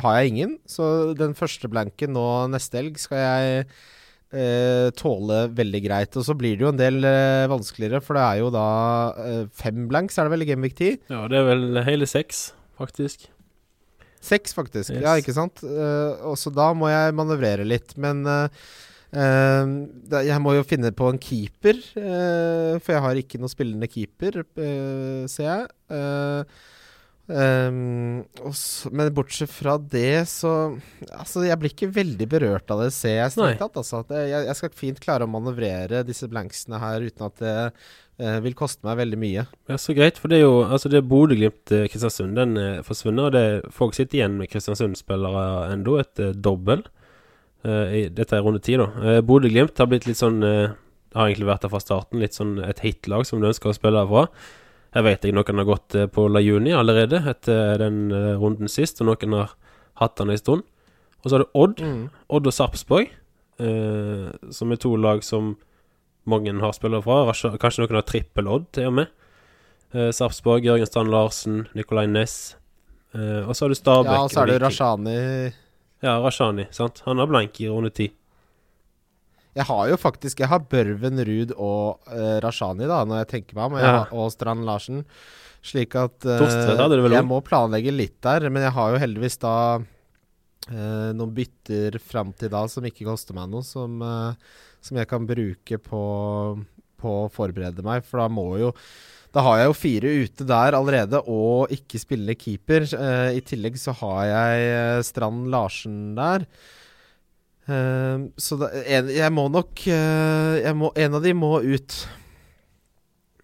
har 0.03 0.19
jeg 0.21 0.33
ingen. 0.33 0.57
Så 0.69 1.13
den 1.19 1.37
første 1.39 1.71
blanken 1.73 2.17
nå 2.17 2.27
neste 2.53 2.81
helg 2.81 2.99
skal 3.03 3.23
jeg 3.23 3.69
eh, 4.33 4.89
tåle 4.99 5.47
veldig 5.57 5.83
greit. 5.87 6.19
Og 6.19 6.27
så 6.27 6.37
blir 6.39 6.57
det 6.57 6.67
jo 6.67 6.73
en 6.73 6.81
del 6.81 7.01
eh, 7.07 7.47
vanskeligere, 7.53 8.03
for 8.05 8.19
det 8.19 8.27
er 8.27 8.43
jo 8.43 8.51
da 8.55 8.67
eh, 9.23 9.45
fem 9.55 9.87
blanks, 9.91 10.19
er 10.19 10.27
det 10.27 10.37
vel 10.37 10.47
i 10.47 10.51
Gameweek 10.51 10.77
10? 10.77 11.01
Ja, 11.13 11.25
det 11.31 11.41
er 11.41 11.49
vel 11.53 11.83
hele 11.87 12.09
seks, 12.11 12.51
faktisk. 12.81 13.29
Seks, 14.27 14.57
faktisk. 14.57 14.91
Yes. 14.91 15.05
Ja, 15.05 15.15
ikke 15.21 15.35
sant? 15.37 15.63
Eh, 15.63 16.27
og 16.27 16.39
så 16.41 16.51
da 16.55 16.73
må 16.75 16.91
jeg 16.91 17.15
manøvrere 17.17 17.67
litt. 17.69 17.95
Men 18.01 18.25
eh, 18.27 18.67
jeg 19.17 20.39
må 20.45 20.57
jo 20.57 20.65
finne 20.67 20.93
på 20.97 21.11
en 21.11 21.19
keeper, 21.23 21.79
eh, 21.97 22.79
for 22.83 22.97
jeg 22.97 23.05
har 23.05 23.21
ikke 23.21 23.41
noen 23.41 23.53
spillende 23.53 23.89
keeper, 23.89 24.43
eh, 24.61 25.27
ser 25.31 25.47
jeg. 25.47 25.69
Eh, 25.97 26.57
ehm, 27.33 28.25
og 28.43 28.53
så, 28.55 28.91
men 28.93 29.13
bortsett 29.15 29.51
fra 29.51 29.77
det, 29.79 30.27
så 30.29 30.77
Altså, 31.11 31.47
jeg 31.47 31.59
blir 31.59 31.73
ikke 31.73 31.93
veldig 31.95 32.29
berørt 32.29 32.71
av 32.71 32.83
det, 32.85 32.93
ser 32.95 33.23
jeg 33.23 33.33
strengt 33.35 33.63
tatt. 33.63 33.79
Altså, 33.81 34.03
at 34.05 34.13
jeg, 34.21 34.45
jeg 34.51 34.59
skal 34.59 34.75
fint 34.83 35.01
klare 35.01 35.25
å 35.25 35.31
manøvrere 35.31 36.05
disse 36.07 36.29
blanksene 36.29 36.83
her 36.83 37.07
uten 37.07 37.27
at 37.27 37.41
det 37.41 37.57
uh, 38.21 38.39
vil 38.45 38.55
koste 38.59 38.87
meg 38.87 39.01
veldig 39.01 39.19
mye. 39.23 39.47
Ja, 39.71 39.79
så 39.81 39.97
greit, 39.97 40.21
for 40.21 40.33
det 40.33 40.43
er 40.43 40.45
jo 40.45 40.61
Altså, 40.67 40.91
det 40.93 41.07
Bodø-Glimt-Kristiansund. 41.09 42.37
Den 42.37 42.57
er 42.61 42.85
forsvunnet, 42.87 43.31
og 43.31 43.35
det, 43.35 43.73
folk 43.75 43.97
sitter 43.97 44.21
igjen 44.21 44.39
med 44.41 44.53
Kristiansund-spillere 44.53 45.73
ennå, 45.73 45.99
et 46.03 46.23
uh, 46.23 46.35
dobbel. 46.37 46.85
Eh, 47.67 47.97
dette 48.15 48.37
er 48.37 48.45
runde 48.45 48.63
ti, 48.63 48.77
da. 48.79 48.87
Uh, 49.01 49.21
Bodø-Glimt 49.27 49.79
har 49.81 49.89
blitt 49.91 50.07
litt 50.07 50.21
sånn 50.21 50.39
eh, 50.47 50.77
Har 51.17 51.27
egentlig 51.27 51.49
vært 51.49 51.65
der 51.65 51.73
fra 51.73 51.81
starten, 51.83 52.21
litt 52.23 52.37
sånn 52.37 52.61
et 52.63 52.83
hitlag 52.85 53.27
som 53.27 53.41
de 53.41 53.51
ønsker 53.51 53.73
å 53.73 53.77
spille 53.77 54.05
fra. 54.11 54.27
Jeg 54.97 55.05
vet 55.05 55.25
ikke, 55.25 55.37
noen 55.37 55.61
har 55.61 55.69
gått 55.69 55.97
eh, 55.97 56.09
på 56.13 56.27
La 56.31 56.41
Juni 56.45 56.73
allerede 56.77 57.21
etter 57.33 57.81
den 57.83 58.07
eh, 58.15 58.35
runden 58.41 58.71
sist, 58.71 59.01
og 59.03 59.11
noen 59.11 59.35
har 59.37 59.55
hatt 60.01 60.17
den 60.21 60.33
en 60.33 60.41
stund. 60.41 60.67
Og 61.23 61.29
så 61.29 61.39
er 61.39 61.45
det 61.45 61.51
Odd. 61.59 61.83
Odd 62.33 62.49
og 62.49 62.55
Sarpsborg, 62.55 63.11
eh, 63.61 64.29
som 64.55 64.73
er 64.73 64.81
to 64.81 64.93
lag 65.01 65.25
som 65.27 65.57
mange 66.27 66.53
har 66.61 66.75
spillere 66.77 67.05
fra. 67.05 67.35
Kanskje 67.61 67.85
noen 67.85 67.99
har 67.99 68.07
trippel 68.07 68.49
Odd, 68.51 68.71
til 68.77 68.91
og 68.91 68.97
med. 69.01 69.13
Eh, 69.93 70.13
Sarpsborg, 70.17 70.65
Jørgen 70.69 70.89
Strand 70.89 71.13
Larsen, 71.13 71.67
Nicolay 71.77 72.09
Næss. 72.11 72.57
Eh, 73.17 73.43
og 73.47 73.57
så 73.57 73.67
har 73.67 73.73
du 73.73 73.79
Stabæk. 73.79 74.13
Ja, 74.13 74.23
og 74.25 74.33
så 74.33 74.43
er 74.45 74.53
det. 74.53 74.61
Rashani 74.63 75.21
Ja, 76.05 76.19
Rashani. 76.21 76.67
sant? 76.77 77.01
Han 77.07 77.19
har 77.19 77.27
blank 77.31 77.61
i 77.61 77.69
runde 77.73 77.91
ti. 77.95 78.11
Jeg 79.57 79.65
har 79.65 79.87
jo 79.89 79.97
faktisk 79.97 80.43
Jeg 80.43 80.51
har 80.51 80.61
Børven 80.69 81.17
Ruud 81.25 81.55
og 81.57 82.03
uh, 82.13 82.37
Rashani, 82.45 82.85
da, 82.91 82.99
når 83.09 83.23
jeg 83.23 83.29
tenker 83.31 83.57
meg 83.57 83.71
om, 83.71 83.79
Ja. 83.81 84.05
og 84.13 84.29
Strand 84.35 84.67
Larsen. 84.69 85.05
Slik 85.65 85.97
at 85.99 86.21
uh, 86.29 86.37
Torstvedt 86.39 86.79
hadde 86.79 86.99
du 86.99 87.03
vel 87.07 87.17
jeg 87.17 87.27
må 87.27 87.41
planlegge 87.43 87.95
litt 87.95 88.19
der. 88.23 88.51
Men 88.53 88.67
jeg 88.69 88.75
har 88.77 88.93
jo 88.93 89.01
heldigvis 89.01 89.39
da 89.43 89.55
uh, 89.81 91.11
noen 91.17 91.33
bytter 91.35 91.97
fram 92.05 92.35
til 92.37 92.53
da 92.53 92.67
som 92.69 92.85
ikke 92.85 93.09
koster 93.09 93.35
meg 93.39 93.49
noe, 93.51 93.65
som, 93.67 93.97
eh, 94.05 94.61
som 94.85 95.01
jeg 95.01 95.09
kan 95.11 95.27
bruke 95.27 95.79
på, 95.83 96.03
på 97.01 97.17
å 97.25 97.29
forberede 97.33 97.83
meg. 97.87 98.05
For 98.07 98.21
da 98.21 98.29
må 98.31 98.47
jo 98.61 98.75
da 99.35 99.43
har 99.45 99.61
jeg 99.61 99.69
jo 99.69 99.77
fire 99.77 100.13
ute 100.25 100.47
der 100.49 100.77
allerede, 100.79 101.21
og 101.29 101.73
ikke 101.75 102.01
spille 102.01 102.37
keeper. 102.39 102.87
Uh, 102.95 103.31
I 103.37 103.43
tillegg 103.45 103.79
så 103.81 103.95
har 104.01 104.21
jeg 104.31 104.67
eh, 104.73 105.05
Strand 105.07 105.49
Larsen 105.53 105.99
der. 106.17 106.47
Uh, 107.67 108.29
så 108.39 108.59
da, 108.61 108.71
en, 108.85 109.11
jeg 109.11 109.33
må 109.35 109.49
nok 109.51 109.83
jeg 109.91 110.71
må, 110.79 110.93
En 110.95 111.17
av 111.19 111.25
de 111.25 111.33
må 111.35 111.57
ut. 111.65 111.97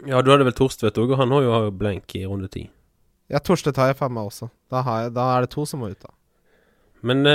Ja, 0.06 0.22
du 0.22 0.30
hadde 0.30 0.46
vel 0.46 0.54
Torstvedt 0.58 0.98
òg, 1.02 1.14
og 1.14 1.20
han 1.20 1.34
har 1.34 1.46
jo 1.46 1.72
blenk 1.74 2.14
i 2.18 2.24
runde 2.26 2.50
ti. 2.52 2.68
Ja, 3.30 3.42
Torstvedt 3.42 3.80
har 3.80 3.90
jeg 3.90 3.98
faen 3.98 4.14
meg 4.14 4.30
også. 4.30 4.50
Da, 4.70 4.82
har 4.86 5.04
jeg, 5.04 5.16
da 5.18 5.28
er 5.34 5.44
det 5.44 5.52
to 5.54 5.66
som 5.68 5.82
må 5.82 5.92
ut, 5.92 6.00
da. 6.02 6.14
Men 7.02 7.26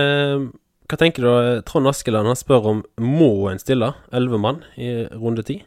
hva 0.87 0.95
tenker 0.99 1.25
du? 1.25 1.31
Trond 1.67 1.89
Askeland 1.91 2.29
han 2.29 2.37
spør 2.39 2.69
om 2.71 2.83
må 3.03 3.49
en 3.51 3.59
stille 3.59 3.89
elleve 4.15 4.39
mann 4.39 4.61
i 4.79 5.03
runde 5.11 5.43
ti? 5.47 5.57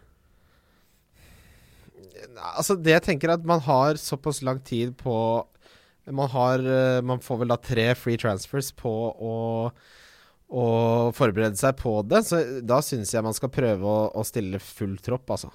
Altså, 2.41 2.77
det 2.81 2.95
jeg 2.97 3.07
tenker 3.07 3.31
er 3.31 3.39
at 3.39 3.47
man 3.47 3.63
har 3.65 4.01
såpass 4.01 4.43
lang 4.47 4.61
tid 4.65 4.95
på 5.01 5.15
Man 6.11 6.31
har 6.33 6.65
eh, 6.65 7.01
Man 7.05 7.21
får 7.21 7.43
vel 7.43 7.53
da 7.53 7.59
tre 7.61 7.91
free 7.95 8.21
transfers 8.21 8.73
på 8.77 8.93
å 9.15 9.35
å 10.51 10.63
forberede 11.15 11.55
seg 11.55 11.77
på 11.79 11.93
det. 12.11 12.25
Så 12.27 12.41
da 12.67 12.81
syns 12.83 13.13
jeg 13.15 13.23
man 13.23 13.37
skal 13.37 13.53
prøve 13.55 13.87
å, 13.87 14.09
å 14.11 14.25
stille 14.27 14.59
full 14.63 14.97
tropp, 14.99 15.31
altså. 15.31 15.51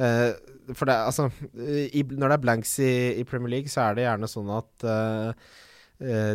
Eh, 0.00 0.30
for 0.76 0.88
det, 0.88 0.94
altså 0.94 1.26
i, 1.60 2.04
Når 2.04 2.30
det 2.30 2.36
er 2.36 2.42
blanks 2.44 2.74
i, 2.80 2.92
i, 3.20 3.24
Premier 3.28 3.56
League, 3.56 3.72
så 3.72 3.88
er 3.88 3.96
det 3.96 4.06
gjerne 4.06 4.30
sånn 4.30 4.52
at 4.54 4.86
eh, 4.86 5.48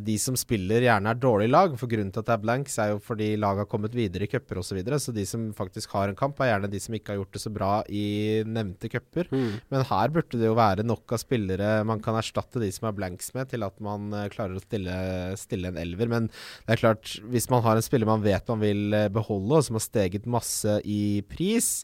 de 0.06 0.14
som 0.22 0.36
spiller, 0.38 0.84
gjerne 0.86 1.10
er 1.10 1.18
dårlige 1.18 1.50
lag. 1.50 1.72
For 1.80 1.90
grunnen 1.90 2.12
til 2.14 2.22
at 2.22 2.28
det 2.28 2.34
er 2.36 2.44
blanks, 2.44 2.76
er 2.82 2.92
jo 2.92 3.00
fordi 3.02 3.32
laget 3.42 3.64
har 3.64 3.70
kommet 3.70 3.96
videre 3.98 4.28
i 4.28 4.30
cuper 4.30 4.60
osv. 4.62 4.68
Så, 4.70 4.78
videre, 4.78 5.00
så 5.02 5.14
de 5.16 5.26
som 5.26 5.48
faktisk 5.58 5.96
har 5.98 6.12
en 6.12 6.18
kamp, 6.20 6.40
er 6.40 6.52
gjerne 6.52 6.70
de 6.70 6.82
som 6.84 6.98
ikke 6.98 7.14
har 7.14 7.20
gjort 7.22 7.34
det 7.34 7.42
så 7.42 7.52
bra 7.54 7.72
i 7.90 8.06
nevnte 8.46 8.92
cuper. 8.94 9.30
Mm. 9.34 9.58
Men 9.74 9.88
her 9.90 10.14
burde 10.14 10.42
det 10.42 10.50
jo 10.50 10.58
være 10.58 10.86
nok 10.86 11.16
av 11.18 11.22
spillere 11.24 11.72
man 11.88 12.02
kan 12.06 12.18
erstatte 12.20 12.62
de 12.62 12.70
som 12.74 12.90
er 12.90 12.98
blanks 12.98 13.34
med, 13.36 13.50
til 13.52 13.66
at 13.66 13.78
man 13.84 14.14
uh, 14.14 14.28
klarer 14.34 14.58
å 14.58 14.64
stille, 14.64 14.96
stille, 15.40 15.72
en 15.72 15.82
elver. 15.82 16.12
Men 16.12 16.30
det 16.30 16.76
er 16.76 16.84
klart, 16.84 17.16
hvis 17.32 17.50
man 17.54 17.64
har 17.66 17.80
en 17.80 17.86
spiller 17.86 18.10
man 18.10 18.26
vet 18.26 18.52
man 18.52 18.64
vil 18.64 18.88
uh, 18.94 19.08
beholde, 19.14 19.60
og 19.60 19.68
som 19.68 19.80
har 19.80 19.86
steget 19.86 20.30
masse 20.30 20.80
i 20.86 21.22
pris, 21.30 21.80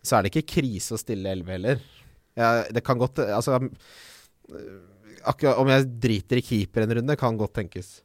så 0.00 0.16
er 0.16 0.24
det 0.24 0.32
ikke 0.32 0.54
krise 0.58 0.96
å 0.96 1.00
stille 1.00 1.32
elleve 1.34 1.56
heller. 1.56 1.82
Ja, 2.38 2.62
det 2.70 2.84
kan 2.86 3.00
godt 3.00 3.18
Altså 3.18 3.56
akkurat 5.30 5.60
om 5.60 5.70
jeg 5.72 5.88
driter 6.02 6.40
i 6.40 6.44
keeper 6.44 6.84
en 6.84 6.94
runde, 6.98 7.18
kan 7.20 7.38
godt 7.40 7.56
tenkes. 7.60 7.98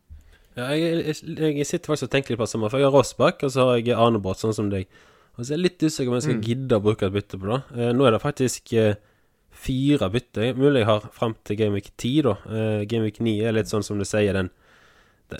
Ja, 0.53 0.69
jeg, 0.77 1.01
jeg, 1.07 1.55
jeg, 1.57 1.65
sitter 1.65 1.93
faktisk 1.93 2.09
og 2.09 2.13
tenker 2.13 2.33
litt 2.33 2.41
på 2.41 2.45
det 2.45 2.53
samme. 2.53 2.69
For 2.69 2.81
jeg 2.81 2.89
har 2.89 2.93
Rossbakk, 2.93 3.41
og 3.47 3.53
så 3.53 3.69
har 3.69 3.79
jeg 3.79 3.97
Arnebrot, 3.97 4.41
sånn 4.41 4.55
som 4.55 4.69
deg. 4.73 4.85
Og 5.33 5.41
så 5.41 5.53
er 5.53 5.57
jeg 5.57 5.63
litt 5.63 5.85
usikker 5.85 6.11
om 6.11 6.17
jeg 6.19 6.27
skal 6.27 6.37
mm. 6.37 6.43
gidde 6.45 6.77
å 6.77 6.83
bruke 6.83 7.07
et 7.07 7.15
bytte 7.15 7.39
på 7.41 7.49
det. 7.49 7.61
Eh, 7.73 7.93
nå 7.97 8.05
er 8.05 8.13
det 8.13 8.21
faktisk 8.21 8.73
eh, 8.77 8.99
fire 9.63 10.09
bytte. 10.13 10.51
Mulig 10.59 10.83
jeg 10.83 10.89
har 10.91 11.07
fram 11.15 11.33
til 11.41 11.57
Gameweek 11.57 11.89
10, 11.95 12.19
da. 12.27 12.35
Eh, 12.45 12.83
Gameweek 12.89 13.17
9 13.23 13.33
er 13.49 13.57
litt 13.57 13.71
sånn 13.71 13.85
som 13.85 14.01
du 14.01 14.05
sier, 14.05 14.37
den, 14.37 14.51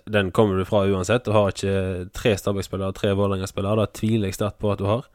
den 0.10 0.32
kommer 0.34 0.58
du 0.58 0.66
fra 0.66 0.82
uansett. 0.90 1.28
Du 1.28 1.36
har 1.38 1.54
ikke 1.54 2.08
tre 2.18 2.34
Stabæk-spillere 2.42 2.90
og 2.90 2.98
tre 2.98 3.14
Vålerenga-spillere. 3.20 3.86
Da 3.86 4.00
tviler 4.02 4.32
jeg 4.32 4.40
sterkt 4.40 4.62
på 4.64 4.74
at 4.74 4.82
du 4.82 4.90
har. 4.90 5.06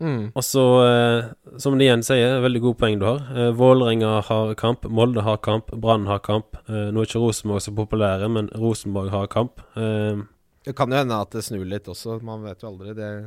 Mm. 0.00 0.32
Og 0.34 0.44
så, 0.44 0.64
eh, 0.82 1.58
som 1.62 1.76
de 1.78 1.86
igjen 1.86 2.02
sier, 2.06 2.40
veldig 2.44 2.62
gode 2.64 2.80
poeng 2.80 2.98
du 3.00 3.06
har. 3.06 3.24
Eh, 3.32 3.50
Vålerenga 3.56 4.20
har 4.26 4.54
kamp, 4.58 4.86
Molde 4.90 5.22
har 5.26 5.38
kamp, 5.44 5.70
Brann 5.82 6.06
har 6.10 6.22
kamp. 6.26 6.58
Eh, 6.66 6.90
nå 6.90 7.02
er 7.02 7.08
ikke 7.08 7.22
Rosenborg 7.22 7.62
så 7.64 7.74
populære, 7.76 8.30
men 8.32 8.50
Rosenborg 8.58 9.12
har 9.14 9.30
kamp. 9.32 9.62
Eh, 9.78 10.22
det 10.66 10.74
kan 10.74 10.90
jo 10.90 10.98
hende 10.98 11.20
at 11.22 11.30
det 11.30 11.44
snur 11.46 11.66
litt 11.68 11.86
også, 11.86 12.18
man 12.26 12.42
vet 12.42 12.64
jo 12.64 12.72
aldri. 12.72 12.94
Det 12.98 13.06
er 13.06 13.26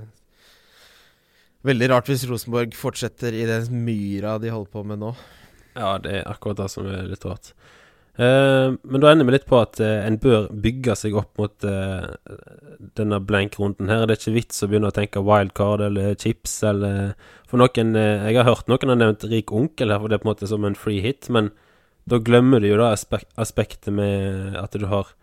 veldig 1.69 1.89
rart 1.93 2.11
hvis 2.11 2.27
Rosenborg 2.29 2.75
fortsetter 2.75 3.35
i 3.35 3.45
den 3.47 3.83
myra 3.85 4.37
de 4.41 4.51
holder 4.51 4.73
på 4.73 4.85
med 4.91 4.99
nå. 4.99 5.13
Ja, 5.77 5.97
det 6.01 6.19
er 6.19 6.27
akkurat 6.27 6.59
det 6.59 6.69
som 6.73 6.87
er 6.89 7.07
litt 7.07 7.23
rart. 7.27 7.53
Uh, 8.19 8.75
men 8.83 8.99
da 8.99 9.13
ender 9.13 9.23
vi 9.29 9.31
litt 9.37 9.45
på 9.47 9.61
at 9.61 9.77
uh, 9.79 10.01
en 10.03 10.17
bør 10.19 10.49
bygge 10.51 10.91
seg 10.99 11.13
opp 11.15 11.39
mot 11.39 11.63
uh, 11.63 12.09
denne 12.99 13.19
blank-runden 13.23 13.87
her. 13.87 14.03
Det 14.03 14.17
er 14.17 14.19
ikke 14.19 14.33
vits 14.35 14.65
å 14.65 14.67
begynne 14.67 14.89
å 14.91 14.95
tenke 14.95 15.23
wildcard 15.23 15.85
eller 15.85 16.17
chips 16.19 16.57
eller 16.67 17.13
For 17.47 17.61
noen 17.61 17.95
Jeg 17.95 18.35
har 18.35 18.45
hørt 18.45 18.67
noen 18.67 18.91
har 18.91 18.99
nevnt 18.99 19.23
rik 19.31 19.53
onkel 19.55 19.93
her, 19.93 20.01
for 20.03 20.11
det 20.11 20.19
er 20.19 20.23
på 20.25 20.27
en 20.27 20.33
måte 20.33 20.49
som 20.51 20.67
en 20.67 20.75
free 20.77 20.99
hit, 21.01 21.31
men 21.31 21.53
da 22.09 22.19
glemmer 22.19 22.59
du 22.59 22.67
jo 22.67 22.81
da 22.81 22.91
aspek 22.91 23.23
aspektet 23.39 23.93
med 23.93 24.57
at 24.59 24.75
du 24.75 24.85
har 24.91 25.13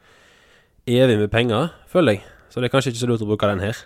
evig 0.86 1.18
med 1.20 1.30
penger, 1.30 1.74
føler 1.90 2.16
jeg. 2.16 2.24
Så 2.48 2.62
det 2.62 2.70
er 2.70 2.74
kanskje 2.74 2.94
ikke 2.94 3.02
så 3.02 3.10
lurt 3.10 3.26
å 3.26 3.28
bruke 3.28 3.50
den 3.50 3.62
her. 3.62 3.84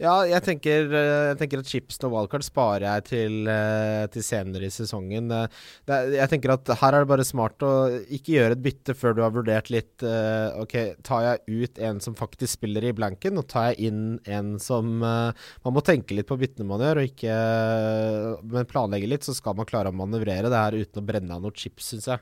Ja, 0.00 0.22
jeg 0.24 0.40
tenker, 0.46 0.86
eh, 0.96 1.26
jeg 1.28 1.36
tenker, 1.42 1.60
at 1.60 1.68
chipsen 1.68 2.06
og 2.08 2.14
wildcard 2.14 2.44
sparer 2.46 2.86
jeg 2.86 3.02
til, 3.04 3.34
eh, 3.52 4.06
til 4.08 4.22
senere 4.24 4.64
i 4.64 4.72
sesongen. 4.72 5.28
Eh, 5.28 6.14
jeg 6.16 6.28
tenker 6.30 6.54
at 6.54 6.64
her 6.80 6.94
er 6.94 7.04
det 7.04 7.10
bare 7.10 7.26
smart 7.28 7.60
å 7.60 8.00
ikke 8.08 8.32
gjøre 8.32 8.56
et 8.56 8.62
bytte 8.64 8.96
før 8.96 9.14
du 9.14 9.20
har 9.20 9.34
vurdert 9.34 9.68
litt 9.68 10.00
OK, 10.00 10.96
tar 11.04 11.22
jeg 11.26 11.66
ut 11.66 11.78
en 11.78 12.00
som 12.00 12.14
faktisk 12.16 12.56
spiller 12.56 12.88
i 12.88 12.94
blanken, 12.96 13.36
og 13.36 13.46
tar 13.46 13.74
jeg 13.74 13.90
inn 13.90 14.20
en 14.24 14.58
som 14.58 15.00
Man 15.00 15.74
må 15.74 15.82
tenke 15.84 16.14
litt 16.16 16.26
på 16.26 16.38
byttene 16.40 16.66
man 16.66 16.80
gjør, 16.80 17.00
og 17.02 17.10
ikke 17.10 18.42
Men 18.48 18.64
planlegge 18.70 19.08
litt, 19.08 19.22
så 19.22 19.34
skal 19.36 19.54
man 19.54 19.66
klare 19.66 19.92
å 19.92 19.96
manøvrere 19.96 20.48
det 20.48 20.56
her 20.56 20.72
uten 20.80 21.02
å 21.02 21.06
brenne 21.06 21.34
av 21.34 21.42
noen 21.42 21.54
chips, 21.54 21.92
syns 21.92 22.08
jeg. 22.08 22.20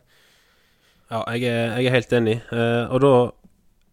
Ja, 1.10 1.22
jeg 1.32 1.46
er, 1.46 1.78
jeg 1.78 1.86
er 1.86 1.94
helt 1.94 2.12
enig. 2.12 2.40
og 2.90 3.00
da 3.00 3.14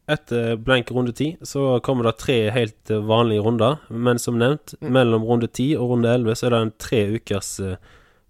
etter 0.07 0.55
blank 0.55 0.91
runde 0.91 1.13
ti 1.17 1.31
så 1.41 1.79
kommer 1.79 2.05
det 2.05 2.17
tre 2.21 2.37
helt 2.53 2.91
eh, 2.93 3.01
vanlige 3.01 3.41
runder. 3.45 3.77
Men 3.89 4.19
som 4.21 4.37
nevnt, 4.39 4.75
mm. 4.79 4.91
mellom 4.93 5.25
runde 5.25 5.49
ti 5.49 5.71
og 5.77 5.95
runde 5.95 6.11
elleve 6.13 6.37
så 6.37 6.47
er 6.47 6.55
det 6.55 6.61
en 6.61 6.73
tre 6.81 7.01
ukers 7.17 7.51
uh, 7.63 7.77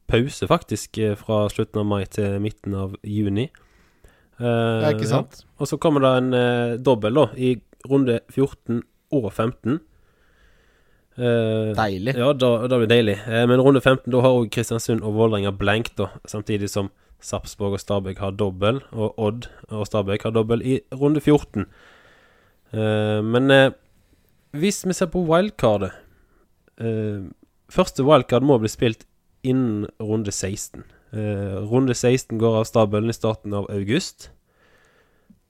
pause, 0.08 0.48
faktisk, 0.48 1.02
fra 1.20 1.46
slutten 1.52 1.82
av 1.82 1.90
mai 1.90 2.06
til 2.08 2.38
midten 2.44 2.78
av 2.80 2.96
juni. 3.04 3.50
Uh, 4.40 4.86
er 4.86 4.94
ikke 4.94 5.10
sant? 5.10 5.42
Ja. 5.44 5.52
Og 5.60 5.72
så 5.72 5.80
kommer 5.82 6.06
det 6.06 6.14
en 6.22 6.32
uh, 6.36 6.78
dobbel, 6.80 7.20
da, 7.20 7.28
i 7.36 7.56
runde 7.90 8.22
14 8.32 8.82
og 9.16 9.28
15. 9.34 9.80
deilig. 11.16 12.16
Ja, 12.18 12.32
da, 12.36 12.50
da 12.68 12.78
blir 12.80 12.90
det 12.90 12.96
deilig. 12.96 13.14
men 13.48 13.62
runde 13.62 13.80
15, 13.80 14.10
da 14.12 14.24
har 14.26 14.36
òg 14.36 14.50
Kristiansund 14.52 15.04
og 15.06 15.16
Vålerenga 15.16 15.54
blank, 15.56 15.94
da, 16.00 16.10
samtidig 16.28 16.68
som 16.72 16.90
Sarpsborg 17.26 17.78
og 17.78 17.82
Stabæk 17.82 18.22
har 18.22 18.36
dobbel, 18.38 18.82
og 18.94 19.18
Odd 19.20 19.48
og 19.74 19.88
Stabæk 19.90 20.28
har 20.28 20.34
dobbel 20.36 20.62
i 20.62 20.80
runde 20.94 21.22
14. 21.22 21.66
Uh, 22.74 22.80
eh, 22.80 23.22
men 23.26 23.52
uh, 23.52 23.72
hvis 24.56 24.84
vi 24.86 24.94
ser 24.94 25.10
på 25.12 25.24
wildcardet 25.26 25.92
uh, 26.82 27.26
Første 27.70 28.04
wildcard 28.06 28.46
må 28.46 28.60
bli 28.62 28.70
spilt 28.70 29.08
innen 29.44 29.88
runde 30.00 30.32
16. 30.32 30.84
runde 31.72 31.94
16 31.94 32.38
går 32.38 32.60
av 32.60 32.66
stabelen 32.70 33.10
i 33.10 33.16
starten 33.16 33.54
av 33.58 33.66
august. 33.74 34.30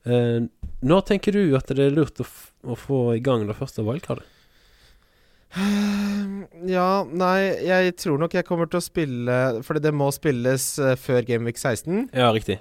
når 0.05 1.01
tenker 1.09 1.35
du 1.35 1.55
at 1.57 1.67
det 1.67 1.87
er 1.87 1.95
lurt 1.95 2.21
å, 2.21 2.25
å 2.63 2.75
få 2.79 2.99
i 3.15 3.19
gang 3.19 3.47
det 3.47 3.57
første 3.57 3.83
wildcardet? 3.83 4.23
Ja, 6.75 7.05
nei, 7.05 7.39
jeg 7.67 7.95
tror 7.99 8.19
nok 8.21 8.35
jeg 8.35 8.47
kommer 8.47 8.69
til 8.69 8.79
å 8.79 8.85
spille 8.85 9.35
Fordi 9.65 9.83
det 9.83 9.91
må 9.95 10.07
spilles 10.15 10.69
uh, 10.81 10.95
før 10.99 11.25
Gameweek 11.27 11.59
16. 11.59 12.09
Ja, 12.15 12.31
riktig. 12.35 12.59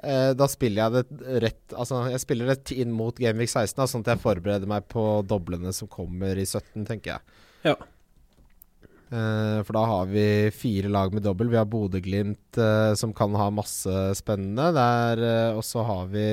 Uh, 0.00 0.32
da 0.38 0.48
spiller 0.48 0.82
jeg 0.82 0.96
det 0.96 1.38
rett 1.44 1.76
Altså, 1.76 2.02
jeg 2.12 2.22
spiller 2.22 2.50
det 2.50 2.74
inn 2.76 2.92
mot 2.96 3.16
Gameweek 3.16 3.52
16, 3.52 3.76
da, 3.78 3.88
sånn 3.90 4.04
at 4.06 4.14
jeg 4.14 4.24
forbereder 4.24 4.70
meg 4.70 4.88
på 4.90 5.04
doblene 5.28 5.74
som 5.76 5.90
kommer 5.92 6.38
i 6.40 6.46
17, 6.46 6.86
tenker 6.88 7.14
jeg. 7.14 7.40
Ja. 7.68 7.76
Uh, 9.10 9.60
for 9.66 9.74
da 9.76 9.86
har 9.90 10.10
vi 10.10 10.26
fire 10.54 10.90
lag 10.92 11.14
med 11.14 11.26
dobbel. 11.26 11.50
Vi 11.52 11.58
har 11.58 11.68
Bodø-Glimt 11.68 12.60
som 12.96 13.12
kan 13.16 13.34
ha 13.36 13.50
masse 13.52 14.04
spennende. 14.18 14.70
Der, 14.76 15.24
og 15.58 15.64
så 15.66 15.84
har 15.86 16.08
vi 16.12 16.28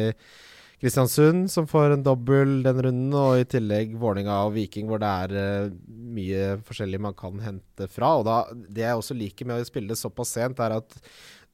Kristiansund, 0.77 1.47
som 1.51 1.65
får 1.67 1.95
en 1.95 2.03
dobbel 2.05 2.59
den 2.65 2.81
runden, 2.85 3.15
og 3.17 3.39
i 3.41 3.47
tillegg 3.49 3.95
Vålinga 3.97 4.43
og 4.45 4.53
Viking, 4.53 4.85
hvor 4.89 5.01
det 5.01 5.09
er 5.23 5.33
uh, 5.33 5.71
mye 6.17 6.43
forskjellig 6.67 6.99
man 7.01 7.17
kan 7.17 7.39
hente 7.41 7.87
fra. 7.89 8.13
Og 8.19 8.27
da, 8.27 8.37
Det 8.53 8.85
jeg 8.85 8.99
også 8.99 9.17
liker 9.17 9.49
med 9.49 9.63
å 9.63 9.67
spille 9.67 9.89
det 9.89 9.97
såpass 9.97 10.35
sent, 10.37 10.61
er 10.61 10.77
at 10.77 10.99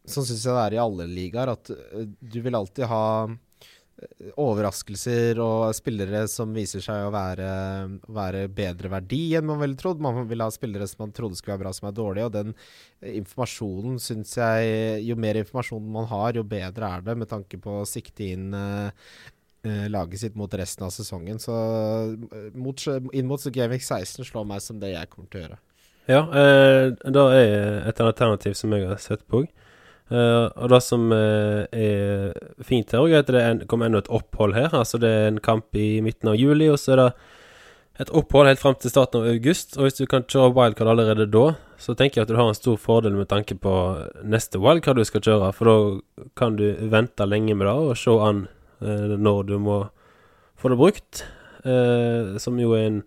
sånn 0.04 0.28
syns 0.28 0.44
jeg 0.44 0.52
det 0.52 0.66
er 0.66 0.76
i 0.76 0.84
alle 0.84 1.08
ligaer, 1.08 1.54
at 1.56 1.72
uh, 1.72 2.04
du 2.04 2.40
vil 2.44 2.60
alltid 2.60 2.90
ha 2.92 3.06
overraskelser 4.42 5.38
og 5.44 5.74
spillere 5.78 6.24
som 6.32 6.54
viser 6.56 6.82
seg 6.84 7.06
å 7.06 7.12
være, 7.14 7.50
være, 8.14 8.48
bedre 8.54 8.90
verdi 8.92 9.22
enn 9.38 9.48
man 9.48 9.62
ville 9.62 9.78
trodd. 9.80 10.02
Man 10.04 10.26
vil 10.30 10.44
ha 10.44 10.50
spillere 10.54 10.88
som 10.90 11.06
man 11.06 11.14
trodde 11.16 11.38
skulle 11.38 11.56
være 11.56 11.66
bra, 11.66 11.74
som 11.78 11.90
er 11.90 11.96
dårlige. 11.98 12.30
Og 12.30 12.34
den 12.34 12.56
informasjonen 13.14 14.00
syns 14.02 14.36
jeg 14.40 15.04
Jo 15.06 15.18
mer 15.20 15.40
informasjon 15.40 15.94
man 15.94 16.10
har, 16.12 16.34
jo 16.38 16.46
bedre 16.48 16.90
er 16.98 17.06
det 17.06 17.18
med 17.22 17.30
tanke 17.32 17.60
på 17.62 17.82
å 17.82 17.90
sikte 17.90 18.32
inn 18.34 18.50
uh, 18.56 19.04
laget 19.64 20.24
sitt 20.24 20.40
mot 20.40 20.54
resten 20.58 20.88
av 20.88 20.96
sesongen. 20.96 21.42
Så 21.44 21.54
uh, 21.54 22.50
mot, 22.58 22.88
inn 23.14 23.30
mot 23.30 23.46
Gameweek 23.54 23.86
16 23.86 24.26
slår 24.32 24.50
meg 24.50 24.66
som 24.66 24.82
det 24.82 24.96
jeg 24.96 25.14
kommer 25.14 25.30
til 25.30 25.44
å 25.44 25.46
gjøre. 25.48 25.62
Ja, 26.04 26.20
eh, 26.36 26.90
da 27.16 27.22
er 27.32 27.86
et 27.88 28.00
alternativ 28.04 28.58
som 28.60 28.74
jeg 28.76 28.90
har 28.90 29.00
sett 29.00 29.22
på 29.24 29.44
òg. 29.44 29.52
Uh, 30.14 30.52
og 30.62 30.70
det 30.70 30.78
som 30.86 31.08
uh, 31.10 31.64
er 31.74 32.36
fint 32.62 32.92
her 32.94 33.02
òg, 33.02 33.16
er 33.16 33.24
at 33.24 33.30
det 33.34 33.40
en, 33.42 33.62
kommer 33.70 33.90
enda 33.90 34.04
et 34.04 34.12
opphold 34.14 34.54
her. 34.54 34.70
Altså 34.78 35.00
det 35.02 35.10
er 35.10 35.32
en 35.32 35.40
kamp 35.42 35.74
i 35.80 36.04
midten 36.06 36.30
av 36.30 36.38
juli, 36.38 36.68
og 36.70 36.78
så 36.78 36.94
er 36.94 37.00
det 37.02 37.08
et 38.04 38.12
opphold 38.14 38.50
helt 38.50 38.62
fram 38.62 38.76
til 38.78 38.94
starten 38.94 39.24
av 39.24 39.32
august. 39.32 39.74
Og 39.78 39.88
hvis 39.88 39.98
du 39.98 40.06
kan 40.10 40.26
kjøre 40.30 40.52
wildcard 40.54 40.92
allerede 40.92 41.26
da, 41.34 41.56
så 41.82 41.96
tenker 41.98 42.22
jeg 42.22 42.28
at 42.28 42.34
du 42.34 42.38
har 42.38 42.52
en 42.52 42.58
stor 42.58 42.78
fordel 42.82 43.18
med 43.18 43.30
tanke 43.32 43.58
på 43.58 43.74
neste 44.22 44.62
wildcard 44.62 45.02
du 45.02 45.08
skal 45.10 45.24
kjøre. 45.26 45.50
For 45.58 45.72
da 45.72 46.28
kan 46.38 46.60
du 46.62 46.68
vente 46.94 47.28
lenge 47.30 47.58
med 47.58 47.66
det 47.70 47.74
og 47.74 47.98
se 47.98 48.14
an 48.28 48.46
uh, 48.86 49.16
når 49.18 49.50
du 49.50 49.56
må 49.66 49.80
få 50.62 50.70
det 50.70 50.80
brukt. 50.80 51.26
som 52.44 52.58
jo 52.60 52.74
er 52.76 52.86
en 52.86 53.04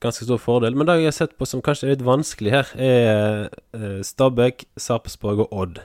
ganske 0.00 0.24
stor 0.24 0.38
fordel. 0.38 0.76
Men 0.78 0.86
det 0.86 1.00
jeg 1.00 1.10
har 1.10 1.16
sett 1.16 1.38
på 1.38 1.46
som 1.46 1.60
kanskje 1.62 1.88
er 1.88 1.96
litt 1.96 2.06
vanskelig 2.06 2.52
her, 2.54 2.68
er 2.78 4.02
Stabæk, 4.06 4.64
Sarpsborg 4.78 5.42
og 5.42 5.52
Odd. 5.52 5.80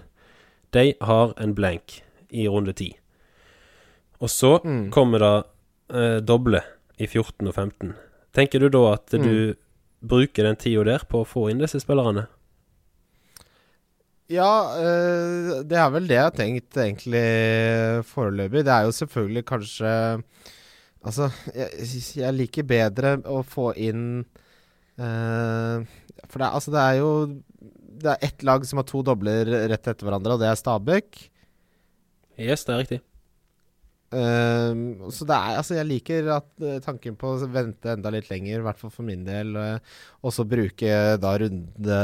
De 0.73 0.93
har 0.99 1.33
en 1.38 1.53
blank 1.55 1.99
i 2.33 2.47
runde 2.49 2.73
10. 2.73 2.93
Og 4.23 4.31
så 4.31 4.55
mm. 4.63 4.88
kommer 4.93 5.21
det 5.21 5.33
eh, 5.93 6.19
doble 6.25 6.63
i 6.97 7.07
14 7.07 7.49
og 7.49 7.53
15. 7.53 7.93
Tenker 8.33 8.63
du 8.63 8.71
da 8.73 8.86
at 8.95 9.13
mm. 9.13 9.27
du 9.27 9.36
bruker 10.03 10.47
den 10.47 10.57
tida 10.59 10.86
der 10.88 11.05
på 11.09 11.21
å 11.21 11.27
få 11.27 11.49
inn 11.51 11.62
disse 11.62 11.81
spillerne? 11.83 12.25
Ja, 14.31 14.49
eh, 14.79 15.62
det 15.67 15.77
er 15.77 15.93
vel 15.93 16.07
det 16.09 16.17
jeg 16.17 16.25
har 16.25 16.36
tenkt 16.38 16.79
egentlig 16.79 17.25
foreløpig. 18.09 18.63
Det 18.65 18.73
er 18.73 18.88
jo 18.88 18.99
selvfølgelig 19.03 19.47
kanskje 19.53 19.95
Altså, 21.03 21.27
jeg, 21.51 21.89
jeg 22.15 22.31
liker 22.31 22.63
bedre 22.63 23.17
å 23.27 23.41
få 23.43 23.73
inn 23.75 24.21
eh, 24.95 25.83
For 26.29 26.39
det, 26.39 26.47
altså, 26.47 26.71
det 26.71 26.79
er 26.79 26.99
jo 27.01 27.09
Det 28.04 28.13
er 28.13 28.28
ett 28.30 28.44
lag 28.44 28.66
som 28.68 28.82
har 28.82 28.88
to 28.89 29.02
dobler 29.06 29.50
rett 29.72 29.88
etter 29.88 30.08
hverandre, 30.08 30.36
og 30.36 30.44
det 30.44 30.52
er 30.52 30.60
Stabæk. 30.60 31.26
Yes, 32.42 32.66
det 32.68 32.74
er 32.74 32.82
riktig. 32.82 33.02
Ehm, 34.13 34.82
så 35.13 35.26
det 35.26 35.36
er, 35.36 35.58
altså 35.58 35.78
jeg 35.78 35.89
liker 35.89 36.28
at 36.36 36.50
eh, 36.62 36.80
tanken 36.84 37.16
på 37.20 37.34
å 37.34 37.48
vente 37.50 37.94
enda 37.94 38.12
litt 38.13 38.30
lenger, 38.30 38.60
i 38.60 38.66
hvert 38.68 38.80
fall 38.82 38.94
for 38.94 39.08
min 39.08 39.24
del, 39.26 39.56
uh, 39.58 40.04
og 40.22 40.36
så 40.36 40.46
bruke 40.46 41.00
da 41.22 41.34
runde, 41.42 41.98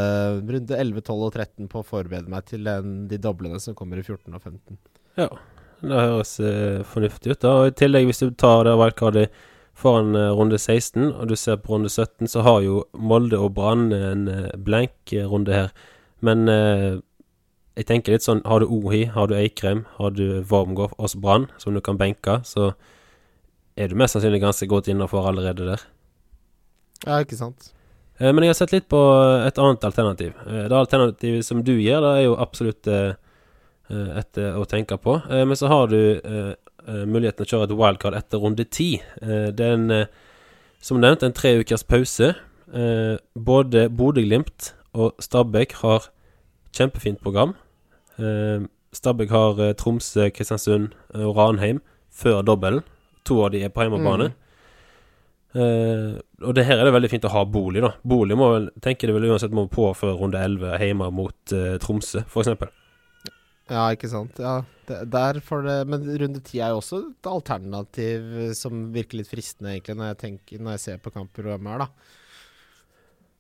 runde 0.50 0.80
11, 0.80 1.04
12 1.06 1.28
og 1.28 1.36
13 1.36 1.70
på 1.70 1.84
å 1.84 1.86
forberede 1.86 2.32
meg 2.32 2.48
til 2.50 2.66
den, 2.66 3.04
de 3.12 3.22
doblene 3.22 3.62
som 3.62 3.78
kommer 3.78 4.02
i 4.02 4.06
14 4.06 4.34
og 4.34 4.42
15. 4.42 4.80
Ja, 5.20 5.30
det 5.84 6.02
høres 6.08 6.34
eh, 6.44 6.82
fornuftig 6.88 7.36
ut. 7.36 7.42
da 7.44 7.54
Og 7.60 7.70
I 7.70 7.78
tillegg, 7.84 8.10
hvis 8.10 8.24
du 8.24 8.34
tar 8.34 8.66
det 8.68 8.76
wildcardet 8.80 9.46
foran 9.80 10.16
eh, 10.18 10.30
runde 10.36 10.60
16, 10.60 11.12
og 11.14 11.30
du 11.30 11.36
ser 11.40 11.60
på 11.64 11.74
runde 11.74 11.90
17, 11.90 12.28
så 12.28 12.44
har 12.46 12.62
jo 12.66 12.84
Molde 12.94 13.40
og 13.40 13.54
Brann 13.58 13.90
en 13.96 14.28
eh, 14.28 14.50
blank 14.58 15.14
eh, 15.16 15.28
runde 15.30 15.56
her. 15.56 15.72
Men 16.26 16.48
eh, 16.52 17.00
jeg 17.80 17.88
tenker 17.88 18.12
litt 18.12 18.26
sånn 18.26 18.42
Har 18.44 18.60
du 18.60 18.68
Ohi, 18.76 19.06
har 19.08 19.30
du 19.32 19.38
Eikrem, 19.40 19.86
har 19.96 20.12
du 20.12 20.42
Wormgård 20.50 20.98
og 21.00 21.16
Brann, 21.24 21.48
som 21.58 21.74
du 21.76 21.80
kan 21.82 22.00
benke, 22.00 22.42
så 22.44 22.74
er 23.80 23.88
du 23.88 23.96
mest 23.96 24.18
sannsynlig 24.18 24.42
ganske 24.44 24.68
godt 24.68 24.90
innafor 24.92 25.30
allerede 25.30 25.70
der. 25.70 25.86
Ja, 27.06 27.22
ikke 27.24 27.40
sant? 27.40 27.72
Eh, 28.20 28.34
Men 28.34 28.44
jeg 28.44 28.52
har 28.54 28.60
sett 28.60 28.76
litt 28.76 28.90
på 28.92 29.00
et 29.48 29.60
annet 29.62 29.86
alternativ. 29.88 30.36
Det 30.46 30.76
alternativet 30.76 31.46
som 31.48 31.64
du 31.64 31.78
gir, 31.78 32.02
det 32.04 32.12
er 32.18 32.26
jo 32.28 32.36
absolutt 32.36 32.88
eh, 32.92 33.14
et 33.90 34.42
å 34.54 34.66
tenke 34.70 35.00
på. 35.00 35.22
Eh, 35.30 35.46
Men 35.48 35.56
så 35.56 35.72
har 35.72 35.88
du 35.88 36.00
muligheten 36.88 37.44
til 37.44 37.46
å 37.46 37.50
kjøre 37.54 37.68
et 37.70 37.78
wildcard 37.80 38.16
etter 38.18 38.40
runde 38.44 38.66
ti. 38.70 39.02
Eh, 39.22 39.52
Det 39.52 39.60
er 39.66 39.74
en, 39.74 39.92
eh, 39.92 40.06
som 40.82 41.00
nevnt, 41.02 41.24
en 41.24 41.34
tre 41.34 41.58
ukers 41.60 41.84
pause. 41.84 42.36
Eh, 42.74 43.18
Både 43.36 43.90
Bodø-Glimt 43.90 44.74
og 44.94 45.14
Stabæk 45.20 45.74
har 45.82 46.10
kjempefint 46.74 47.20
program. 47.22 47.56
Eh, 48.20 48.66
Stabæk 48.94 49.30
har 49.30 49.60
eh, 49.60 49.74
Tromsø, 49.74 50.30
Kristiansund 50.30 50.94
eh, 51.16 51.22
og 51.26 51.36
Ranheim 51.38 51.82
før 52.12 52.42
dobbelen. 52.44 52.84
To 53.26 53.44
av 53.46 53.52
de 53.52 53.64
er 53.64 53.70
på 53.70 53.82
hjemmebane. 53.86 54.32
Eh, 55.56 56.20
og 56.46 56.54
det 56.56 56.66
her 56.66 56.78
er 56.78 56.86
det 56.86 56.94
veldig 56.94 57.10
fint 57.10 57.26
å 57.26 57.32
ha 57.34 57.42
bolig, 57.46 57.82
da. 57.82 57.94
Bolig 58.06 58.38
må 58.38 58.52
vel, 58.54 58.68
tenker 58.86 59.10
det 59.10 59.16
vel 59.18 59.30
uansett 59.32 59.52
må 59.56 59.68
på 59.72 59.88
før 59.98 60.20
runde 60.22 60.38
11 60.38 60.78
hjemme 60.78 61.08
mot 61.12 61.54
uh, 61.58 61.78
Tromsø, 61.82 62.22
f.eks. 62.30 62.52
Ja, 63.70 63.84
ikke 63.94 64.10
sant. 64.10 64.40
Ja, 64.42 64.64
det, 64.90 65.04
det 65.14 65.76
Men 65.86 66.08
runde 66.22 66.42
ti 66.46 66.60
er 66.60 66.74
jo 66.74 66.80
også 66.82 67.04
et 67.12 67.30
alternativ 67.30 68.54
som 68.58 68.88
virker 68.94 69.20
litt 69.20 69.30
fristende, 69.30 69.76
egentlig, 69.76 69.96
når 70.00 70.12
jeg, 70.12 70.20
tenker, 70.24 70.64
når 70.64 70.76
jeg 70.76 70.84
ser 70.86 71.04
på 71.04 71.14
kampprogrammet 71.14 71.76
her, 71.76 71.86
da. 71.86 72.16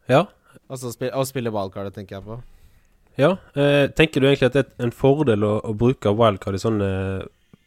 Ja. 0.09 0.21
Altså 0.69 0.93
spil, 0.93 1.11
å 1.13 1.25
spille 1.25 1.53
wildcardet, 1.53 1.95
tenker 1.97 2.19
jeg 2.19 2.25
på. 2.25 2.39
ja. 3.17 3.35
Eh, 3.53 3.87
tenker 3.97 4.21
du 4.21 4.29
egentlig 4.29 4.49
at 4.49 4.57
det 4.57 4.65
er 4.67 4.87
en 4.87 4.95
fordel 4.95 5.45
å, 5.45 5.55
å 5.65 5.73
bruke 5.77 6.13
wildcard 6.13 6.57
i 6.57 6.61
sånne 6.61 6.91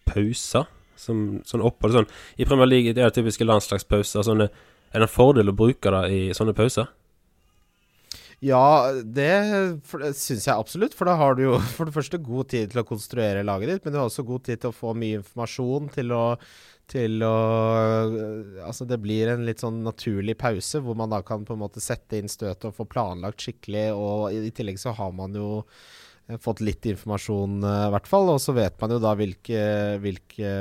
pauser? 0.09 0.70
Som, 1.03 1.40
sånn 1.48 1.64
opphold 1.66 1.96
sånn 1.96 2.11
I 2.38 2.44
Premier 2.46 2.68
League 2.68 2.92
det 2.94 3.03
er 3.03 3.09
det 3.11 3.16
typiske 3.16 3.46
landslagspauser. 3.46 4.22
Sånne, 4.22 4.46
er 4.92 5.03
det 5.03 5.09
en 5.09 5.11
fordel 5.11 5.51
å 5.51 5.55
bruke 5.57 5.90
det 5.90 6.03
i 6.14 6.20
sånne 6.37 6.55
pauser? 6.55 6.87
Ja, 8.43 8.91
det, 9.07 9.31
syns 10.19 10.49
jeg 10.49 10.57
absolutt. 10.57 10.97
For 10.99 11.07
da 11.07 11.15
har 11.21 11.39
du 11.39 11.45
jo 11.45 11.57
for 11.77 11.87
det 11.89 11.95
første 11.95 12.19
god 12.19 12.51
tid 12.51 12.73
til 12.73 12.83
å 12.83 12.89
konstruere 12.89 13.47
laget 13.47 13.71
ditt, 13.71 13.87
men 13.87 13.95
du 13.95 14.01
har 14.01 14.11
også 14.11 14.27
god 14.27 14.47
tid 14.49 14.63
til 14.63 14.73
å 14.73 14.77
få 14.77 14.95
mye 14.99 15.23
informasjon 15.23 15.91
til 15.95 16.15
å 16.17 16.23
til 16.93 17.23
å 17.25 17.35
Altså, 18.67 18.85
det 18.89 18.99
blir 19.01 19.31
en 19.31 19.45
litt 19.47 19.63
sånn 19.63 19.79
naturlig 19.87 20.35
pause, 20.41 20.81
hvor 20.83 20.97
man 20.99 21.13
da 21.13 21.23
kan 21.25 21.47
på 21.47 21.55
en 21.55 21.63
måte 21.63 21.81
sette 21.81 22.19
inn 22.19 22.31
støtet 22.31 22.67
og 22.69 22.77
få 22.77 22.87
planlagt 22.91 23.45
skikkelig, 23.47 23.87
og 23.95 24.33
i, 24.35 24.43
i 24.49 24.55
tillegg 24.55 24.81
så 24.83 24.95
har 24.99 25.15
man 25.17 25.39
jo 25.39 25.63
eh, 25.63 26.39
fått 26.43 26.61
litt 26.65 26.87
informasjon, 26.91 27.61
eh, 27.63 27.85
i 27.87 27.93
hvert 27.95 28.11
fall. 28.11 28.35
Og 28.35 28.43
så 28.43 28.55
vet 28.59 28.77
man 28.83 28.97
jo 28.97 29.01
da 29.03 29.15
hvilke, 29.19 29.63
hvilke 30.03 30.53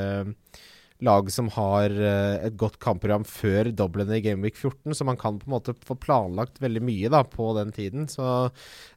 lag 1.01 1.31
som 1.33 1.49
har 1.55 1.89
eh, 1.89 2.45
et 2.47 2.55
godt 2.59 2.77
kampprogram 2.81 3.23
før 3.27 3.71
doblene 3.73 4.19
i 4.19 4.23
Gameweek 4.23 4.57
14, 4.57 4.93
så 4.97 5.05
man 5.07 5.17
kan 5.19 5.39
på 5.41 5.47
en 5.49 5.55
måte 5.55 5.73
få 5.87 5.97
planlagt 5.99 6.61
veldig 6.61 6.83
mye 6.85 7.11
da 7.13 7.23
på 7.27 7.47
den 7.57 7.73
tiden. 7.75 8.05
Så 8.11 8.25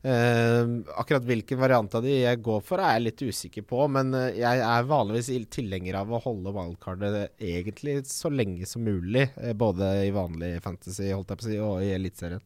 eh, 0.04 0.60
akkurat 1.00 1.24
hvilken 1.28 1.60
variant 1.60 1.96
av 1.96 2.04
de 2.04 2.18
jeg 2.18 2.42
går 2.44 2.60
for, 2.66 2.82
er 2.82 2.98
jeg 2.98 3.06
litt 3.06 3.24
usikker 3.24 3.66
på. 3.70 3.86
Men 3.96 4.12
eh, 4.18 4.40
jeg 4.42 4.64
er 4.66 4.90
vanligvis 4.90 5.32
tilhenger 5.54 6.00
av 6.02 6.12
å 6.12 6.22
holde 6.24 6.52
wildcardet 6.56 7.40
egentlig 7.40 8.02
så 8.10 8.32
lenge 8.32 8.68
som 8.68 8.84
mulig. 8.84 9.30
Eh, 9.40 9.56
både 9.56 9.94
i 10.04 10.12
vanlig 10.14 10.58
fantasy 10.64 11.08
holdt 11.12 11.32
jeg 11.32 11.40
på 11.40 11.48
å 11.48 11.50
si, 11.50 11.58
og 11.64 11.80
i 11.86 11.94
Eliteserien. 11.96 12.44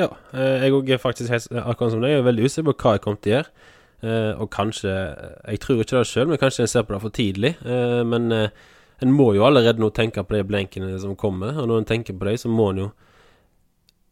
Ja. 0.00 0.08
Jeg 0.32 0.72
er 0.94 1.00
faktisk 1.00 1.52
akkurat 1.52 1.92
som 1.92 2.00
deg. 2.00 2.16
Er 2.16 2.24
veldig 2.24 2.48
usikker 2.48 2.70
på 2.70 2.78
hva 2.80 2.96
jeg 2.96 3.04
kommer 3.04 3.20
til 3.20 3.34
å 3.34 3.36
gjøre. 3.36 3.70
Eh, 4.02 4.32
og 4.34 4.50
kanskje 4.50 4.90
Jeg 4.90 5.60
tror 5.62 5.80
ikke 5.80 6.00
det 6.00 6.08
sjøl, 6.10 6.30
men 6.32 6.40
kanskje 6.40 6.64
jeg 6.64 6.72
ser 6.72 6.86
på 6.86 6.94
det 6.94 7.02
for 7.04 7.14
tidlig. 7.14 7.54
Eh, 7.62 8.02
men 8.02 8.32
eh, 8.34 8.50
en 9.02 9.14
må 9.14 9.32
jo 9.36 9.46
allerede 9.46 9.82
nå 9.82 9.92
tenke 9.94 10.24
på 10.26 10.34
de 10.34 10.42
blenkene 10.46 10.98
som 10.98 11.14
kommer. 11.18 11.54
Og 11.62 11.68
når 11.70 11.82
en 11.82 11.90
tenker 11.92 12.18
på 12.18 12.26
dem, 12.26 12.38
så 12.38 12.50
må 12.50 12.70
en 12.72 12.84
jo 12.84 12.90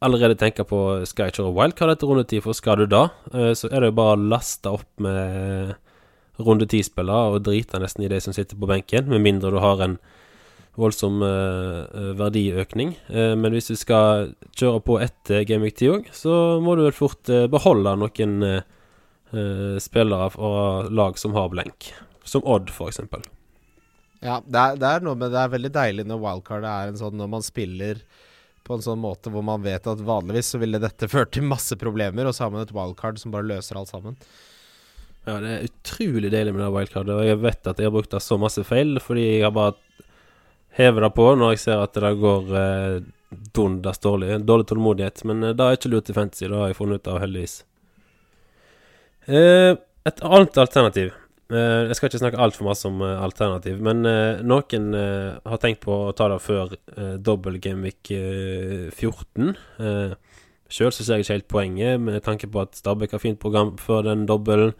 allerede 0.00 0.38
tenke 0.38 0.64
på 0.64 1.05
Skal 1.05 1.29
jeg 1.29 1.38
kjøre 1.38 1.55
wildcard 1.55 1.92
etter 1.92 2.09
runde 2.09 2.24
ti, 2.24 2.40
for 2.40 2.57
skal 2.57 2.81
du 2.81 2.87
da, 2.88 3.11
så 3.31 3.68
er 3.68 3.83
det 3.83 3.90
jo 3.90 3.98
bare 3.98 4.14
å 4.16 4.29
laste 4.33 4.70
opp 4.72 4.88
med 5.05 5.74
runde 6.40 6.64
ti-spillere 6.64 7.35
og 7.35 7.42
drite 7.44 7.76
nesten 7.83 8.07
i 8.07 8.09
de 8.09 8.20
som 8.24 8.33
sitter 8.33 8.57
på 8.57 8.70
benken, 8.70 9.11
med 9.12 9.20
mindre 9.20 9.50
du 9.53 9.59
har 9.61 9.83
en 9.85 9.98
voldsom 10.81 11.20
verdiøkning. 12.16 12.94
Men 13.12 13.53
hvis 13.53 13.68
du 13.68 13.76
skal 13.76 14.33
kjøre 14.57 14.81
på 14.88 14.96
etter 15.05 15.44
Game 15.44 15.68
Week 15.68 15.76
10 15.76 15.92
òg, 15.92 16.09
så 16.16 16.35
må 16.64 16.79
du 16.79 16.87
vel 16.87 16.96
fort 16.96 17.29
eh, 17.29 17.44
beholde 17.53 17.92
noen 18.00 18.40
spillere 19.81 20.31
fra 20.35 20.88
lag 20.90 21.19
som 21.19 21.37
har 21.37 21.53
blenk. 21.53 21.93
Som 22.27 22.43
Odd, 22.45 22.71
f.eks. 22.71 23.01
Ja, 24.21 24.40
det 24.45 24.59
er, 24.59 24.77
det 24.77 24.88
er 24.88 25.05
noe 25.05 25.16
med 25.16 25.33
Det 25.33 25.40
er 25.40 25.53
veldig 25.55 25.71
deilig 25.73 26.05
når 26.09 26.19
wildcard 26.21 26.66
er 26.69 26.90
en 26.90 26.99
sånn 27.01 27.14
Når 27.16 27.29
man 27.33 27.45
spiller 27.45 28.03
på 28.66 28.77
en 28.77 28.85
sånn 28.85 29.01
måte 29.01 29.33
hvor 29.33 29.43
man 29.43 29.62
vet 29.64 29.87
at 29.88 30.03
vanligvis 30.05 30.53
så 30.53 30.61
ville 30.61 30.79
dette 30.83 31.09
ført 31.14 31.33
til 31.35 31.47
masse 31.49 31.75
problemer, 31.81 32.29
og 32.29 32.37
så 32.37 32.45
har 32.45 32.53
man 32.55 32.62
et 32.62 32.75
wildcard 32.77 33.19
som 33.19 33.33
bare 33.35 33.49
løser 33.49 33.79
alt 33.81 33.90
sammen. 33.90 34.19
Ja, 35.25 35.38
det 35.40 35.55
er 35.55 35.64
utrolig 35.66 36.31
deilig 36.33 36.53
med 36.55 36.62
det 36.62 36.69
wildcardet. 36.75 37.16
Og 37.16 37.27
jeg 37.27 37.40
vet 37.40 37.71
at 37.73 37.81
jeg 37.81 37.88
har 37.88 37.95
brukt 37.97 38.12
det 38.12 38.21
så 38.23 38.38
masse 38.40 38.62
feil, 38.69 39.01
fordi 39.03 39.25
jeg 39.25 39.47
har 39.49 39.57
bare 39.57 39.75
hevet 40.77 41.07
det 41.07 41.11
på 41.16 41.27
når 41.40 41.57
jeg 41.57 41.62
ser 41.64 41.83
at 41.83 41.99
det 42.05 42.12
går 42.21 42.55
eh, 42.61 43.09
dundas 43.57 44.01
dårlig. 44.05 44.38
Dårlig 44.47 44.69
tålmodighet. 44.71 45.25
Men 45.29 45.49
eh, 45.49 45.57
det 45.57 45.66
er 45.66 45.81
ikke 45.81 45.93
lurt 45.97 46.12
i 46.12 46.16
fantasy, 46.21 46.47
det 46.47 46.61
har 46.61 46.71
jeg 46.71 46.79
funnet 46.79 47.01
ut 47.01 47.11
av, 47.11 47.21
heldigvis. 47.25 47.57
Eh, 49.28 49.72
et 50.09 50.22
annet 50.24 50.56
alternativ 50.56 51.11
eh, 51.52 51.83
Jeg 51.90 51.96
skal 51.98 52.09
ikke 52.09 52.20
snakke 52.22 52.40
altfor 52.40 52.70
masse 52.70 52.88
om 52.88 53.02
eh, 53.04 53.18
alternativ, 53.20 53.80
men 53.85 54.00
noen 54.48 54.87
har 54.94 55.61
tenkt 55.61 55.83
på 55.85 55.96
å 56.06 56.14
ta 56.16 56.30
det 56.33 56.40
før 56.40 56.72
uh, 56.96 57.16
dobbel 57.20 57.59
Gameweek 57.61 58.12
eh, 58.16 58.88
14. 58.94 59.52
Uh, 59.80 60.14
Sjøl 60.70 60.92
ser 60.94 61.18
jeg 61.18 61.26
ikke 61.26 61.37
helt 61.37 61.50
poenget, 61.50 62.00
med 62.00 62.22
tanke 62.22 62.48
på 62.48 62.62
at 62.62 62.78
Stabæk 62.78 63.16
har 63.16 63.22
fint 63.22 63.40
program 63.42 63.74
før 63.78 64.06
den 64.06 64.24
dobbelen. 64.30 64.72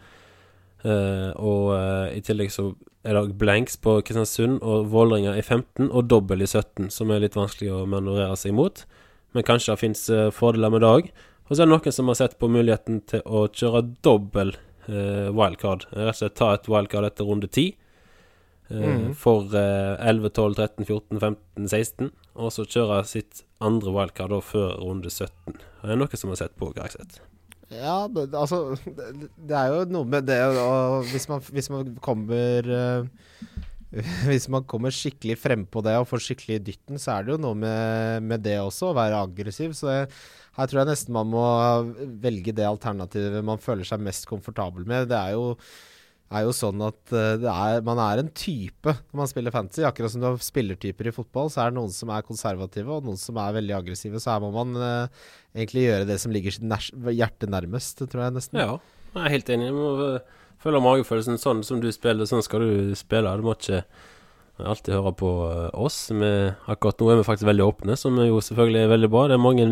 Uh, 0.81 1.29
og 1.37 1.65
uh, 1.75 2.07
i 2.09 2.21
tillegg 2.25 2.49
så 2.49 2.71
er 3.05 3.17
det 3.17 3.37
blanks 3.37 3.75
på 3.77 3.99
Kristiansund 4.05 4.63
og 4.65 4.87
Vålerenga 4.89 5.35
i 5.37 5.43
15 5.43 5.91
og 5.91 6.07
dobbel 6.09 6.41
i 6.41 6.47
17, 6.47 6.89
som 6.93 7.11
er 7.11 7.21
litt 7.21 7.37
vanskelig 7.37 7.69
å 7.75 7.83
manøvrere 7.89 8.37
seg 8.39 8.55
mot. 8.57 8.81
Men 9.35 9.45
kanskje 9.45 9.75
det 9.75 9.83
fins 9.83 10.07
uh, 10.09 10.29
fordeler 10.33 10.73
med 10.73 10.81
det 10.81 10.89
òg. 10.89 11.11
Og 11.51 11.57
så 11.57 11.65
er 11.65 11.67
det 11.67 11.73
noen 11.73 11.91
som 11.91 12.07
har 12.07 12.15
sett 12.15 12.37
på 12.39 12.47
muligheten 12.47 13.01
til 13.11 13.25
å 13.27 13.43
kjøre 13.51 13.81
dobbel 14.07 14.53
eh, 14.87 15.27
wildcard. 15.35 15.83
Rett 15.91 16.13
og 16.13 16.19
slett 16.21 16.37
ta 16.39 16.53
et 16.55 16.69
wildcard 16.71 17.09
etter 17.09 17.27
runde 17.27 17.49
10. 17.51 17.73
eh, 18.71 18.85
mm. 18.87 19.09
For 19.19 19.51
eh, 19.59 19.97
11, 19.99 20.31
12, 20.31 20.55
13, 20.61 20.87
14, 20.87 21.19
15, 21.19 21.67
16. 21.67 22.13
Og 22.39 22.55
så 22.55 22.63
kjøre 22.63 23.01
sitt 23.09 23.43
andre 23.59 23.91
wildcard 23.97 24.31
da 24.31 24.39
før 24.39 24.79
runde 24.79 25.11
17. 25.11 25.59
Det 25.59 25.91
er 25.91 25.99
noen 25.99 26.23
som 26.23 26.31
har 26.31 26.39
sett 26.39 26.55
på, 26.55 26.71
har 26.71 26.87
jeg 26.87 27.01
sett. 27.01 27.19
Ja, 27.71 27.97
men, 28.11 28.31
altså 28.35 28.77
Det, 28.87 29.55
er 29.55 29.69
jo 29.71 29.83
noe 29.91 30.07
med 30.07 30.25
det 30.27 30.41
og 30.59 31.05
hvis 31.07 31.29
man, 31.31 31.43
hvis 31.55 31.69
man 31.71 31.93
kommer 32.03 32.67
eh, 32.67 33.05
Hvis 34.27 34.47
man 34.51 34.63
kommer 34.67 34.91
skikkelig 34.95 35.35
frempå 35.39 35.83
det 35.83 35.97
og 35.99 36.07
får 36.07 36.23
skikkelig 36.23 36.61
dytten, 36.63 36.99
så 36.99 37.17
er 37.17 37.25
det 37.27 37.33
jo 37.35 37.41
noe 37.43 37.59
med, 37.59 38.23
med 38.23 38.43
det 38.43 38.55
også, 38.63 38.93
å 38.93 38.95
være 38.95 39.19
aggressiv. 39.19 39.73
Så 39.75 39.89
det, 39.89 39.97
her 40.57 40.67
tror 40.67 40.81
jeg 40.81 40.91
nesten 40.91 41.15
man 41.15 41.29
må 41.31 41.45
velge 42.21 42.53
det 42.55 42.67
alternativet 42.67 43.45
man 43.45 43.61
føler 43.61 43.87
seg 43.87 44.03
mest 44.03 44.27
komfortabel 44.27 44.83
med. 44.87 45.07
Det 45.11 45.15
er 45.15 45.37
jo, 45.37 45.53
er 46.31 46.43
jo 46.43 46.55
sånn 46.55 46.83
at 46.83 47.13
eh, 47.15 47.45
er, 47.47 47.79
man 47.87 48.01
er 48.03 48.19
en 48.19 48.31
type 48.35 48.91
når 48.91 49.21
man 49.21 49.31
spiller 49.31 49.55
fantasy. 49.55 49.85
Akkurat 49.87 50.11
som 50.11 50.23
du 50.23 50.27
har 50.27 50.41
spillertyper 50.43 51.07
i 51.07 51.15
fotball, 51.15 51.51
så 51.53 51.63
er 51.63 51.71
det 51.71 51.79
noen 51.79 51.95
som 51.95 52.11
er 52.11 52.27
konservative, 52.27 52.91
og 52.91 53.07
noen 53.07 53.19
som 53.21 53.39
er 53.39 53.55
veldig 53.61 53.77
aggressive. 53.79 54.19
Så 54.19 54.33
her 54.33 54.43
må 54.43 54.51
man 54.55 54.75
eh, 54.75 55.23
egentlig 55.55 55.87
gjøre 55.87 56.09
det 56.11 56.19
som 56.23 56.35
ligger 56.35 56.57
sitt 56.57 56.67
hjerte 57.15 57.51
nærmest, 57.51 58.03
tror 58.03 58.25
jeg 58.27 58.37
nesten. 58.41 58.59
Ja, 58.59 58.77
jeg 59.15 59.23
er 59.23 59.35
helt 59.37 59.53
enig. 59.55 59.69
Jeg 59.71 59.77
må 59.79 59.93
øh, 60.09 60.41
føle 60.61 60.83
magefølelsen 60.83 61.39
sånn 61.39 61.63
som 61.67 61.79
du 61.83 61.87
spiller, 61.95 62.27
sånn 62.27 62.43
skal 62.43 62.67
du 62.67 62.91
spille. 62.99 63.37
Du 63.39 63.47
må 63.47 63.55
ikke 63.55 63.85
alltid 64.61 64.97
høre 64.97 65.15
på 65.15 65.31
eh, 65.47 65.65
oss. 65.79 66.03
Vi, 66.11 66.35
akkurat 66.75 66.99
nå 66.99 67.09
er 67.15 67.23
vi 67.23 67.27
faktisk 67.31 67.47
veldig 67.49 67.71
åpne, 67.71 67.95
som 67.99 68.19
jo 68.19 68.43
selvfølgelig 68.43 68.83
er 68.83 68.95
veldig 68.97 69.13
bra. 69.15 69.25
Det 69.31 69.39
er 69.39 69.45
mange 69.47 69.71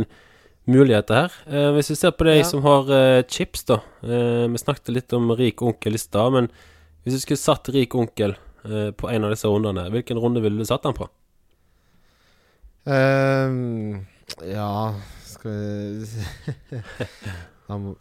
muligheter 0.71 1.23
her. 1.23 1.37
Eh, 1.49 1.69
hvis 1.75 1.89
vi 1.91 1.97
ser 1.99 2.11
på 2.15 2.25
de 2.27 2.37
Ja. 2.39 2.47
som 2.47 2.61
har 2.65 2.89
eh, 2.95 3.23
chips, 3.27 3.63
da. 3.69 3.79
Eh, 4.03 4.45
vi 4.49 4.57
snakket 4.61 4.93
litt 4.95 5.13
om 5.17 5.31
rik 5.35 5.61
onkel 5.65 5.95
i 5.97 6.01
stad, 6.01 6.33
men 6.35 6.49
hvis 7.03 7.15
du 7.17 7.19
skulle 7.23 7.41
satt 7.41 7.69
rik 7.73 7.95
onkel 7.95 8.35
eh, 8.65 8.91
på 8.91 9.09
en 9.11 9.25
av 9.25 9.31
disse 9.33 9.47
rundene, 9.49 9.87
hvilken 9.93 10.19
runde 10.21 10.41
ville 10.43 10.59
du 10.59 10.65
satt 10.69 10.83
den 10.87 10.93
på? 10.97 11.07
Um, 12.89 14.05
ja 14.47 14.93
Skal 15.27 15.51
vi 15.51 16.79
må 17.77 17.91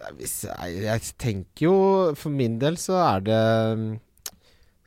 jeg, 0.00 0.76
jeg 0.86 1.02
tenker 1.20 1.64
jo 1.66 1.74
For 2.16 2.32
min 2.32 2.54
del 2.62 2.78
så 2.80 2.94
er 3.02 3.24
det 3.26 3.40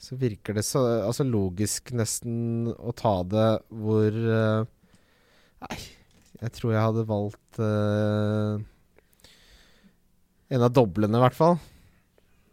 Så 0.01 0.17
virker 0.17 0.56
det 0.58 0.63
så 0.65 0.82
altså 1.03 1.25
logisk 1.27 1.91
nesten 1.93 2.71
å 2.73 2.95
ta 2.97 3.13
det 3.27 3.49
hvor 3.69 4.08
eh, 4.39 4.63
Nei, 5.67 5.77
jeg 6.43 6.56
tror 6.58 6.73
jeg 6.73 6.84
hadde 6.84 7.06
valgt 7.08 7.62
uh, 7.63 8.60
en 10.53 10.65
av 10.65 10.73
doblene, 10.75 11.15
i 11.17 11.23
hvert 11.23 11.38
fall. 11.38 11.56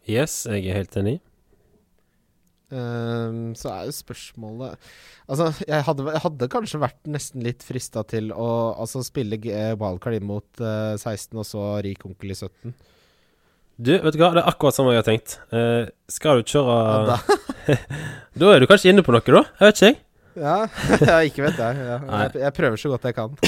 Yes, 0.09 0.45
jeg 0.49 0.65
er 0.65 0.79
helt 0.79 0.95
enig. 0.97 1.19
Um, 2.71 3.51
så 3.59 3.67
er 3.67 3.87
jo 3.89 3.91
spørsmålet 3.91 4.77
Altså, 5.27 5.49
jeg 5.67 5.83
hadde, 5.83 6.05
jeg 6.07 6.21
hadde 6.23 6.47
kanskje 6.53 6.79
vært 6.79 7.09
nesten 7.11 7.43
litt 7.43 7.65
frista 7.67 7.99
til 8.07 8.29
å 8.31 8.47
altså, 8.79 9.01
spille 9.03 9.35
eh, 9.51 9.73
wildcard 9.75 10.15
inn 10.15 10.27
mot 10.29 10.63
uh, 10.63 10.95
16, 10.95 11.35
og 11.35 11.47
så 11.47 11.65
rik 11.83 12.05
onkel 12.07 12.31
i 12.31 12.37
17. 12.37 12.71
Du, 13.81 13.91
vet 13.91 14.15
du 14.15 14.19
hva, 14.21 14.31
det 14.35 14.43
er 14.43 14.49
akkurat 14.51 14.77
samme 14.77 14.95
jeg 14.95 15.01
har 15.01 15.07
tenkt. 15.07 15.35
Uh, 15.51 15.91
skal 16.11 16.39
du 16.39 16.47
kjøre 16.47 16.77
Ja, 16.79 17.03
da. 17.11 17.75
da, 18.39 18.53
er 18.53 18.63
du 18.63 18.69
kanskje 18.71 18.91
inne 18.95 19.03
på 19.03 19.15
noe, 19.15 19.23
da? 19.23 19.43
Jeg 19.59 19.67
vet 19.67 19.79
ikke, 19.79 19.91
jeg. 19.91 19.99
ja, 21.09 21.17
ikke 21.27 21.45
vet 21.47 21.59
jeg. 21.59 21.79
Ja. 21.85 21.97
Jeg, 21.99 22.35
jeg 22.43 22.53
prøver 22.57 22.79
så 22.79 22.91
godt 22.93 23.07
jeg 23.09 23.17
kan. 23.17 23.37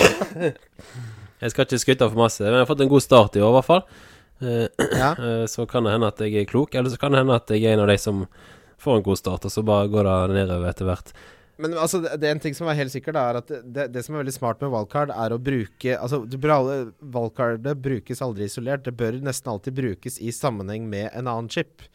Jeg 1.44 1.52
skal 1.52 1.66
ikke 1.66 1.78
skryte 1.82 2.08
for 2.08 2.16
masse, 2.16 2.40
men 2.40 2.54
jeg 2.56 2.64
har 2.64 2.68
fått 2.70 2.82
en 2.86 2.88
god 2.94 3.04
start 3.04 3.34
i 3.36 3.42
år, 3.44 3.50
i 3.52 3.56
hvert 3.58 3.68
fall. 3.68 3.82
Eh, 4.40 4.86
Ja. 4.96 5.10
eh, 5.28 5.46
så 5.52 5.66
kan 5.68 5.84
det 5.84 5.92
hende 5.92 6.08
at 6.08 6.22
jeg 6.24 6.38
er 6.40 6.48
klok, 6.48 6.76
eller 6.80 6.94
så 6.94 7.00
kan 7.02 7.12
det 7.12 7.20
hende 7.20 7.36
at 7.36 7.52
jeg 7.52 7.66
er 7.68 7.76
en 7.76 7.84
av 7.84 7.90
de 7.92 7.98
som 8.00 8.22
får 8.80 9.02
en 9.02 9.04
god 9.04 9.20
start, 9.20 9.48
og 9.50 9.52
så 9.52 9.64
bare 9.68 9.90
går 9.92 10.08
det 10.08 10.38
nedover 10.38 10.72
etter 10.72 10.88
hvert. 10.88 11.12
Men 11.62 11.76
altså, 11.78 12.00
det, 12.02 12.16
er 12.24 12.32
en 12.34 12.42
ting 12.42 12.56
som 12.58 12.68
er 12.72 12.78
helt 12.80 12.94
sikkert, 12.94 13.20
er 13.20 13.42
at 13.42 13.52
det, 13.52 13.90
det 13.94 14.02
som 14.06 14.16
er 14.16 14.24
veldig 14.24 14.36
smart 14.36 14.64
med 14.64 14.72
valgkart, 14.74 15.12
er 15.14 15.36
å 15.36 15.42
bruke 15.42 15.98
Altså, 16.00 16.24
Wildcardet 16.26 17.84
brukes 17.84 18.24
aldri 18.26 18.48
isolert. 18.50 18.86
Det 18.88 18.96
bør 18.98 19.20
nesten 19.24 19.52
alltid 19.54 19.78
brukes 19.78 20.18
i 20.18 20.34
sammenheng 20.34 20.88
med 20.90 21.12
en 21.12 21.30
annen 21.30 21.52
chip. 21.54 21.86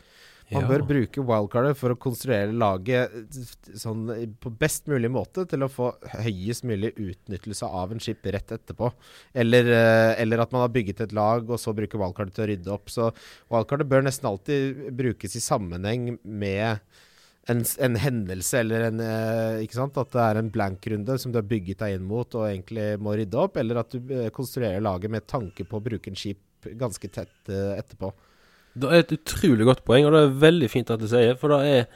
Man 0.50 0.62
Ja. 0.62 0.68
bør 0.68 0.86
bruke 0.88 1.20
wildcardet 1.20 1.76
for 1.76 1.92
å 1.92 1.98
konstruere 2.00 2.52
laget 2.56 3.12
sånn 3.76 4.06
på 4.40 4.52
best 4.58 4.86
mulig 4.88 5.10
måte 5.12 5.44
til 5.46 5.60
å 5.60 5.68
få 5.68 5.90
høyest 6.24 6.64
mulig 6.64 6.94
utnyttelse 6.96 7.68
av 7.68 7.92
en 7.92 8.00
skip 8.00 8.24
rett 8.24 8.54
etterpå. 8.56 8.90
Eller, 9.34 9.68
eh, 9.68 10.22
eller 10.22 10.40
at 10.40 10.52
man 10.52 10.62
har 10.62 10.72
bygget 10.72 11.02
et 11.02 11.12
lag, 11.12 11.44
og 11.50 11.58
så 11.60 11.74
bruker 11.76 12.00
wildcardet 12.00 12.32
til 12.32 12.46
å 12.46 12.48
rydde 12.48 12.72
opp. 12.72 12.88
Så 12.88 13.12
wildcardet 13.50 13.88
bør 13.88 14.02
nesten 14.02 14.30
alltid 14.30 14.96
brukes 14.96 15.36
i 15.36 15.44
sammenheng 15.44 16.18
med 16.24 16.80
en, 17.48 17.64
en 17.80 17.96
hendelse 17.96 18.60
eller 18.60 18.88
en 18.88 19.00
eh, 19.00 19.62
Ikke 19.64 19.78
sant? 19.78 20.00
At 20.00 20.12
det 20.12 20.24
er 20.24 20.40
en 20.40 20.50
blank-runde 20.52 21.18
som 21.20 21.32
du 21.32 21.38
har 21.40 21.48
bygget 21.48 21.84
deg 21.84 21.98
inn 21.98 22.08
mot 22.08 22.28
og 22.36 22.48
egentlig 22.48 22.98
må 23.00 23.16
rydde 23.16 23.40
opp, 23.40 23.56
eller 23.60 23.82
at 23.82 23.92
du 23.92 24.14
eh, 24.14 24.30
konstruerer 24.34 24.80
laget 24.84 25.12
med 25.12 25.28
tanke 25.28 25.68
på 25.68 25.76
å 25.76 25.84
bruke 25.84 26.12
en 26.12 26.18
skip 26.18 26.40
ganske 26.78 27.08
tett 27.12 27.52
eh, 27.52 27.76
etterpå. 27.78 28.12
Det 28.74 28.90
er 28.90 29.02
et 29.02 29.14
utrolig 29.16 29.66
godt 29.66 29.84
poeng, 29.86 30.06
og 30.06 30.14
det 30.14 30.20
er 30.24 30.36
veldig 30.44 30.68
fint 30.70 30.90
at 30.92 31.00
du 31.00 31.08
sier, 31.10 31.38
for 31.38 31.54
det 31.54 31.60
er 31.72 31.88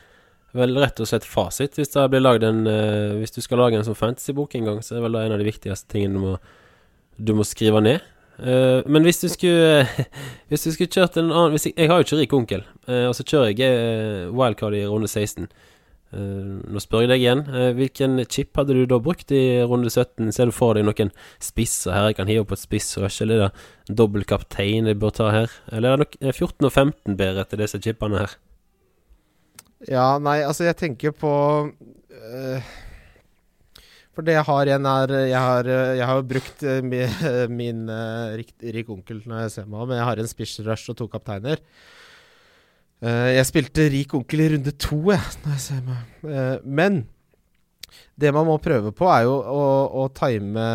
vel 0.56 0.76
rett 0.80 1.00
og 1.00 1.08
slett 1.08 1.26
fasit. 1.28 1.78
Hvis 1.78 1.96
en 1.96 2.66
uh, 2.66 3.18
Hvis 3.18 3.35
du 3.35 3.40
skal 3.40 3.58
lage 3.58 3.78
en 3.78 3.85
sånn 3.85 3.98
fantasybok 3.98 4.54
en 4.56 4.68
gang, 4.68 4.82
så 4.82 4.96
er 4.96 5.06
vel 5.06 5.16
det 5.16 5.26
en 5.26 5.37
av 5.37 5.42
de 5.42 5.48
viktigste 5.48 5.88
tingene 5.92 6.14
du 6.14 6.20
må, 6.20 6.37
du 7.16 7.35
må 7.35 7.44
skrive 7.44 7.80
ned. 7.80 8.00
Uh, 8.38 8.82
men 8.87 9.04
hvis 9.04 9.20
du 9.20 9.28
skulle 9.28 9.87
Hvis 10.48 10.64
du 10.64 10.72
skulle 10.72 10.90
kjørt 10.90 11.18
en 11.20 11.30
annen 11.30 11.58
jeg, 11.58 11.74
jeg 11.76 11.88
har 11.90 12.00
jo 12.00 12.06
ikke 12.06 12.20
rik 12.20 12.32
onkel, 12.37 12.64
uh, 12.88 13.08
og 13.11 13.16
så 13.16 13.24
kjører 13.24 13.52
jeg 13.52 14.32
wildcard 14.32 14.76
i 14.76 14.87
runde 14.88 15.08
16. 15.08 15.48
Eh, 16.12 16.61
nå 16.68 16.81
spør 16.83 17.07
jeg 17.07 17.11
deg 17.14 17.22
igjen. 17.22 17.42
eh, 17.48 17.70
hvilken 17.72 18.20
chip 18.29 18.59
hadde 18.59 18.77
du 18.77 18.85
da 18.85 18.98
brukt 19.01 19.33
i 19.33 19.62
runde 19.64 19.88
17? 19.88 20.29
Ser 20.37 20.51
du 20.51 20.53
for 20.53 20.77
deg 20.77 20.85
noen 20.85 21.12
spisser 21.40 21.94
her 21.96 22.11
jeg 22.11 22.18
kan 22.20 22.29
hive 22.29 22.44
på 22.44 22.53
et 22.59 22.61
spissrush, 22.61 23.22
eller 23.25 23.46
er 23.46 23.53
det 23.88 23.96
dobbel 23.96 24.27
kaptein 24.29 24.90
jeg 24.90 25.01
bør 25.01 25.14
ta 25.16 25.31
her? 25.33 25.51
Eller 25.72 25.88
er 25.88 25.96
det 25.96 26.05
nok 26.05 26.16
er 26.20 26.37
14 26.37 26.68
og 26.68 26.72
15 26.72 27.16
bedre 27.16 27.46
etter 27.46 27.62
disse 27.62 27.81
chipene 27.81 28.20
her? 28.20 28.37
Ja, 29.88 30.18
nei, 30.20 30.42
altså 30.44 30.68
jeg 30.68 30.77
tenker 30.79 31.11
på 31.16 31.33
øh, 31.66 32.68
For 34.14 34.22
det 34.22 34.37
jeg 34.37 34.44
har 34.46 34.68
igjen 34.68 34.87
er 34.87 35.11
Jeg 35.27 35.40
har, 35.42 35.66
jeg 35.98 36.07
har 36.07 36.22
brukt 36.22 36.62
min 37.59 37.88
øh, 37.88 38.37
rik, 38.37 38.53
rik 38.62 38.92
onkel 38.92 39.25
når 39.25 39.46
jeg 39.46 39.57
ser 39.57 39.66
meg 39.66 39.81
om, 39.81 39.88
men 39.88 39.98
jeg 39.98 40.11
har 40.11 40.20
en 40.20 40.31
spissrush 40.31 40.92
og 40.92 41.01
to 41.01 41.09
kapteiner. 41.09 41.57
Eh, 43.02 43.32
jeg 43.34 43.48
spilte 43.48 43.88
rik 43.90 44.12
onkel 44.14 44.44
i 44.44 44.48
runde 44.52 44.72
to, 44.78 45.00
jeg, 45.10 45.34
når 45.42 45.56
jeg 45.56 45.62
ser 45.64 45.82
meg. 45.86 46.10
Eh, 46.22 46.56
men 46.62 47.02
det 48.20 48.30
man 48.34 48.46
må 48.46 48.60
prøve 48.62 48.92
på, 48.94 49.08
er 49.10 49.24
jo 49.26 49.36
å, 49.42 49.62
å 50.02 50.08
time 50.16 50.66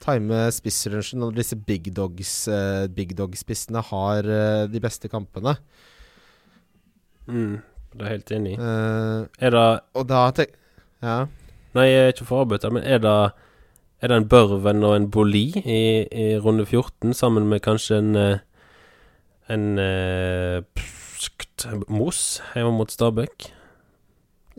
Time 0.00 0.46
spissrunchen 0.48 1.20
når 1.20 1.34
disse 1.36 1.56
big 1.60 1.90
dogs-spissene 1.92 2.88
Big 2.96 3.10
dog-spissene 3.18 3.82
har 3.90 4.24
eh, 4.24 4.62
de 4.72 4.80
beste 4.80 5.10
kampene. 5.12 5.52
Mm, 7.28 7.58
det 7.92 8.00
er 8.00 8.06
jeg 8.06 8.14
helt 8.14 8.32
enig 8.38 8.54
i. 8.54 8.56
Uh, 8.56 9.28
Er 9.38 9.52
det 9.52 9.66
og 10.00 10.06
da 10.08 10.22
tenk... 10.34 10.56
Ja. 11.04 11.18
Nei, 11.76 11.84
jeg 11.90 12.06
er 12.06 12.14
ikke 12.14 12.26
for 12.30 12.40
å 12.40 12.46
avbøte, 12.46 12.72
men 12.72 12.82
er 12.88 13.04
det 13.04 13.12
Er 14.00 14.08
det 14.08 14.16
en 14.16 14.28
Børven 14.32 14.80
og 14.88 14.96
en 14.96 15.10
Boli 15.12 15.50
i, 15.60 15.82
i 16.08 16.26
runde 16.40 16.64
14, 16.64 17.12
sammen 17.14 17.46
med 17.52 17.60
kanskje 17.68 18.00
en 18.00 18.16
en, 19.52 19.66
En 19.78 20.99
pst, 21.28 21.66
Mos 21.92 22.40
hjemme 22.54 22.72
mot 22.78 22.90
Stabæk? 22.90 23.50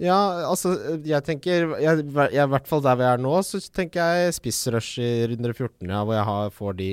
Ja, 0.02 0.47
altså, 0.47 0.71
jeg 1.06 1.21
tenker 1.28 1.76
jeg, 1.78 2.04
jeg, 2.10 2.32
I 2.34 2.45
hvert 2.50 2.67
fall 2.69 2.82
der 2.82 2.97
vi 2.97 3.06
er 3.06 3.21
nå, 3.21 3.34
så 3.45 3.60
tenker 3.76 4.02
jeg 4.02 4.34
spissrush 4.39 5.02
i 5.04 5.10
runde 5.30 5.52
14, 5.54 5.89
ja, 5.89 6.00
hvor 6.02 6.15
jeg 6.15 6.26
har, 6.30 6.54
får 6.56 6.78
de 6.80 6.91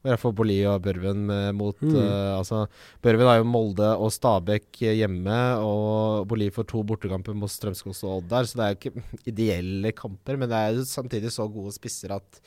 Hvor 0.00 0.14
jeg 0.14 0.20
får 0.22 0.32
Boli 0.32 0.54
og 0.64 0.78
Børven 0.80 1.26
mot 1.58 1.76
Mm. 1.82 1.92
uh, 1.92 2.38
Altså, 2.38 2.62
Børven 3.04 3.28
har 3.28 3.36
jo 3.42 3.44
Molde 3.44 3.90
og 4.00 4.08
Stabæk 4.14 4.80
hjemme, 4.80 5.36
og 5.60 6.26
Boli 6.30 6.48
får 6.48 6.64
to 6.70 6.80
bortekamper 6.82 7.36
mot 7.36 7.50
Strømskog 7.52 7.92
og 8.04 8.14
Odd 8.14 8.30
der, 8.30 8.48
så 8.48 8.56
det 8.56 8.64
er 8.64 8.72
jo 8.72 8.78
ikke 8.80 9.04
ideelle 9.34 9.92
kamper, 9.92 10.38
men 10.40 10.48
det 10.48 10.56
er 10.56 10.78
jo 10.78 10.84
samtidig 10.88 11.32
så 11.34 11.44
gode 11.52 11.74
spisser 11.76 12.16
at 12.16 12.40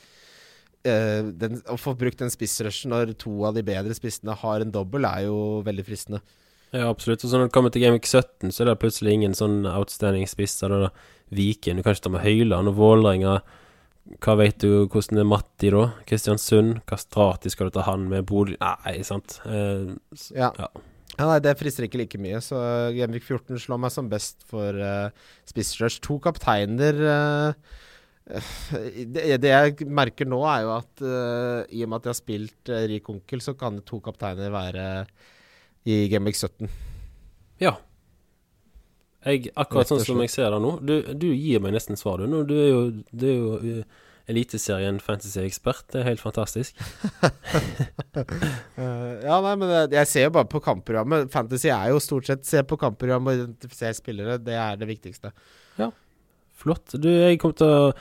uh, 0.88 1.30
den, 1.30 1.60
å 1.70 1.78
få 1.78 1.94
brukt 1.94 2.18
den 2.18 2.34
spissrushen 2.34 2.90
når 2.90 3.14
to 3.22 3.36
av 3.46 3.54
de 3.54 3.62
bedre 3.62 3.94
spissene 3.94 4.34
har 4.34 4.64
en 4.64 4.74
dobbel, 4.74 5.06
er 5.06 5.28
jo 5.28 5.62
veldig 5.62 5.86
fristende. 5.86 6.24
Ja, 6.74 6.88
absolutt. 6.90 7.22
Og 7.22 7.30
så 7.30 7.38
når 7.38 7.48
det 7.48 7.54
kommer 7.54 7.70
til 7.70 7.84
Gamevik 7.84 8.08
17, 8.08 8.50
så 8.50 8.64
er 8.64 8.72
det 8.72 8.80
plutselig 8.82 9.14
ingen 9.14 9.36
sånn 9.38 9.62
outstanding 9.70 10.26
spisser. 10.30 10.72
Da, 10.72 10.88
da. 10.88 11.10
Viken, 11.34 11.78
du 11.78 11.84
kan 11.84 11.94
ikke 11.94 12.06
ta 12.06 12.14
med 12.14 12.24
Høyland 12.24 12.70
og 12.70 12.78
Vålerenga. 12.78 13.38
Hva 14.20 14.34
vet 14.36 14.58
du 14.60 14.84
hvordan 14.84 15.16
det 15.16 15.22
er 15.22 15.30
Matti, 15.30 15.70
da? 15.72 15.84
Kristiansund. 16.08 16.82
Kastrati, 16.90 17.52
skal 17.52 17.70
du 17.70 17.78
ta 17.78 17.86
han 17.86 18.08
med 18.10 18.26
Bodø 18.28 18.58
Nei, 18.60 18.98
sant. 19.06 19.38
Eh, 19.46 19.94
så, 20.12 20.34
Ja. 20.40 20.50
Ja. 20.58 20.72
Ja, 21.14 21.28
nei, 21.28 21.38
Det 21.38 21.54
frister 21.60 21.86
ikke 21.86 22.00
like 22.00 22.18
mye, 22.18 22.40
så 22.42 22.58
Genvik 22.90 23.22
14 23.22 23.60
slår 23.62 23.78
meg 23.78 23.92
som 23.94 24.08
best 24.10 24.42
for 24.50 24.74
uh, 24.74 25.12
spissrush. 25.46 26.00
To 26.02 26.18
kapteiner 26.18 26.98
uh, 26.98 27.52
det, 29.14 29.36
det 29.44 29.52
jeg 29.52 29.86
merker 29.86 30.26
nå, 30.26 30.40
er 30.48 30.64
jo 30.64 30.72
at 30.74 31.04
uh, 31.04 31.60
i 31.70 31.84
og 31.84 31.92
med 31.92 32.00
at 32.00 32.08
jeg 32.08 32.14
har 32.14 32.18
spilt 32.18 32.72
uh, 32.72 32.80
rik 32.90 33.10
onkel, 33.12 33.44
så 33.44 33.54
kan 33.58 33.78
to 33.86 34.00
kapteiner 34.02 34.50
være 34.54 34.88
i 35.84 36.04
Gameweek 36.12 36.38
17. 36.38 36.70
ja. 37.64 37.76
Jeg, 39.24 39.48
akkurat 39.56 39.88
sånn 39.88 40.02
som 40.04 40.18
jeg 40.20 40.28
ser 40.28 40.52
det 40.52 40.58
nå 40.60 40.74
Du, 40.84 40.98
du 41.16 41.30
gir 41.32 41.62
meg 41.64 41.72
nesten 41.72 41.96
svar, 41.96 42.20
du. 42.20 42.42
Du 42.44 42.52
er 42.58 42.66
jo, 42.68 42.80
du 43.08 43.22
er 43.24 43.38
jo 43.38 43.54
uh, 43.56 44.02
Eliteserien 44.28 44.98
fantasy-ekspert. 45.04 45.86
Det 45.92 46.00
er 46.00 46.10
helt 46.12 46.24
fantastisk. 46.24 46.76
Eh, 48.14 49.10
ja, 49.24 49.36
nei, 49.42 49.52
men 49.58 49.70
jeg, 49.70 49.88
jeg 49.94 50.08
ser 50.10 50.24
jo 50.28 50.32
bare 50.36 50.46
på 50.50 50.60
kampprogrammet. 50.62 51.26
Fantasy 51.32 51.68
er 51.72 51.88
jo 51.90 51.98
stort 52.02 52.28
sett 52.28 52.46
se 52.46 52.60
på 52.66 52.76
kampprogrammet 52.78 53.32
og 53.32 53.40
identifisere 53.40 53.96
spillere. 53.96 54.36
Det 54.42 54.54
er 54.58 54.78
det 54.78 54.86
viktigste. 54.86 55.32
Ja, 55.78 55.88
Flott. 56.58 56.94
Du, 56.94 57.08
jeg 57.10 57.40
kommer 57.42 57.58
til 57.58 57.72
å 57.72 57.94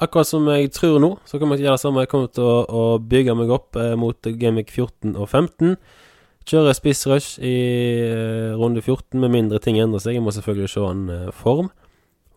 Akkurat 0.00 0.30
som 0.30 0.46
jeg 0.48 0.70
tror 0.72 0.96
nå, 1.02 1.10
så 1.28 1.36
kommer 1.36 1.58
jeg 1.58 1.60
til 1.60 1.66
å 1.66 1.68
gjøre 1.68 1.76
det 1.76 1.82
samme. 1.82 2.04
Jeg 2.06 2.10
kommer 2.14 2.30
til 2.32 2.46
å, 2.48 2.60
å 2.64 2.84
bygge 3.12 3.34
meg 3.36 3.50
opp 3.52 3.76
eh, 3.76 3.92
mot 4.00 4.28
Gamic 4.40 4.70
14 4.72 5.12
og 5.12 5.26
15. 5.28 5.74
Kjøre 6.50 6.72
spissrush 6.74 7.38
i 7.46 7.54
eh, 8.10 8.50
runde 8.58 8.82
14 8.82 9.20
med 9.22 9.30
mindre 9.30 9.60
ting 9.62 9.76
endrer 9.78 10.02
seg. 10.02 10.16
Jeg 10.16 10.24
må 10.24 10.32
selvfølgelig 10.34 10.72
se 10.72 10.82
en 10.82 11.04
eh, 11.14 11.28
form. 11.36 11.68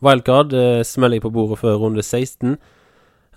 Wildcard 0.06 0.54
eh, 0.54 0.82
smeller 0.86 1.18
jeg 1.18 1.26
på 1.26 1.32
bordet 1.34 1.58
før 1.64 1.80
runde 1.82 2.04
16. 2.06 2.58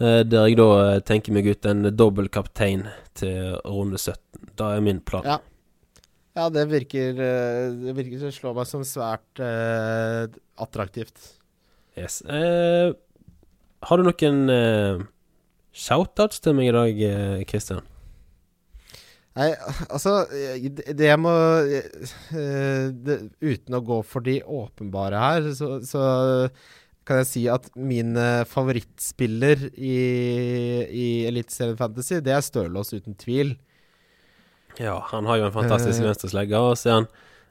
eh, 0.03 0.21
der 0.29 0.51
jeg 0.51 0.59
da 0.61 0.99
tenker 1.01 1.33
meg 1.33 1.49
ut 1.49 1.69
en 1.71 1.89
dobbel 1.97 2.29
kaptein 2.29 2.85
til 3.17 3.57
runde 3.65 3.97
17. 3.97 4.53
Da 4.61 4.75
er 4.77 4.85
min 4.85 5.01
plan. 5.01 5.25
Ja. 5.25 5.41
Ja, 6.37 6.51
det 6.53 6.67
virker 6.69 7.17
Det 7.17 7.97
virker 7.97 8.21
som 8.21 8.33
slår 8.35 8.57
meg 8.59 8.69
som 8.69 8.83
svært 8.85 9.41
uh, 9.41 10.29
attraktivt. 10.61 11.17
Yes. 11.97 12.21
Uh, 12.29 12.93
har 13.89 13.97
du 13.97 14.05
noen 14.05 14.53
eh, 14.53 15.05
shoutouts 15.73 16.43
til 16.45 16.57
meg 16.59 16.69
i 16.69 16.75
dag, 16.77 17.01
Kristian? 17.49 17.85
Nei, 19.37 19.51
altså 19.93 20.13
Det 20.33 21.11
jeg 21.11 21.21
må 21.21 21.33
eh, 21.69 22.87
det, 22.97 23.17
Uten 23.45 23.77
å 23.77 23.83
gå 23.85 23.99
for 24.09 24.25
de 24.25 24.39
åpenbare 24.43 25.21
her, 25.21 25.51
så, 25.59 25.75
så 25.85 26.05
kan 27.07 27.21
jeg 27.21 27.29
si 27.29 27.43
at 27.53 27.69
min 27.77 28.17
eh, 28.19 28.47
favorittspiller 28.49 29.69
i, 29.77 29.93
i 30.89 31.07
Eliteserien 31.29 31.77
Fantasy, 31.79 32.19
det 32.25 32.33
er 32.35 32.43
Stølås, 32.43 32.91
uten 32.97 33.15
tvil. 33.21 33.53
Ja, 34.81 34.97
han 35.13 35.29
har 35.31 35.39
jo 35.39 35.47
en 35.51 35.55
fantastisk 35.55 36.01
Eh. 36.03 36.09
venstreslegger, 36.09 36.73
og 36.73 36.81
så 36.81 36.89
er 36.91 36.97
han 36.99 37.07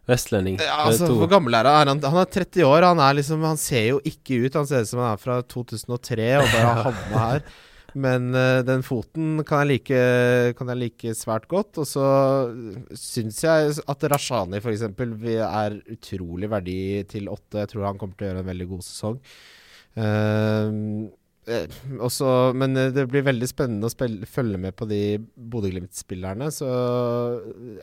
vestlending. 0.09 0.59
Ja, 0.61 0.81
altså, 0.89 1.07
Hvor 1.21 1.29
gammel 1.31 1.55
er 1.57 1.65
han? 1.71 1.87
han? 1.93 2.01
Han 2.03 2.19
er 2.21 2.27
30 2.35 2.67
år. 2.67 2.83
Han, 2.89 2.99
er 3.01 3.15
liksom, 3.17 3.41
han 3.47 3.57
ser 3.57 3.87
jo 3.93 4.01
ikke 4.05 4.41
ut. 4.43 4.57
Han 4.59 4.67
ser 4.69 4.83
ut 4.83 4.91
som 4.91 5.01
han 5.01 5.15
er 5.15 5.21
fra 5.23 5.39
2003 5.41 6.27
og 6.41 6.51
bare 6.51 6.67
har 6.67 6.83
havna 6.89 7.23
her. 7.23 7.47
Men 7.95 8.29
uh, 8.35 8.59
den 8.67 8.83
foten 8.85 9.39
kan 9.47 9.63
jeg, 9.63 9.71
like, 9.71 9.99
kan 10.59 10.71
jeg 10.73 10.81
like 10.81 11.13
svært 11.17 11.49
godt. 11.51 11.79
Og 11.81 11.87
så 11.87 12.07
syns 12.99 13.41
jeg 13.45 13.75
at 13.79 14.07
Rashani 14.11 14.59
f.eks. 14.59 14.87
er 14.87 15.77
utrolig 15.95 16.51
verdi 16.51 16.79
til 17.11 17.31
åtte. 17.31 17.63
Jeg 17.63 17.73
tror 17.73 17.89
han 17.89 18.01
kommer 18.01 18.17
til 18.19 18.27
å 18.27 18.33
gjøre 18.33 18.43
en 18.43 18.51
veldig 18.51 18.71
god 18.73 18.87
sesong. 18.87 19.21
Uh, 19.95 21.07
eh, 21.47 21.75
også, 22.03 22.29
men 22.57 22.75
eh, 22.75 22.91
det 22.91 23.05
blir 23.07 23.23
veldig 23.23 23.47
spennende 23.47 23.87
å 23.87 23.93
spille, 23.93 24.27
følge 24.27 24.59
med 24.59 24.75
på 24.75 24.87
de 24.89 25.01
Bodø-Glimt-spillerne. 25.21 26.49
Så 26.51 26.69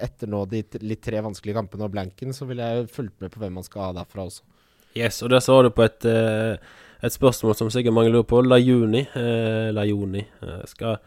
etter 0.02 0.30
nå 0.30 0.44
de 0.50 0.64
litt 0.84 1.04
tre 1.04 1.22
vanskelige 1.24 1.56
kampene 1.60 1.88
og 1.88 1.94
blanken, 1.94 2.36
så 2.36 2.48
ville 2.50 2.68
jeg 2.68 2.90
fulgt 2.92 3.22
med 3.24 3.32
på 3.32 3.40
hvem 3.42 3.60
man 3.60 3.66
skal 3.66 3.88
ha 3.88 3.94
derfra 4.02 4.28
også. 4.28 4.44
Yes, 4.92 5.22
og 5.24 5.32
der 5.32 5.40
så 5.40 5.62
du 5.64 5.70
på 5.72 5.86
et, 5.86 6.04
eh, 6.04 6.58
et 7.02 7.14
spørsmål 7.14 7.56
som 7.58 7.70
sikkert 7.72 7.96
mange 7.96 8.12
lurer 8.14 8.26
på. 8.28 8.40
Lajuni. 8.46 9.06
Eh, 9.18 9.70
Lajoni. 9.74 10.22
Eh, 10.42 10.60
skal, 10.70 11.00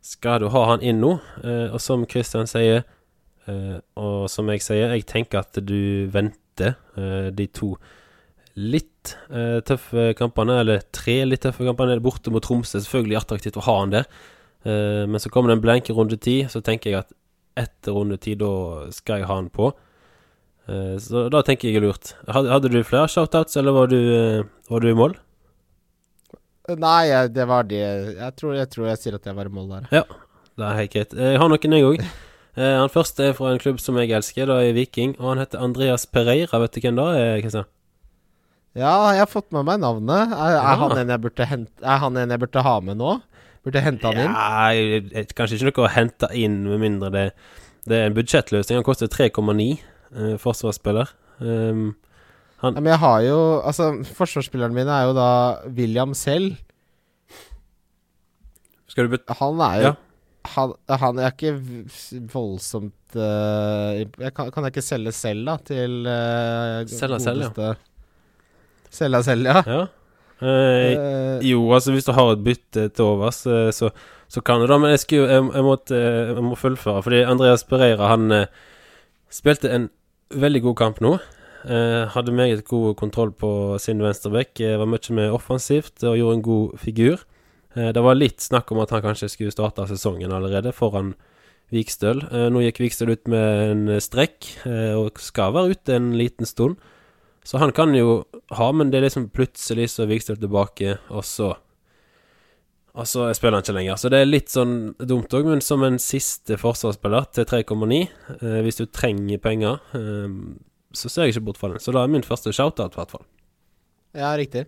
skal 0.00 0.40
du 0.40 0.48
ha 0.54 0.62
han 0.70 0.84
inn 0.84 1.02
nå? 1.02 1.12
Eh, 1.44 1.74
og 1.74 1.80
som 1.84 2.06
Christian 2.08 2.48
sier, 2.48 2.86
eh, 3.46 3.76
og 4.00 4.30
som 4.32 4.48
jeg 4.52 4.64
sier, 4.64 4.94
jeg 4.94 5.04
tenker 5.10 5.44
at 5.44 5.60
du 5.60 6.08
venter 6.12 6.78
eh, 6.96 7.28
de 7.36 7.48
to 7.52 7.74
litt 8.56 9.12
eh, 9.28 9.60
tøffe 9.68 10.14
kampene, 10.16 10.62
eller 10.62 10.86
tre 10.96 11.18
litt 11.28 11.44
tøffe 11.44 11.66
kampene. 11.68 11.98
Borte 12.00 12.32
mot 12.32 12.44
Tromsø, 12.44 12.80
selvfølgelig 12.80 13.20
attraktivt 13.20 13.60
å 13.60 13.66
ha 13.68 13.76
han 13.82 13.92
der. 13.92 14.08
Eh, 14.64 15.04
men 15.04 15.20
så 15.20 15.28
kommer 15.32 15.52
det 15.52 15.58
en 15.58 15.66
blank 15.66 15.92
i 15.92 15.96
runde 15.96 16.16
ti, 16.16 16.38
så 16.48 16.64
tenker 16.64 16.94
jeg 16.94 17.02
at 17.04 17.12
etter 17.60 17.92
runde 17.96 18.16
ti, 18.20 18.38
da 18.40 18.88
skal 18.92 19.20
jeg 19.20 19.28
ha 19.28 19.36
han 19.42 19.52
på. 19.52 19.74
Så 20.66 21.28
da 21.30 21.44
tenker 21.46 21.70
jeg 21.70 21.78
lurt. 21.84 22.08
Hadde, 22.26 22.50
hadde 22.50 22.68
du 22.72 22.80
flere 22.82 23.06
shoutouts, 23.06 23.54
eller 23.56 23.70
var 23.76 23.86
du, 23.86 24.00
var 24.66 24.82
du 24.82 24.88
i 24.90 24.96
mål? 24.98 25.12
Nei, 26.68 27.28
det 27.30 27.44
var 27.46 27.62
det 27.68 27.78
jeg 28.18 28.32
tror, 28.36 28.54
jeg 28.58 28.68
tror 28.72 28.88
jeg 28.90 28.98
sier 28.98 29.14
at 29.14 29.26
jeg 29.28 29.36
var 29.36 29.46
i 29.46 29.52
mål 29.54 29.68
der. 29.70 29.84
Ja, 29.92 30.02
Det 30.56 30.64
er 30.66 30.78
helt 30.80 30.92
greit. 30.92 31.12
Eh, 31.14 31.32
Jeg 31.34 31.38
har 31.42 31.48
noen, 31.52 31.76
jeg 31.76 31.84
òg. 31.84 32.04
Han 32.56 32.88
første 32.88 33.28
er 33.28 33.34
fra 33.36 33.50
en 33.52 33.58
klubb 33.60 33.78
som 33.84 33.96
jeg 34.00 34.10
elsker, 34.16 34.46
da 34.48 34.54
er 34.64 34.72
Viking. 34.72 35.14
Og 35.20 35.28
han 35.34 35.38
heter 35.42 35.60
Andreas 35.60 36.06
Pereira. 36.08 36.56
Vet 36.62 36.72
du 36.72 36.80
hvem 36.80 36.96
da 36.96 37.04
er, 37.12 37.40
Kristian? 37.44 37.66
Ja, 38.76 38.94
jeg 39.12 39.20
har 39.20 39.28
fått 39.28 39.52
med 39.52 39.64
meg 39.68 39.80
navnet. 39.82 40.32
Er, 40.32 40.54
Ja. 40.56 40.62
er, 40.72 40.76
han, 40.80 40.94
en 41.02 41.12
jeg 41.12 41.20
burde 41.20 41.44
hente, 41.48 41.72
er 41.84 41.98
han 42.00 42.16
en 42.16 42.30
jeg 42.32 42.40
burde 42.40 42.62
ha 42.64 42.74
med 42.80 42.96
nå? 42.96 43.12
Burde 43.64 43.76
jeg 43.80 43.84
hente 43.90 44.08
han 44.08 44.20
inn? 44.24 44.32
Ja, 44.32 44.72
jeg- 44.72 45.28
kanskje 45.36 45.58
ikke 45.60 45.68
noe 45.68 45.84
å 45.88 45.92
hente 45.92 46.28
inn, 46.32 46.58
med 46.64 46.80
mindre 46.80 47.10
det, 47.12 47.26
det 47.86 47.96
er 48.00 48.06
en 48.10 48.14
budsjettløsning. 48.16 48.80
Han 48.80 48.84
koster 48.88 49.08
3,9, 49.12 49.78
eh, 50.16 50.36
forsvarsspiller. 50.40 51.12
Um, 51.40 51.94
Ja, 52.62 52.70
men 52.72 52.86
jeg 52.88 52.98
har 53.02 53.20
jo 53.26 53.38
Altså, 53.68 53.90
forsvarsspillerne 54.16 54.72
mine 54.74 54.88
er 54.96 55.08
jo 55.10 55.14
da 55.16 55.26
William 55.76 56.14
selv. 56.16 56.54
skal 58.88 59.06
du 59.08 59.12
bytte 59.16 59.36
Han 59.40 59.60
er 59.60 59.76
jo 59.82 59.86
Ja. 59.90 59.94
han, 60.54 60.72
han 60.88 61.18
er 61.18 61.32
ikke 61.34 61.52
voldsomt 62.32 63.16
uh, 63.18 63.98
jeg 63.98 64.32
kan, 64.34 64.50
kan 64.54 64.64
jeg 64.64 64.72
ikke 64.76 64.84
selge 64.86 65.12
selv, 65.12 65.44
da, 65.48 65.56
til 65.66 66.06
uh, 66.06 66.86
Selge 66.86 67.18
selv, 67.20 67.48
ja. 67.58 67.72
Selge 68.94 69.22
selv, 69.26 69.46
ja. 69.50 69.62
Ja. 69.66 69.80
Eh, 69.82 70.92
Eh, 70.96 71.40
Jo, 71.48 71.62
altså 71.72 71.92
hvis 71.94 72.04
du 72.04 72.12
har 72.12 72.30
et 72.34 72.42
bytte 72.44 72.88
til 72.92 73.04
overs, 73.04 73.38
eh, 73.48 73.70
så, 73.72 73.88
så 74.28 74.40
kan 74.44 74.60
du 74.60 74.66
da. 74.68 74.76
Men 74.78 74.90
jeg, 74.92 75.00
skulle, 75.00 75.28
jeg, 75.32 75.42
jeg, 75.54 75.64
måtte, 75.64 75.96
eh, 75.96 76.32
jeg 76.36 76.44
må 76.44 76.54
fullføre. 76.60 77.02
Fordi 77.02 77.22
Andreas 77.24 77.64
Pereira 77.64 78.10
han 78.10 78.30
eh, 78.32 78.46
spilte 79.32 79.70
en 79.72 79.86
veldig 80.36 80.60
god 80.68 80.76
kamp 80.76 81.00
nå. 81.00 81.14
Eh, 81.66 82.06
hadde 82.14 82.30
meget 82.30 82.62
god 82.68 82.94
kontroll 82.94 83.32
på 83.34 83.78
sin 83.82 83.98
venstrebekk. 83.98 84.60
Eh, 84.62 84.76
var 84.78 84.86
mye 84.86 85.14
mer 85.18 85.34
offensivt 85.34 86.04
og 86.06 86.14
gjorde 86.14 86.36
en 86.38 86.44
god 86.46 86.76
figur. 86.78 87.24
Eh, 87.74 87.90
det 87.90 88.02
var 88.02 88.14
litt 88.14 88.40
snakk 88.40 88.70
om 88.70 88.78
at 88.84 88.92
han 88.94 89.02
kanskje 89.02 89.32
skulle 89.32 89.54
starte 89.54 89.86
sesongen 89.90 90.30
allerede 90.30 90.72
foran 90.72 91.14
Vikstøl. 91.74 92.20
Nå 92.54 92.60
gikk 92.62 92.78
Vikstøl 92.78 93.10
ut 93.10 93.26
med 93.26 93.70
en 93.72 93.88
strekk 93.98 94.46
og 94.94 95.18
skal 95.18 95.50
være 95.50 95.74
ute 95.74 95.96
en 95.96 96.12
liten 96.14 96.46
stund. 96.46 96.76
Så 97.42 97.58
han 97.58 97.72
kan 97.74 97.90
jo 97.94 98.22
ha, 98.54 98.68
men 98.70 98.92
det 98.92 99.00
er 99.00 99.08
liksom 99.08 99.32
plutselig 99.34 99.88
så 99.90 100.04
er 100.04 100.12
Vikstøl 100.12 100.38
tilbake, 100.38 100.98
og 101.10 101.24
så 101.24 101.56
Og 102.96 103.04
så 103.04 103.26
spiller 103.34 103.58
han 103.58 103.62
ikke 103.62 103.74
lenger. 103.76 103.96
Så 103.96 104.08
det 104.08 104.18
er 104.22 104.24
litt 104.30 104.48
sånn 104.48 104.94
dumt 104.96 105.34
òg, 105.36 105.44
men 105.44 105.60
som 105.60 105.82
en 105.84 105.98
siste 105.98 106.56
forsvarsspiller 106.56 107.26
til 107.28 107.44
3,9, 107.44 108.08
eh, 108.40 108.62
hvis 108.64 108.78
du 108.78 108.86
trenger 108.86 109.36
penger, 109.36 109.82
så 110.96 111.10
ser 111.12 111.26
jeg 111.28 111.36
ikke 111.36 111.44
bort 111.50 111.60
fra 111.60 111.70
den. 111.72 111.82
Så 111.82 111.92
da 111.94 112.02
er 112.02 112.10
min 112.12 112.24
første 112.26 112.52
shoutout, 112.56 112.96
i 112.96 113.00
hvert 113.00 113.12
fall. 113.14 113.24
ja, 114.16 114.32
riktig. 114.38 114.66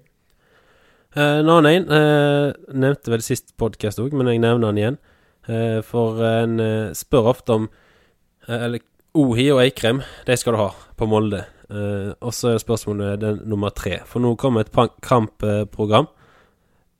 Eh, 1.16 1.38
En 1.40 1.48
annen 1.48 1.66
en, 1.72 1.86
eh, 1.90 2.52
nevnte 2.76 3.10
vel 3.10 3.22
sist 3.24 3.54
podkast 3.56 3.98
òg, 4.02 4.12
men 4.12 4.28
jeg 4.28 4.42
nevner 4.44 4.68
den 4.72 4.82
igjen. 4.82 4.98
Uh, 5.48 5.80
for 5.80 6.18
en 6.20 6.58
spør 6.92 7.30
ofte 7.30 7.54
om 7.54 7.68
Eller 8.52 8.82
Ohi 9.16 9.46
og 9.50 9.62
Eikrem, 9.62 10.02
de 10.26 10.36
skal 10.36 10.52
du 10.52 10.58
ha 10.60 10.66
på 10.98 11.06
Molde. 11.08 11.40
Og 12.20 12.32
så 12.36 12.50
er 12.52 12.60
spørsmålet 12.60 13.20
den 13.22 13.40
nummer 13.48 13.72
tre. 13.72 14.02
For 14.04 14.20
nå 14.20 14.34
kommer 14.36 14.60
et 14.66 14.72
kampprogram. 15.00 16.06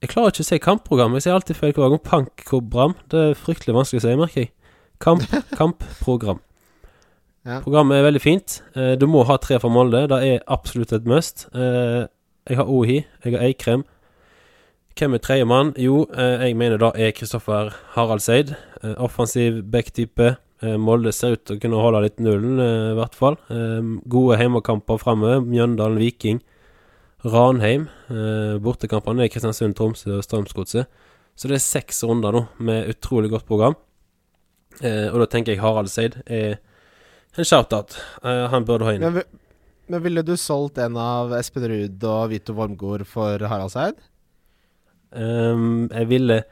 Jeg 0.01 0.11
klarer 0.14 0.33
ikke 0.33 0.45
å 0.45 0.49
si 0.49 0.59
kampprogram. 0.64 1.12
Jeg 1.16 1.26
sier 1.26 1.37
alltid 1.37 1.57
feil 1.61 1.72
hver 1.76 1.93
gang. 1.93 2.01
Pankprogram. 2.05 2.95
Det 3.12 3.20
er 3.20 3.39
fryktelig 3.39 3.76
vanskelig 3.76 4.01
å 4.01 4.05
si, 4.07 4.16
merker 4.20 4.41
jeg. 4.47 4.51
Kamp, 5.05 5.24
kampprogram. 5.61 6.41
Ja. 7.49 7.63
Programmet 7.65 7.97
er 7.97 8.05
veldig 8.05 8.21
fint. 8.21 8.59
Eh, 8.77 8.95
du 9.01 9.07
må 9.09 9.23
ha 9.25 9.39
tre 9.41 9.57
fra 9.61 9.71
Molde. 9.73 10.03
Det 10.11 10.19
er 10.27 10.43
absolutt 10.53 10.93
et 10.93 11.07
must. 11.09 11.47
Eh, 11.57 12.05
jeg 12.49 12.59
har 12.59 12.69
Ohi, 12.69 12.99
jeg 13.25 13.33
har 13.35 13.45
Eikrem. 13.47 13.87
Hvem 14.99 15.15
er 15.15 15.23
tredjemann? 15.25 15.73
Jo, 15.81 16.03
eh, 16.13 16.45
jeg 16.45 16.59
mener 16.61 16.77
da 16.77 16.91
er 16.95 17.15
Kristoffer 17.17 17.73
Haraldseid. 17.95 18.55
Offensiv 18.99 19.63
backtype. 19.65 20.37
Molde 20.61 21.13
ser 21.15 21.37
ut 21.37 21.45
til 21.47 21.57
å 21.57 21.61
kunne 21.63 21.81
holde 21.81 22.03
litt 22.03 22.19
nullen, 22.19 22.59
i 22.59 22.95
hvert 22.99 23.15
fall. 23.15 23.37
Gode 24.11 24.39
heimekamper 24.41 24.99
framover. 24.99 25.41
Mjøndalen, 25.47 26.01
Viking, 26.03 26.41
Ranheim. 27.25 27.87
Bortekampene 28.61 29.23
er 29.23 29.31
Kristiansund, 29.31 29.77
Tromsø 29.79 30.17
og 30.17 30.25
Strømsgodset. 30.27 30.91
Så 31.39 31.47
det 31.47 31.61
er 31.61 31.63
seks 31.63 32.03
runder 32.03 32.35
nå 32.35 32.49
med 32.59 32.91
utrolig 32.91 33.31
godt 33.31 33.47
program. 33.47 33.77
Og 34.83 35.19
da 35.23 35.27
tenker 35.31 35.55
jeg 35.55 35.63
Haraldseid 35.63 36.23
er 36.27 36.59
en 37.43 37.49
shout-out. 37.49 37.97
Uh, 38.24 38.47
han 38.53 38.66
burde 38.68 38.86
ha 38.89 38.95
inn. 38.97 39.05
Men, 39.05 39.22
men 39.89 40.05
ville 40.05 40.24
du 40.26 40.34
solgt 40.41 40.80
en 40.82 40.99
av 41.01 41.32
Espen 41.39 41.66
Ruud 41.70 42.05
og 42.09 42.28
Vito 42.32 42.55
Wormgård 42.57 43.07
for 43.09 43.49
Haraldseid? 43.51 43.99
Um, 45.09 45.89
jeg 45.89 46.05
ville 46.11 46.43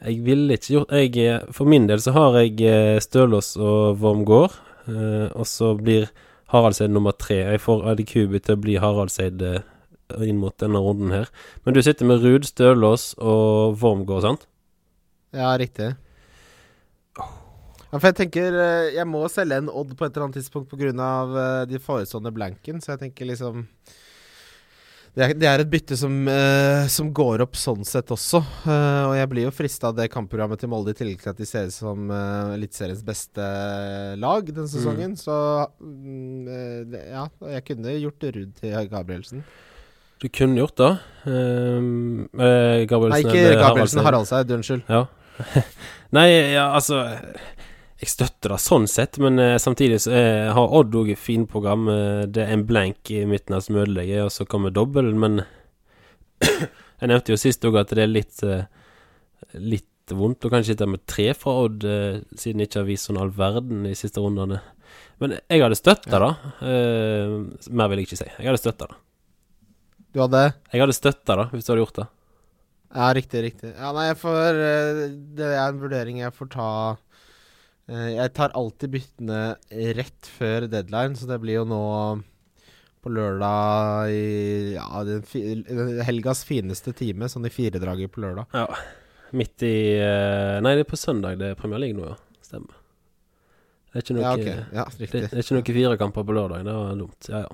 Jeg 0.00 0.22
ville 0.24 0.56
ikke 0.56 0.70
gjort 0.72 0.94
jeg, 0.96 1.34
For 1.52 1.68
min 1.68 1.84
del 1.90 2.00
så 2.00 2.14
har 2.16 2.38
jeg 2.38 2.54
eh, 2.64 3.00
Stølås 3.04 3.52
og 3.60 4.00
Wormgård, 4.00 4.56
Uh, 4.90 5.28
og 5.36 5.44
så 5.46 5.74
blir 5.76 6.08
Haraldseid 6.50 6.90
nummer 6.90 7.12
tre. 7.14 7.36
Jeg 7.44 7.60
får 7.62 7.84
Adikubi 7.92 8.40
til 8.42 8.56
å 8.56 8.60
bli 8.64 8.78
Haraldseid 8.80 9.44
inn 10.24 10.40
mot 10.40 10.56
denne 10.58 10.80
runden 10.82 11.12
her. 11.14 11.28
Men 11.62 11.76
du 11.76 11.82
sitter 11.84 12.08
med 12.08 12.24
Ruud, 12.24 12.48
Stølås 12.48 13.12
og 13.20 13.76
Wormgård, 13.78 14.24
sant? 14.24 14.48
Ja, 15.36 15.52
riktig. 15.60 15.92
Ja, 17.90 17.98
for 17.98 18.06
jeg 18.10 18.18
tenker 18.20 18.54
eh, 18.54 18.92
Jeg 18.94 19.06
må 19.10 19.24
selge 19.32 19.58
en 19.58 19.70
Odd 19.70 19.96
på 19.98 20.06
et 20.06 20.14
eller 20.14 20.28
annet 20.28 20.38
tidspunkt 20.38 20.70
pga. 20.70 20.92
Uh, 20.94 21.64
de 21.66 21.80
forestående 21.82 22.32
blanken, 22.34 22.78
så 22.82 22.94
jeg 22.94 23.04
tenker 23.06 23.28
liksom 23.32 23.66
det 25.10 25.24
er, 25.24 25.32
det 25.34 25.46
er 25.50 25.62
et 25.64 25.70
bytte 25.70 25.96
som, 25.98 26.12
uh, 26.30 26.86
som 26.90 27.08
går 27.14 27.42
opp 27.42 27.56
sånn 27.58 27.82
sett 27.86 28.12
også. 28.14 28.38
Uh, 28.62 29.08
og 29.08 29.14
jeg 29.18 29.30
blir 29.32 29.48
jo 29.48 29.54
frista 29.54 29.88
av 29.90 29.96
det 29.98 30.06
kampprogrammet 30.12 30.60
til 30.62 30.70
Molde, 30.70 30.94
i 30.94 30.98
tillegg 31.00 31.18
til 31.24 31.32
at 31.32 31.40
de 31.40 31.48
ser 31.48 31.66
ut 31.66 31.74
som 31.74 32.12
uh, 32.12 32.54
Eliteseriens 32.54 33.02
beste 33.06 33.48
lag 34.22 34.46
denne 34.46 34.70
sesongen. 34.70 35.16
Så 35.18 35.34
mm, 35.82 36.46
eh, 36.46 36.78
det, 36.92 37.02
ja, 37.10 37.26
jeg 37.56 37.66
kunne 37.72 37.96
gjort 37.98 38.28
Ruud 38.36 38.54
til 38.62 38.92
Gabrielsen. 38.92 39.42
Du 40.20 40.28
kunne 40.28 40.60
gjort 40.60 40.78
det. 40.78 40.92
Um, 41.26 42.28
eh, 42.36 42.86
Gabrielsen 42.86 43.16
Nei, 43.16 43.20
ikke 43.24 43.58
Gabrielsen. 43.64 44.04
Haraldseid, 44.06 44.54
unnskyld. 44.60 44.86
Ja. 44.86 45.06
Nei, 46.16 46.28
ja, 46.52 46.68
altså 46.76 47.02
jeg 48.00 48.08
støtter 48.14 48.54
det 48.54 48.60
sånn 48.64 48.86
sett, 48.88 49.18
men 49.20 49.38
eh, 49.42 49.58
samtidig 49.60 49.98
så 50.06 50.12
er, 50.16 50.50
har 50.56 50.72
Odd 50.80 50.94
òg 50.96 51.10
et 51.12 51.20
fint 51.20 51.48
program. 51.50 51.86
Eh, 51.92 52.22
det 52.32 52.46
er 52.46 52.54
en 52.56 52.64
blank 52.68 53.10
i 53.12 53.22
midten 53.28 53.54
her 53.56 53.60
som 53.64 53.76
ødelegger, 53.76 54.24
og 54.26 54.32
så 54.34 54.46
kommer 54.48 54.72
dobbel, 54.72 55.12
men 55.20 55.42
jeg 56.40 57.10
nevnte 57.10 57.34
jo 57.34 57.40
sist 57.40 57.64
òg 57.68 57.76
at 57.82 57.92
det 57.96 58.04
er 58.06 58.12
litt 58.12 58.42
eh, 58.46 58.64
litt 59.60 59.86
vondt 60.16 60.42
å 60.46 60.50
kanskje 60.50 60.72
sitte 60.74 60.88
med 60.90 61.04
tre 61.06 61.28
fra 61.38 61.52
Odd, 61.66 61.84
eh, 61.86 62.20
siden 62.40 62.62
de 62.62 62.66
ikke 62.66 62.80
har 62.82 62.88
vist 62.88 63.06
sånn 63.10 63.20
all 63.20 63.30
verden 63.36 63.84
i 63.86 63.92
siste 63.98 64.22
rundene. 64.24 64.58
Men 65.20 65.36
jeg 65.38 65.60
hadde 65.62 65.76
støtta 65.78 66.16
Ja. 66.16 66.20
det. 66.24 66.54
Eh, 66.72 67.68
mer 67.76 67.90
vil 67.92 68.00
jeg 68.00 68.08
ikke 68.08 68.18
si. 68.22 68.30
Jeg 68.38 68.48
hadde 68.48 68.62
støtta 68.62 68.88
det. 68.90 68.96
Du 70.10 70.18
hadde 70.24 70.40
Jeg 70.72 70.80
hadde 70.82 70.96
støtta 70.96 71.36
det, 71.38 71.44
hvis 71.52 71.66
du 71.68 71.70
hadde 71.74 71.84
gjort 71.84 72.00
det. 72.00 72.06
Ja, 72.90 73.12
riktig, 73.14 73.42
riktig. 73.44 73.70
Ja, 73.76 73.92
nei, 73.94 74.08
jeg 74.08 74.16
får 74.18 74.56
eh, 74.64 75.02
Det 75.38 75.46
er 75.52 75.60
en 75.68 75.78
vurdering 75.78 76.18
jeg 76.24 76.34
får 76.34 76.48
ta 76.56 76.70
eh, 76.96 76.96
Jeg 77.90 78.30
tar 78.36 78.52
alltid 78.54 78.92
byttene 78.92 79.38
rett 79.98 80.28
før 80.38 80.68
deadline, 80.70 81.16
så 81.18 81.26
det 81.26 81.40
blir 81.42 81.58
jo 81.58 81.64
nå 81.66 81.84
på 83.00 83.10
lørdag 83.10 84.12
i 84.12 84.74
ja, 84.76 84.86
den 85.08 85.22
fi, 85.26 85.42
helgas 86.04 86.44
fineste 86.46 86.92
time, 86.96 87.30
sånn 87.32 87.48
i 87.48 87.52
firedraget 87.52 88.12
på 88.12 88.22
lørdag. 88.22 88.50
Ja. 88.54 88.66
Midt 89.36 89.62
i 89.64 89.76
eh, 89.96 90.58
Nei, 90.62 90.74
det 90.76 90.84
er 90.84 90.90
på 90.90 90.98
søndag 90.98 91.38
det 91.40 91.52
er 91.52 91.58
Premier 91.58 91.80
League 91.82 91.96
nå, 91.96 92.10
ja. 92.10 92.18
Stemmer. 92.44 92.76
Det 93.90 93.98
er 93.98 94.04
ikke 94.04 94.16
noe, 94.16 94.24
Ja, 94.24 94.34
okay. 94.34 94.58
Ja, 94.74 94.84
det, 94.98 95.08
det 95.14 95.22
er 95.30 95.42
ikke 95.42 95.56
noe 95.56 95.74
firekamper 95.78 96.26
på 96.26 96.36
lørdag. 96.36 96.66
Det 96.66 96.76
var 96.76 96.98
dumt. 96.98 97.30
Ja, 97.30 97.46
ja. 97.46 97.50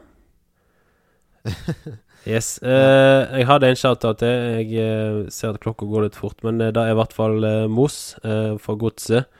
Yes. 2.26 2.56
Uh, 2.58 3.22
jeg 3.38 3.46
hadde 3.46 3.68
en 3.70 3.78
shout-out 3.78 4.18
til. 4.18 4.32
Jeg 4.58 4.82
uh, 4.82 5.28
ser 5.30 5.54
at 5.54 5.60
klokka 5.62 5.86
går 5.86 6.08
litt 6.08 6.16
fort, 6.18 6.40
men 6.42 6.58
eh, 6.58 6.72
det 6.74 6.82
er 6.82 6.90
i 6.90 6.96
hvert 6.98 7.14
fall 7.14 7.38
uh, 7.46 7.68
Moss 7.70 8.16
uh, 8.24 8.56
fra 8.58 8.74
Godset. 8.80 9.30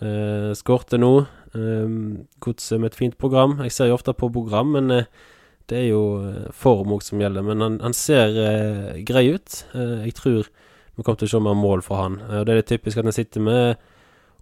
Uh, 0.00 0.50
Skårte 0.56 0.98
nå. 1.00 1.12
Uh, 1.54 2.24
Godset 2.40 2.80
med 2.80 2.92
et 2.92 2.98
fint 2.98 3.18
program. 3.20 3.58
Jeg 3.66 3.74
ser 3.76 3.90
jo 3.90 3.98
ofte 3.98 4.16
på 4.16 4.32
program, 4.32 4.72
men 4.76 4.90
uh, 5.02 5.28
det 5.70 5.78
er 5.78 5.88
jo 5.92 6.02
eh, 6.26 6.48
form 6.56 6.96
òg 6.96 7.04
som 7.06 7.20
gjelder. 7.22 7.44
Men 7.46 7.62
han, 7.64 7.78
han 7.84 7.94
ser 7.96 8.34
uh, 8.34 8.98
grei 9.06 9.28
ut. 9.36 9.62
Eh, 9.74 10.08
jeg 10.08 10.16
tror 10.18 10.48
vi 10.48 11.04
kommer 11.04 11.20
til 11.20 11.30
å 11.30 11.32
se 11.34 11.42
mer 11.44 11.58
mål 11.58 11.84
fra 11.86 12.04
han. 12.04 12.18
Eh, 12.26 12.42
det 12.46 12.54
er 12.54 12.60
litt 12.60 12.70
typisk 12.72 13.00
at 13.00 13.06
han 13.06 13.16
sitter 13.16 13.44
med 13.44 13.86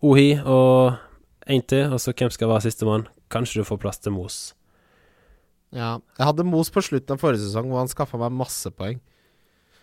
Ohi 0.07 0.31
og 0.39 0.97
én 1.51 1.65
til, 1.69 1.93
og 1.93 2.01
så 2.01 2.15
hvem 2.15 2.33
skal 2.33 2.53
være 2.53 2.69
sistemann? 2.69 3.09
Kanskje 3.33 3.61
du 3.61 3.69
får 3.69 3.81
plass 3.83 4.01
til 4.01 4.15
Mos. 4.17 4.39
Ja. 5.75 5.99
Jeg 6.17 6.31
hadde 6.31 6.49
Mos 6.49 6.73
på 6.73 6.85
slutten 6.85 7.17
av 7.17 7.21
forrige 7.21 7.45
sesong, 7.45 7.69
hvor 7.69 7.83
han 7.83 7.93
skaffa 7.93 8.21
meg 8.21 8.37
masse 8.37 8.73
poeng. 8.73 9.03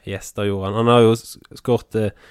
Yes, 0.06 0.32
det 0.38 0.48
gjorde 0.50 0.72
han. 0.72 0.80
Han 0.82 0.94
har 0.94 1.06
jo 1.06 1.14
skåret 1.62 2.00
eh, 2.02 2.26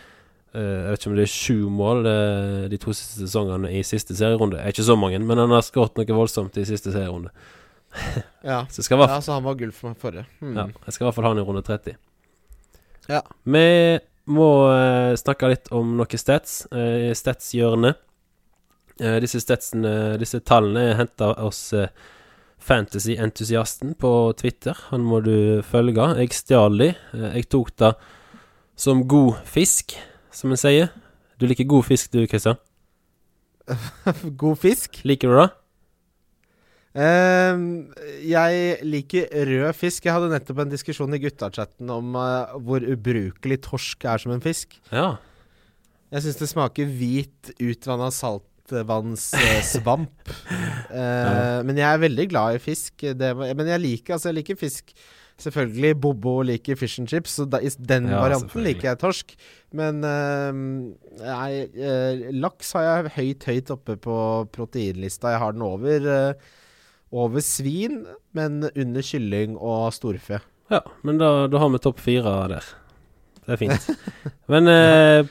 Jeg 0.55 0.93
vet 0.93 1.03
ikke 1.03 1.11
om 1.11 1.19
det 1.19 1.27
er 1.27 1.33
sju 1.33 1.59
mål 1.73 2.07
eh, 2.07 2.65
de 2.71 2.79
to 2.79 2.95
siste 2.95 3.25
sesongene 3.25 3.73
i 3.75 3.83
siste 3.87 4.17
serierunde. 4.17 4.57
Det 4.59 4.63
er 4.65 4.75
ikke 4.77 4.87
så 4.87 4.97
mange, 4.99 5.19
men 5.19 5.43
han 5.43 5.55
har 5.55 5.67
skåret 5.67 5.99
noe 5.99 6.19
voldsomt 6.21 6.59
i 6.61 6.67
siste 6.69 6.95
serierunde. 6.95 7.35
Ja. 8.45 8.65
Så 8.75 8.83
skal, 8.83 9.03
ja, 9.03 9.21
så 9.23 9.37
han 9.37 9.45
var 9.47 9.55
gull 9.59 9.71
for 9.75 9.93
meg 9.93 10.01
forrige. 10.03 10.25
Hmm. 10.41 10.57
Ja, 10.59 10.65
jeg 10.87 10.95
skal 10.97 11.05
i 11.05 11.07
hvert 11.07 11.17
fall 11.17 11.29
ha 11.29 11.31
han 11.31 11.43
i 11.43 11.45
runde 11.47 11.63
30. 11.63 11.95
Ja. 13.07 13.21
Vi 13.47 13.69
må 14.35 14.49
uh, 14.67 15.13
snakke 15.21 15.53
litt 15.53 15.71
om 15.75 15.95
noen 15.99 16.21
stats. 16.21 16.65
Uh, 16.75 17.13
Stats-hjørnet. 17.15 18.01
Eh, 19.03 19.17
disse 19.19 19.41
statsene, 19.43 20.15
disse 20.23 20.39
tallene 20.47 20.85
er 20.93 20.99
henta 21.01 21.33
hos 21.41 21.73
uh, 21.75 21.89
Fantasy-entusiasten 22.63 23.97
på 23.99 24.11
Twitter. 24.39 24.79
Han 24.93 25.03
må 25.03 25.19
du 25.25 25.63
følge. 25.67 26.13
Jeg 26.21 26.37
stjal 26.37 26.79
de. 26.79 26.93
Uh, 27.11 27.33
jeg 27.35 27.49
tok 27.51 27.73
det 27.83 27.95
som 28.79 29.03
god 29.11 29.41
fisk, 29.51 29.97
som 30.35 30.53
en 30.53 30.61
sier. 30.61 30.91
Du 31.41 31.47
liker 31.49 31.67
god 31.69 31.85
fisk 31.89 32.13
du, 32.15 32.23
Kristian? 32.31 32.59
God 34.41 34.59
fisk. 34.61 35.01
Liker 35.09 35.29
du 35.31 35.37
det? 35.41 35.51
Uh, 36.95 37.91
jeg 38.23 38.79
liker 38.87 39.27
rød 39.49 39.73
fisk. 39.75 40.05
Jeg 40.07 40.15
hadde 40.15 40.31
nettopp 40.31 40.61
en 40.63 40.71
diskusjon 40.71 41.17
i 41.17 41.19
guttachatten 41.23 41.91
om 41.91 42.15
uh, 42.15 42.55
hvor 42.63 42.85
ubrukelig 42.87 43.59
torsk 43.67 44.07
er 44.07 44.19
som 44.23 44.31
en 44.35 44.45
fisk. 44.45 44.79
Ja. 44.93 45.17
Jeg 46.15 46.23
syns 46.23 46.39
det 46.39 46.49
smaker 46.53 46.87
hvit, 46.87 47.51
utvanna 47.59 48.13
saltvannssvamp. 48.15 50.15
uh, 50.95 51.59
Men 51.67 51.83
jeg 51.83 51.89
er 51.89 52.07
veldig 52.07 52.27
glad 52.31 52.61
i 52.61 52.63
fisk. 52.63 52.95
Det, 53.03 53.35
men 53.35 53.67
jeg 53.67 53.83
liker, 53.83 54.15
altså, 54.15 54.31
jeg 54.31 54.39
liker 54.43 54.57
fisk 54.61 54.95
Selvfølgelig, 55.43 55.97
Bobo 55.99 56.37
liker 56.47 56.77
fish 56.79 57.01
and 57.03 57.11
chips, 57.11 57.33
så 57.39 57.47
da, 57.51 57.59
i 57.59 57.71
den 57.75 58.07
Ja, 58.07 58.21
varianten 58.23 58.63
liker 58.63 58.93
jeg 58.93 59.01
torsk. 59.01 59.33
Men 59.75 60.05
ehm, 60.07 60.61
nei, 61.19 61.49
eh, 61.75 62.29
laks 62.39 62.71
har 62.79 62.85
jeg 62.87 63.15
høyt, 63.17 63.47
høyt 63.51 63.73
oppe 63.75 63.97
på 63.99 64.19
proteinlista. 64.55 65.33
Jeg 65.35 65.43
har 65.43 65.57
den 65.57 65.65
over, 65.67 66.07
eh, 66.15 66.53
over 67.11 67.43
svin, 67.43 68.05
men 68.33 68.69
under 68.71 69.03
kylling 69.03 69.59
og 69.59 69.91
storfe. 69.97 70.39
Ja, 70.71 70.81
men 71.03 71.19
da, 71.19 71.49
da 71.51 71.61
har 71.61 71.75
vi 71.75 71.83
topp 71.83 71.99
fire 72.03 72.37
der. 72.55 72.71
Det 73.45 73.57
er 73.57 73.61
fint. 73.61 73.91
Men 74.49 74.71
eh, 74.71 75.27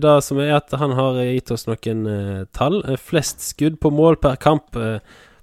det 0.00 0.12
som 0.24 0.38
er 0.40 0.54
at 0.56 0.72
han 0.80 0.94
har 0.96 1.18
gitt 1.26 1.50
oss 1.52 1.66
noen 1.68 2.06
tall. 2.56 2.78
Flest 2.96 3.44
skudd 3.44 3.76
på 3.82 3.90
mål 3.92 4.16
per 4.22 4.38
kamp 4.40 4.78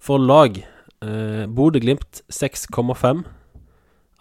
for 0.02 0.18
lag. 0.18 0.58
Eh, 1.06 1.46
Bodø-Glimt 1.46 2.24
6,5. 2.34 3.24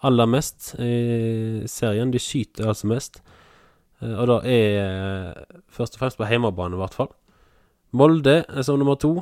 Aller 0.04 0.28
mest 0.28 0.74
i 0.82 1.64
serien. 1.70 2.12
De 2.12 2.20
skyter 2.20 2.68
altså 2.68 2.90
mest. 2.90 3.22
Eh, 4.02 4.12
og 4.12 4.28
da 4.30 4.40
er 4.44 4.80
eh, 4.82 5.58
først 5.72 5.96
og 5.96 6.02
fremst 6.02 6.20
på 6.20 6.28
hjemmebane, 6.28 6.76
i 6.76 6.82
hvert 6.82 6.96
fall. 6.96 7.12
Molde 7.96 8.42
er 8.44 8.66
som 8.66 8.80
nummer 8.80 8.98
to. 9.00 9.18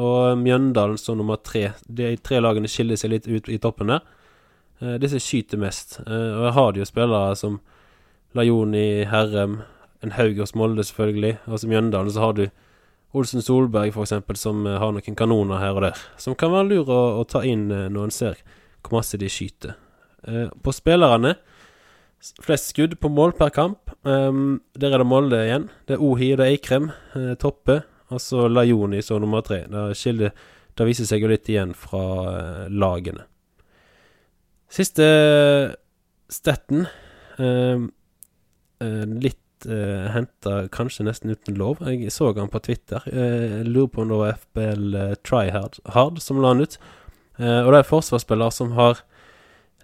Og 0.00 0.38
Mjøndalen 0.40 0.98
som 1.00 1.18
nummer 1.18 1.40
tre. 1.42 1.72
De 1.84 2.14
tre 2.24 2.40
lagene 2.40 2.70
skiller 2.70 2.96
seg 2.96 3.12
litt 3.12 3.28
ut 3.28 3.50
i 3.52 3.60
toppen 3.60 3.92
der. 3.92 4.04
Eh, 4.80 4.96
disse 5.02 5.20
skyter 5.22 5.60
mest. 5.60 5.98
Og 6.06 6.44
jeg 6.46 6.56
har 6.58 6.72
de 6.72 6.84
jo 6.84 6.88
spillere 6.88 7.38
som 7.38 7.60
Lajoni, 8.34 9.04
Herrem, 9.06 9.60
en 10.02 10.14
haug 10.16 10.38
hos 10.40 10.54
Molde, 10.58 10.86
selvfølgelig. 10.86 11.38
Og 11.46 11.60
som 11.60 11.74
Mjøndalen 11.74 12.14
så 12.14 12.28
har 12.28 12.38
du 12.38 12.46
Olsen 13.14 13.42
Solberg, 13.42 13.94
eksempel, 13.94 14.38
som 14.38 14.64
har 14.66 14.90
noen 14.90 15.18
kanoner 15.18 15.62
her 15.62 15.76
og 15.76 15.84
der. 15.86 16.00
Som 16.18 16.34
kan 16.34 16.50
være 16.50 16.72
lur 16.72 16.90
å, 16.90 17.02
å 17.20 17.26
ta 17.30 17.44
inn 17.46 17.68
når 17.70 18.08
en 18.08 18.14
ser 18.14 18.40
hvor 18.82 18.98
masse 18.98 19.18
de 19.20 19.30
skyter. 19.30 19.76
Eh, 20.28 20.48
på 20.62 20.72
spillerne 20.72 21.34
Flest 22.40 22.70
skudd 22.72 22.96
på 23.00 23.10
mål 23.12 23.34
per 23.36 23.50
kamp. 23.52 23.90
Um, 24.08 24.62
der 24.80 24.94
er 24.94 25.02
det 25.02 25.06
Molde 25.10 25.42
igjen. 25.44 25.66
Det 25.84 25.98
er 25.98 26.04
Ohi 26.04 26.30
og 26.32 26.38
det 26.40 26.46
er 26.46 26.54
Eikrem. 26.54 26.86
Eh, 27.12 27.34
Toppe. 27.36 27.82
Og 28.08 28.20
så 28.22 28.46
Lajoni 28.48 29.02
som 29.04 29.20
nummer 29.20 29.44
tre. 29.44 29.66
Det, 29.68 29.82
skilder, 29.98 30.32
det 30.72 30.86
viser 30.88 31.08
seg 31.08 31.24
jo 31.24 31.28
litt 31.28 31.50
igjen 31.52 31.74
fra 31.76 32.04
eh, 32.30 32.72
lagene. 32.72 33.26
Siste 34.72 35.04
stetten 36.32 36.86
eh, 37.36 37.84
eh, 38.80 39.04
Litt 39.20 39.68
uh, 39.68 40.08
henta 40.12 40.64
kanskje 40.72 41.04
nesten 41.04 41.36
uten 41.36 41.60
lov. 41.60 41.84
Jeg 41.84 42.12
så 42.12 42.32
han 42.36 42.52
på 42.52 42.64
Twitter. 42.64 43.04
Eh, 43.12 43.60
jeg 43.60 43.68
lurer 43.68 43.92
på 43.92 44.04
om 44.04 44.12
det 44.12 44.20
var 44.22 44.38
FBL 44.40 45.00
Tryhard 45.28 45.80
Hard 45.92 46.24
som 46.24 46.40
la 46.40 46.54
han 46.54 46.64
ut. 46.64 46.80
Eh, 47.38 47.60
og 47.64 47.72
det 47.72 47.82
er 47.82 47.92
forsvarsspillere 47.92 48.54
som 48.54 48.74
har 48.78 49.04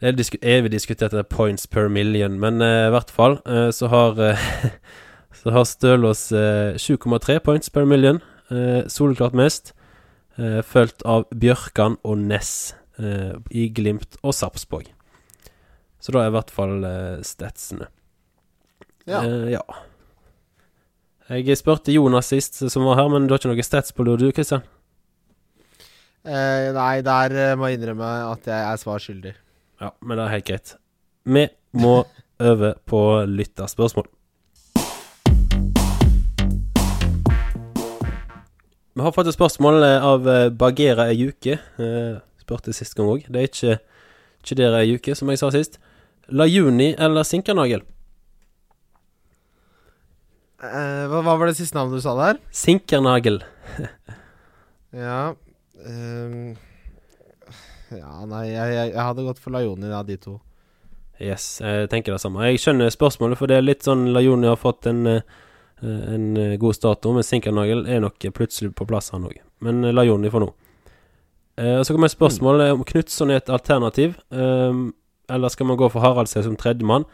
Det 0.01 0.09
er 0.09 0.39
evig 0.49 0.71
diskutert 0.73 1.13
det 1.13 1.27
points 1.29 1.67
per 1.69 1.91
million, 1.93 2.39
men 2.41 2.63
uh, 2.65 2.89
i 2.89 2.93
hvert 2.95 3.11
fall 3.13 3.37
uh, 3.45 3.69
så 3.69 3.91
har 3.93 4.17
uh, 4.17 4.45
Så 5.41 5.53
har 5.55 5.65
Stølås 5.65 6.33
eh, 6.37 6.75
7,3 6.77 7.39
points 7.41 7.71
per 7.71 7.87
million. 7.89 8.19
Soleklart 8.93 9.33
mest. 9.33 9.71
Fulgt 10.67 11.01
av 11.09 11.23
Bjørkan 11.33 11.97
og 12.05 12.19
Ness 12.19 12.75
i 13.49 13.69
Glimt 13.73 14.19
og 14.21 14.35
Sarpsborg. 14.37 14.91
Så 16.03 16.13
da 16.13 16.27
er 16.27 16.33
i 16.33 16.35
hvert 16.35 16.53
fall 16.53 16.85
statsene. 17.25 17.89
Ja. 19.09 19.23
Ja. 19.55 19.63
Jeg 21.31 21.57
spurte 21.57 21.95
Jonas 21.95 22.29
sist, 22.35 22.61
som 22.61 22.85
var 22.91 23.01
her, 23.01 23.09
men 23.09 23.31
du 23.31 23.33
har 23.33 23.41
ikke 23.41 23.55
noe 23.55 23.65
stats 23.65 23.97
på 23.97 24.05
lur, 24.05 24.21
du, 24.21 24.29
Kristian? 24.35 24.67
Nei, 26.27 26.97
der 27.07 27.55
må 27.57 27.71
jeg 27.71 27.81
innrømme 27.81 28.11
at 28.35 28.51
jeg 28.51 28.61
er 28.67 28.83
svar 28.83 29.01
skyldig. 29.01 29.39
Ja, 29.81 29.95
men 30.05 30.19
det 30.19 30.25
er 30.27 30.33
helt 30.35 30.49
greit. 30.49 30.75
Vi 31.25 31.47
må 31.81 32.03
over 32.51 32.75
på 32.89 33.01
lytterspørsmål. 33.29 34.09
Vi 38.91 39.05
har 39.07 39.15
fått 39.17 39.31
et 39.31 39.37
spørsmål 39.37 39.81
eh, 39.87 40.05
av 40.05 40.27
eh, 40.29 40.49
Bagheera 40.53 41.07
Ejuke. 41.09 41.57
Eh, 41.81 42.19
spurte 42.43 42.75
sist 42.77 42.97
gang 42.99 43.09
òg. 43.09 43.25
Det 43.33 43.41
er 43.41 43.49
ikke, 43.49 43.79
dere 44.59 44.83
Ejuke, 44.85 45.15
som 45.17 45.31
jeg 45.33 45.41
sa 45.41 45.49
sist. 45.55 45.79
Lajuni 46.29 46.91
eller 47.01 47.25
Sinkernagel? 47.25 47.87
Eh, 50.61 51.05
hva, 51.09 51.23
hva 51.25 51.39
var 51.41 51.49
det 51.49 51.57
siste 51.57 51.79
navnet 51.79 52.03
du 52.03 52.05
sa 52.05 52.17
der? 52.21 52.43
Sinkernagel. 52.53 53.41
Ja 54.91 55.37
ehm, 55.87 56.57
Ja, 57.91 58.25
nei, 58.29 58.47
jeg, 58.53 58.73
jeg, 58.77 58.93
jeg 58.95 59.03
hadde 59.03 59.27
gått 59.27 59.43
for 59.43 59.55
Lajoni 59.55 59.91
av 59.91 60.07
de 60.07 60.17
to. 60.21 60.37
Yes, 61.21 61.59
jeg 61.61 61.91
tenker 61.93 62.15
det 62.15 62.23
samme. 62.23 62.47
Jeg 62.49 62.63
skjønner 62.63 62.93
spørsmålet, 62.93 63.37
for 63.37 63.51
det 63.51 63.59
er 63.59 63.67
litt 63.67 63.85
sånn 63.85 64.07
Lajoni 64.15 64.49
har 64.49 64.61
fått 64.61 64.89
en, 64.89 65.03
eh, 65.11 65.27
eh, 65.83 66.05
en 66.15 66.29
eh, 66.41 66.57
god 66.61 66.79
start 66.79 67.05
nå, 67.05 67.13
men 67.19 67.27
Sinkernagel 67.27 67.85
er 67.91 68.01
nok 68.07 68.25
plutselig 68.37 68.73
på 68.79 68.87
plass, 68.89 69.11
han 69.13 69.27
òg. 69.29 69.37
Men 69.67 69.83
Lajoni 69.93 70.33
for 70.33 70.47
nå. 70.47 70.53
Eh, 71.61 71.77
og 71.77 71.85
så 71.85 71.93
kommer 71.93 72.09
et 72.09 72.17
spørsmål 72.17 72.65
eh, 72.65 72.73
om 72.73 72.87
Knutson 72.89 73.35
er 73.35 73.43
et 73.43 73.53
alternativ, 73.53 74.17
eh, 74.33 74.81
eller 75.31 75.53
skal 75.53 75.69
man 75.69 75.79
gå 75.81 75.91
for 75.93 76.01
Haraldseid 76.05 76.47
som 76.47 76.57
tredjemann? 76.57 77.05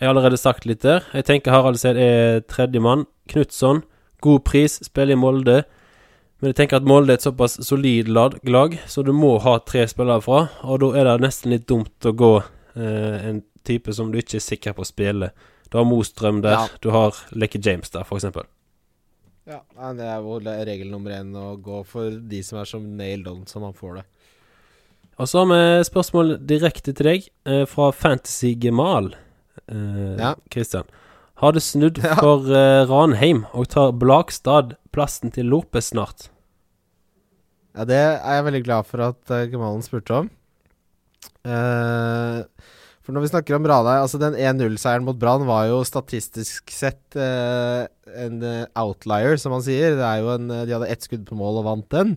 Jeg 0.00 0.08
har 0.08 0.14
allerede 0.16 0.40
sagt 0.40 0.64
litt 0.66 0.82
der. 0.82 1.04
Jeg 1.12 1.28
tenker 1.28 1.52
Haraldseid 1.52 1.98
er 2.00 2.40
tredjemann. 2.50 3.04
Knutson, 3.30 3.84
god 4.24 4.40
pris, 4.48 4.80
spiller 4.82 5.14
i 5.14 5.20
Molde. 5.20 5.60
Men 6.42 6.50
jeg 6.50 6.56
tenker 6.58 6.80
at 6.80 6.86
Molde 6.90 7.14
er 7.14 7.20
et 7.20 7.22
såpass 7.22 7.54
solid 7.62 8.08
lag, 8.10 8.74
så 8.90 9.04
du 9.06 9.12
må 9.14 9.36
ha 9.44 9.60
tre 9.62 9.84
spillere 9.86 10.22
fra. 10.24 10.48
Og 10.66 10.80
da 10.82 10.88
er 10.98 11.04
det 11.06 11.20
nesten 11.22 11.52
litt 11.54 11.68
dumt 11.70 12.08
å 12.08 12.12
gå 12.18 12.32
eh, 12.74 13.28
en 13.28 13.38
type 13.62 13.94
som 13.94 14.10
du 14.10 14.18
ikke 14.18 14.40
er 14.40 14.42
sikker 14.42 14.74
på 14.74 14.82
å 14.82 14.88
spille. 14.88 15.28
Du 15.70 15.78
har 15.78 15.86
Mostrøm 15.86 16.40
der, 16.42 16.56
Ja. 16.58 16.64
du 16.82 16.90
har 16.90 17.14
Lekke 17.30 17.60
James 17.62 17.90
der, 17.94 18.02
eksempel. 18.02 18.48
Ja, 19.46 19.60
Det 19.94 20.02
er 20.02 20.18
jo 20.18 20.40
regel 20.66 20.90
nummer 20.90 21.10
én 21.14 21.30
å 21.34 21.56
gå 21.62 21.84
for 21.86 22.10
de 22.10 22.42
som 22.42 22.58
er 22.58 22.64
som 22.64 22.96
nailed 22.96 23.28
on, 23.28 23.46
som 23.46 23.62
man 23.62 23.72
får 23.72 23.94
det. 24.00 24.04
Og 25.18 25.28
så 25.28 25.38
har 25.44 25.46
vi 25.46 25.84
spørsmål 25.84 26.38
direkte 26.44 26.92
til 26.92 27.06
deg, 27.06 27.28
eh, 27.46 27.64
fra 27.66 27.92
Fantasy 27.92 28.54
Gemal. 28.58 29.14
Eh, 29.68 30.16
Ja. 30.18 30.34
Christian. 30.50 30.84
Har 31.42 31.56
det 31.56 31.64
snudd 31.66 31.98
Ja. 31.98 32.14
for 32.20 32.46
uh, 32.46 32.86
Ranheim, 32.86 33.44
og 33.52 33.66
tar 33.72 33.90
Blakstad 33.98 34.76
plassen 34.94 35.32
til 35.34 35.50
Lopez 35.50 35.90
snart? 35.90 36.28
Ja, 37.74 37.84
Det 37.88 37.98
er 37.98 38.36
jeg 38.36 38.44
veldig 38.46 38.64
glad 38.64 38.86
for 38.86 39.02
at 39.08 39.32
uh, 39.32 39.48
Gemalen 39.50 39.82
spurte 39.82 40.22
om. 40.22 40.30
Uh, 41.42 42.46
for 43.02 43.14
når 43.14 43.24
vi 43.24 43.30
snakker 43.32 43.56
om 43.56 43.66
Ranheim 43.66 44.04
Altså 44.04 44.18
Den 44.22 44.36
1-0-seieren 44.38 45.02
mot 45.06 45.18
Brann 45.18 45.42
var 45.48 45.66
jo 45.66 45.80
statistisk 45.86 46.70
sett 46.70 47.16
uh, 47.18 47.88
en 48.12 48.42
eh, 48.44 48.66
outlier, 48.78 49.38
som 49.40 49.54
man 49.54 49.62
sier. 49.64 49.96
Det 49.98 50.04
er 50.06 50.20
jo 50.22 50.32
en, 50.34 50.50
eh, 50.52 50.64
de 50.68 50.74
hadde 50.76 50.90
ett 50.92 51.06
skudd 51.06 51.24
på 51.28 51.38
mål 51.38 51.62
og 51.62 51.66
vant 51.68 51.88
den. 51.94 52.12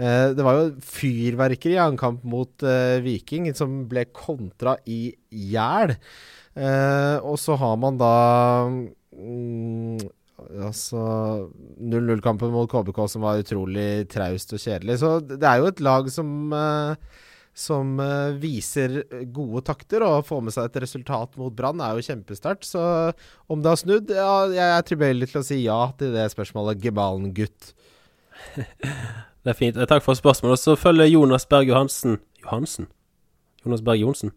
Uh, 0.00 0.30
det 0.36 0.44
var 0.44 0.58
jo 0.58 0.66
fyrverkeri 0.84 1.74
i 1.76 1.80
annen 1.80 1.98
kamp 2.00 2.22
mot 2.28 2.66
uh, 2.66 3.00
Viking 3.04 3.48
som 3.56 3.82
ble 3.90 4.04
kontra 4.16 4.76
i 4.88 5.14
hjel. 5.32 5.96
Eh, 6.58 7.16
og 7.22 7.36
så 7.38 7.54
har 7.60 7.76
man 7.78 7.98
da 8.00 8.14
mm, 8.66 10.00
Altså 10.66 10.98
0-0-kampen 11.78 12.50
mot 12.50 12.70
KBK 12.70 12.98
som 13.12 13.22
var 13.26 13.42
utrolig 13.42 14.08
traust 14.10 14.54
og 14.56 14.62
kjedelig. 14.62 14.96
Så 15.02 15.10
det 15.20 15.44
er 15.44 15.60
jo 15.60 15.68
et 15.68 15.82
lag 15.84 16.08
som 16.10 16.30
eh, 16.56 17.18
som 17.60 17.98
eh, 18.00 18.36
viser 18.40 19.02
gode 19.34 19.62
takter 19.66 20.04
og 20.06 20.26
få 20.28 20.40
med 20.44 20.54
seg 20.54 20.68
et 20.68 20.80
resultat 20.84 21.36
mot 21.40 21.54
Brann, 21.54 21.82
er 21.82 21.98
jo 21.98 22.06
kjempesterkt. 22.06 22.66
Så 22.68 22.82
om 23.50 23.62
det 23.62 23.72
har 23.72 23.80
snudd 23.80 24.12
Ja, 24.14 24.46
jeg 24.54 24.76
er 24.76 24.86
tilbøyelig 24.86 25.32
til 25.32 25.42
å 25.42 25.46
si 25.46 25.60
ja 25.64 25.80
til 25.98 26.14
det 26.16 26.28
spørsmålet. 26.32 26.80
Gebalen 26.82 27.34
gutt. 27.36 27.74
Det 29.40 29.54
er 29.54 29.56
fint. 29.56 29.76
Eh, 29.76 29.88
Takk 29.88 30.04
for 30.04 30.16
spørsmålet. 30.16 30.60
Så 30.60 30.74
følger 30.76 31.08
Jonas 31.08 31.46
Berg 31.48 31.70
Johansen 31.70 32.18
Johansen? 32.44 32.90
Jonas 33.64 33.80
Berg 33.84 34.02
Johnsen 34.02 34.34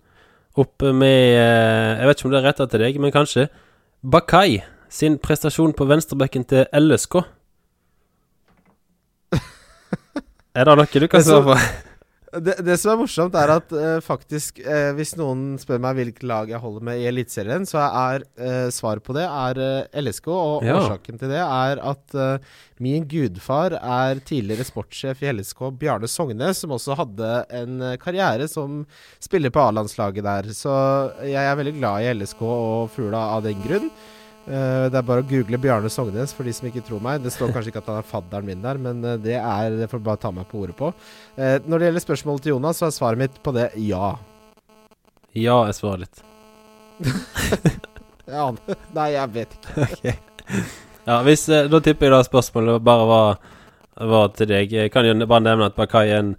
opp 0.60 0.84
med 0.84 1.38
eh, 1.38 1.99
Jeg 1.99 2.08
vet 2.08 2.20
ikke 2.20 2.28
om 2.28 2.34
det 2.34 2.39
er 2.41 2.47
retta 2.47 2.68
til 2.70 2.84
deg, 2.84 2.99
men 3.01 3.14
kanskje. 3.14 3.47
Bakai 4.04 4.62
sin 4.93 5.18
prestasjon 5.18 5.74
på 5.74 5.88
venstrebekken 5.89 6.45
til 6.45 6.68
LSK. 6.78 7.16
Er 10.54 10.70
det 10.70 10.76
noe 10.78 10.86
du 10.86 11.08
kan 11.10 11.24
svare 11.26 11.47
på? 11.47 11.56
Det, 12.34 12.56
det 12.66 12.76
som 12.82 12.94
er 12.94 13.00
morsomt, 13.04 13.36
er 13.38 13.52
at 13.54 13.74
uh, 13.76 14.00
faktisk 14.02 14.58
uh, 14.66 14.92
Hvis 14.98 15.14
noen 15.20 15.60
spør 15.62 15.82
meg 15.84 16.00
hvilket 16.00 16.26
lag 16.26 16.50
jeg 16.50 16.62
holder 16.64 16.86
med 16.88 17.02
i 17.02 17.06
Eliteserien, 17.10 17.68
så 17.70 17.84
er 17.86 18.26
uh, 18.42 18.70
svaret 18.74 19.06
på 19.06 19.14
det 19.18 19.26
er 19.28 19.62
LSK. 20.02 20.30
Og 20.34 20.66
Ja. 20.66 20.80
årsaken 20.80 21.20
til 21.22 21.34
det 21.34 21.42
er 21.44 21.82
at 21.84 22.16
min 22.84 23.06
gudfar 23.08 23.76
er 23.78 24.20
tidligere 24.26 24.66
sportssjef 24.68 25.22
i 25.24 25.30
LSK, 25.32 25.62
Bjarne 25.80 26.10
Sognes, 26.10 26.64
som 26.64 26.74
også 26.76 26.98
hadde 27.00 27.30
en 27.54 27.78
karriere 28.02 28.48
som 28.52 28.82
spiller 29.24 29.54
på 29.54 29.62
A-landslaget 29.62 30.26
der. 30.26 30.50
Så 30.56 30.74
jeg 31.28 31.40
er 31.44 31.60
veldig 31.60 31.78
glad 31.78 32.04
i 32.04 32.12
LSK 32.18 32.42
og 32.48 32.92
Fugla 32.96 33.28
av 33.38 33.46
den 33.46 33.62
grunn. 33.64 33.92
Eh, 34.44 34.86
det 34.91 35.00
er 35.00 35.06
bare 35.08 35.24
å 35.24 35.28
google 35.28 35.60
Bjarne 35.62 35.88
Sognes 35.91 36.34
for 36.36 36.44
de 36.44 36.52
som 36.56 36.68
ikke 36.68 36.84
tror 36.84 37.00
meg. 37.04 37.22
Det 37.24 37.32
står 37.32 37.54
kanskje 37.56 37.72
ikke 37.72 37.84
at 37.84 37.91
han 37.94 38.02
er 38.02 38.10
fadderen 38.10 38.50
min 38.50 38.64
der, 38.64 38.80
men 38.82 39.00
eh, 39.08 39.20
det 39.24 39.38
er 39.39 39.78
Det 39.80 39.88
får 39.91 40.02
du 40.02 40.08
bare 40.10 40.20
ta 40.20 40.34
meg 40.36 40.50
på 40.52 40.66
ordet 40.66 40.76
på. 40.80 40.91
Eh, 41.38 41.62
når 41.64 41.80
det 41.80 41.88
gjelder 41.88 42.06
spørsmålet 42.08 42.44
til 42.44 42.56
Jonas, 42.56 42.82
så 42.82 42.89
er 42.89 42.96
svaret 42.98 43.24
mitt 43.24 43.39
på 43.44 43.56
det 43.56 43.70
ja. 43.80 44.14
Ja, 45.34 45.58
jeg 45.70 45.78
svarer 45.80 46.04
litt. 46.04 46.24
ja, 48.36 48.50
Nei, 48.94 49.10
jeg 49.16 49.36
vet 49.38 49.60
ikke. 49.60 50.18
Ja, 51.04 51.18
hvis 51.26 51.41
Da 51.50 51.80
tipper 51.84 52.08
jeg 52.08 52.14
da 52.14 52.24
spørsmålet 52.24 52.84
bare 52.88 53.08
var, 53.10 53.39
var 54.08 54.30
til 54.38 54.48
deg. 54.48 54.72
Jeg 54.72 54.91
kan 54.94 55.04
jo 55.04 55.16
bare 55.28 55.44
nevne 55.44 55.68
at 55.68 55.76
Bakai 55.76 56.06
er 56.08 56.22
en, 56.22 56.30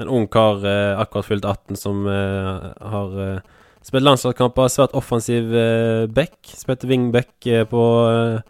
en 0.00 0.08
ung 0.08 0.24
kar 0.32 0.64
eh, 0.64 0.96
akkurat 0.96 1.28
fylt 1.28 1.44
18 1.44 1.76
som 1.76 2.06
eh, 2.08 2.70
har 2.92 3.18
eh, 3.24 3.57
spilt 3.88 4.06
landslagskamper. 4.06 4.70
Svært 4.72 4.96
offensiv 4.98 5.52
eh, 5.56 6.06
back. 6.12 6.36
Spilte 6.56 6.88
wingback 6.90 7.46
eh, 7.48 7.64
på 7.68 7.84
eh, 8.08 8.40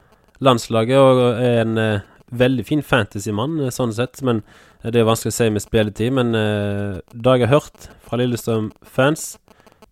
landslaget 0.44 0.98
og 0.98 1.20
er 1.42 1.60
en 1.62 1.82
eh, 1.82 2.06
veldig 2.38 2.64
fin 2.68 2.82
fantasymann, 2.84 3.58
eh, 3.64 3.74
sånn 3.74 3.94
sett. 3.94 4.22
Men 4.26 4.42
det 4.82 5.00
er 5.00 5.08
vanskelig 5.08 5.34
å 5.34 5.38
si 5.38 5.50
med 5.54 5.64
spilletid. 5.64 6.14
Men 6.14 6.32
det 6.34 7.32
jeg 7.34 7.48
har 7.48 7.54
hørt 7.56 7.88
fra 8.06 8.18
Lillestrøm-fans, 8.20 9.32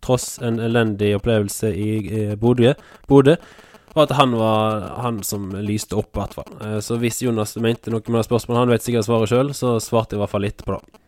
tross 0.05 0.37
en 0.45 0.61
elendig 0.63 1.17
opplevelse 1.17 1.73
i 1.75 2.37
Bodø, 2.39 2.77
Bodø 3.11 3.35
var 3.97 4.07
at 4.07 4.15
han 4.19 4.37
var 4.39 4.85
han 5.03 5.19
som 5.27 5.49
lyste 5.57 5.97
opp, 5.99 6.13
i 6.13 6.21
hvert 6.21 6.37
fall. 6.37 6.81
Så 6.85 7.01
hvis 7.03 7.19
Jonas 7.25 7.57
mente 7.59 7.91
noe 7.91 8.05
med 8.07 8.21
det 8.21 8.29
spørsmålet, 8.29 8.61
han 8.61 8.75
vet 8.77 8.87
sikkert 8.87 9.09
svaret 9.09 9.33
sjøl, 9.33 9.51
så 9.57 9.75
svarte 9.83 10.15
jeg 10.15 10.21
i 10.21 10.23
hvert 10.23 10.35
fall 10.37 10.47
litt 10.47 10.63
på 10.63 10.77
det. 10.77 11.01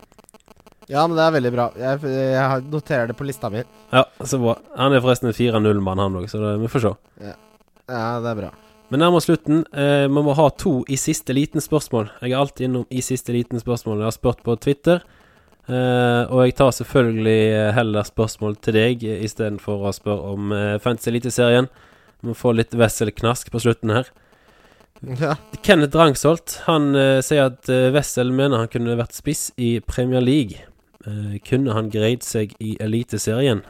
Ja, 0.89 1.03
men 1.07 1.19
det 1.19 1.25
er 1.27 1.35
veldig 1.37 1.53
bra. 1.53 1.67
Jeg, 1.77 2.01
jeg 2.09 2.63
noterer 2.73 3.11
det 3.11 3.17
på 3.19 3.27
lista 3.29 3.51
mi. 3.53 3.61
Ja, 3.93 4.07
så 4.25 4.39
bra. 4.41 4.55
Han 4.79 4.97
er 4.97 5.03
forresten 5.05 5.29
en 5.29 5.37
4-0-mann, 5.37 6.01
han 6.01 6.17
òg, 6.17 6.31
så 6.33 6.41
det, 6.41 6.55
vi 6.63 6.71
får 6.73 6.85
se. 6.87 6.95
Ja, 7.21 7.35
det 8.25 8.31
er 8.33 8.39
bra. 8.41 8.51
Men 8.89 9.03
nærmere 9.05 9.21
slutten. 9.21 9.67
Eh, 9.77 10.07
vi 10.09 10.23
må 10.25 10.33
ha 10.39 10.47
to 10.57 10.79
i 10.89 10.97
siste 10.97 11.35
liten 11.37 11.61
spørsmål. 11.61 12.09
Jeg 12.25 12.33
er 12.33 12.41
alltid 12.41 12.69
innom 12.71 12.87
i 12.89 13.03
siste 13.05 13.35
liten 13.37 13.61
spørsmål. 13.61 14.01
Jeg 14.01 14.09
har 14.09 14.17
spurt 14.17 14.41
på 14.47 14.55
Twitter. 14.65 15.03
Eh, 15.69 16.23
og 16.33 16.47
jeg 16.47 16.55
tar 16.57 16.73
selvfølgelig 16.73 17.43
eh, 17.53 17.73
heller 17.77 18.07
spørsmål 18.09 18.57
til 18.65 18.79
deg 18.79 19.05
eh, 19.05 19.21
istedenfor 19.27 19.85
å 19.85 19.93
spørre 19.93 20.33
om 20.33 20.55
eh, 20.57 20.79
Fantasy 20.81 21.13
Eliteserien. 21.13 21.69
Vi 22.25 22.33
får 22.35 22.57
litt 22.57 22.73
Wessel-knask 22.81 23.53
på 23.53 23.61
slutten 23.61 23.93
her. 23.93 24.09
Ja. 25.21 25.37
Kenneth 25.63 25.93
Drangsholt 25.95 26.57
Han 26.67 26.89
eh, 26.99 27.21
sier 27.23 27.53
at 27.53 27.69
eh, 27.71 27.93
Wessel 27.95 28.33
mener 28.35 28.65
han 28.65 28.73
kunne 28.73 28.97
vært 28.99 29.15
spiss 29.15 29.51
i 29.61 29.77
Premier 29.85 30.25
League. 30.25 30.65
Eh, 31.09 31.39
kunne 31.45 31.73
han 31.73 31.89
greid 31.93 32.25
seg 32.27 32.53
i 32.61 32.77
Eliteserien? 32.83 33.63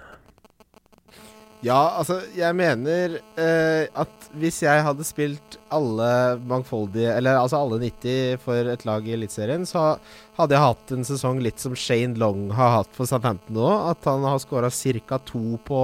Ja, 1.63 1.99
altså, 1.99 2.21
jeg 2.39 2.55
mener 2.55 3.19
eh, 3.19 3.89
at 3.91 4.29
hvis 4.39 4.61
jeg 4.63 4.83
hadde 4.87 5.07
spilt 5.07 5.57
alle 5.75 6.39
mangfoldige 6.47 7.11
Eller 7.17 7.41
altså 7.41 7.59
alle 7.65 7.81
90 7.83 8.39
for 8.45 8.71
et 8.71 8.85
lag 8.87 9.09
i 9.09 9.17
Eliteserien, 9.17 9.67
så 9.67 9.97
hadde 10.39 10.55
jeg 10.55 10.63
hatt 10.63 10.93
en 10.95 11.09
sesong 11.09 11.43
litt 11.43 11.59
som 11.59 11.75
Shane 11.75 12.15
Long 12.21 12.53
har 12.55 12.77
hatt 12.77 12.93
for 12.95 13.11
Southampton 13.11 13.59
nå. 13.59 13.67
At 13.91 14.07
han 14.07 14.27
har 14.27 14.39
skåra 14.43 14.71
ca. 14.71 15.19
to 15.19 15.59
på 15.67 15.83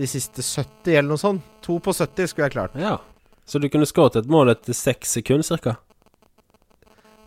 de 0.00 0.08
siste 0.08 0.42
70, 0.42 0.96
eller 0.96 1.10
noe 1.12 1.20
sånt. 1.20 1.46
To 1.66 1.78
på 1.78 1.94
70 1.94 2.32
skulle 2.32 2.48
jeg 2.48 2.56
klart. 2.56 2.74
Ja. 2.78 2.96
Så 3.46 3.60
du 3.62 3.68
kunne 3.68 3.86
skåret 3.86 4.16
et 4.16 4.30
mål 4.30 4.54
etter 4.54 4.74
seks 4.74 5.18
sekunder 5.18 5.58
ca.? 5.62 5.76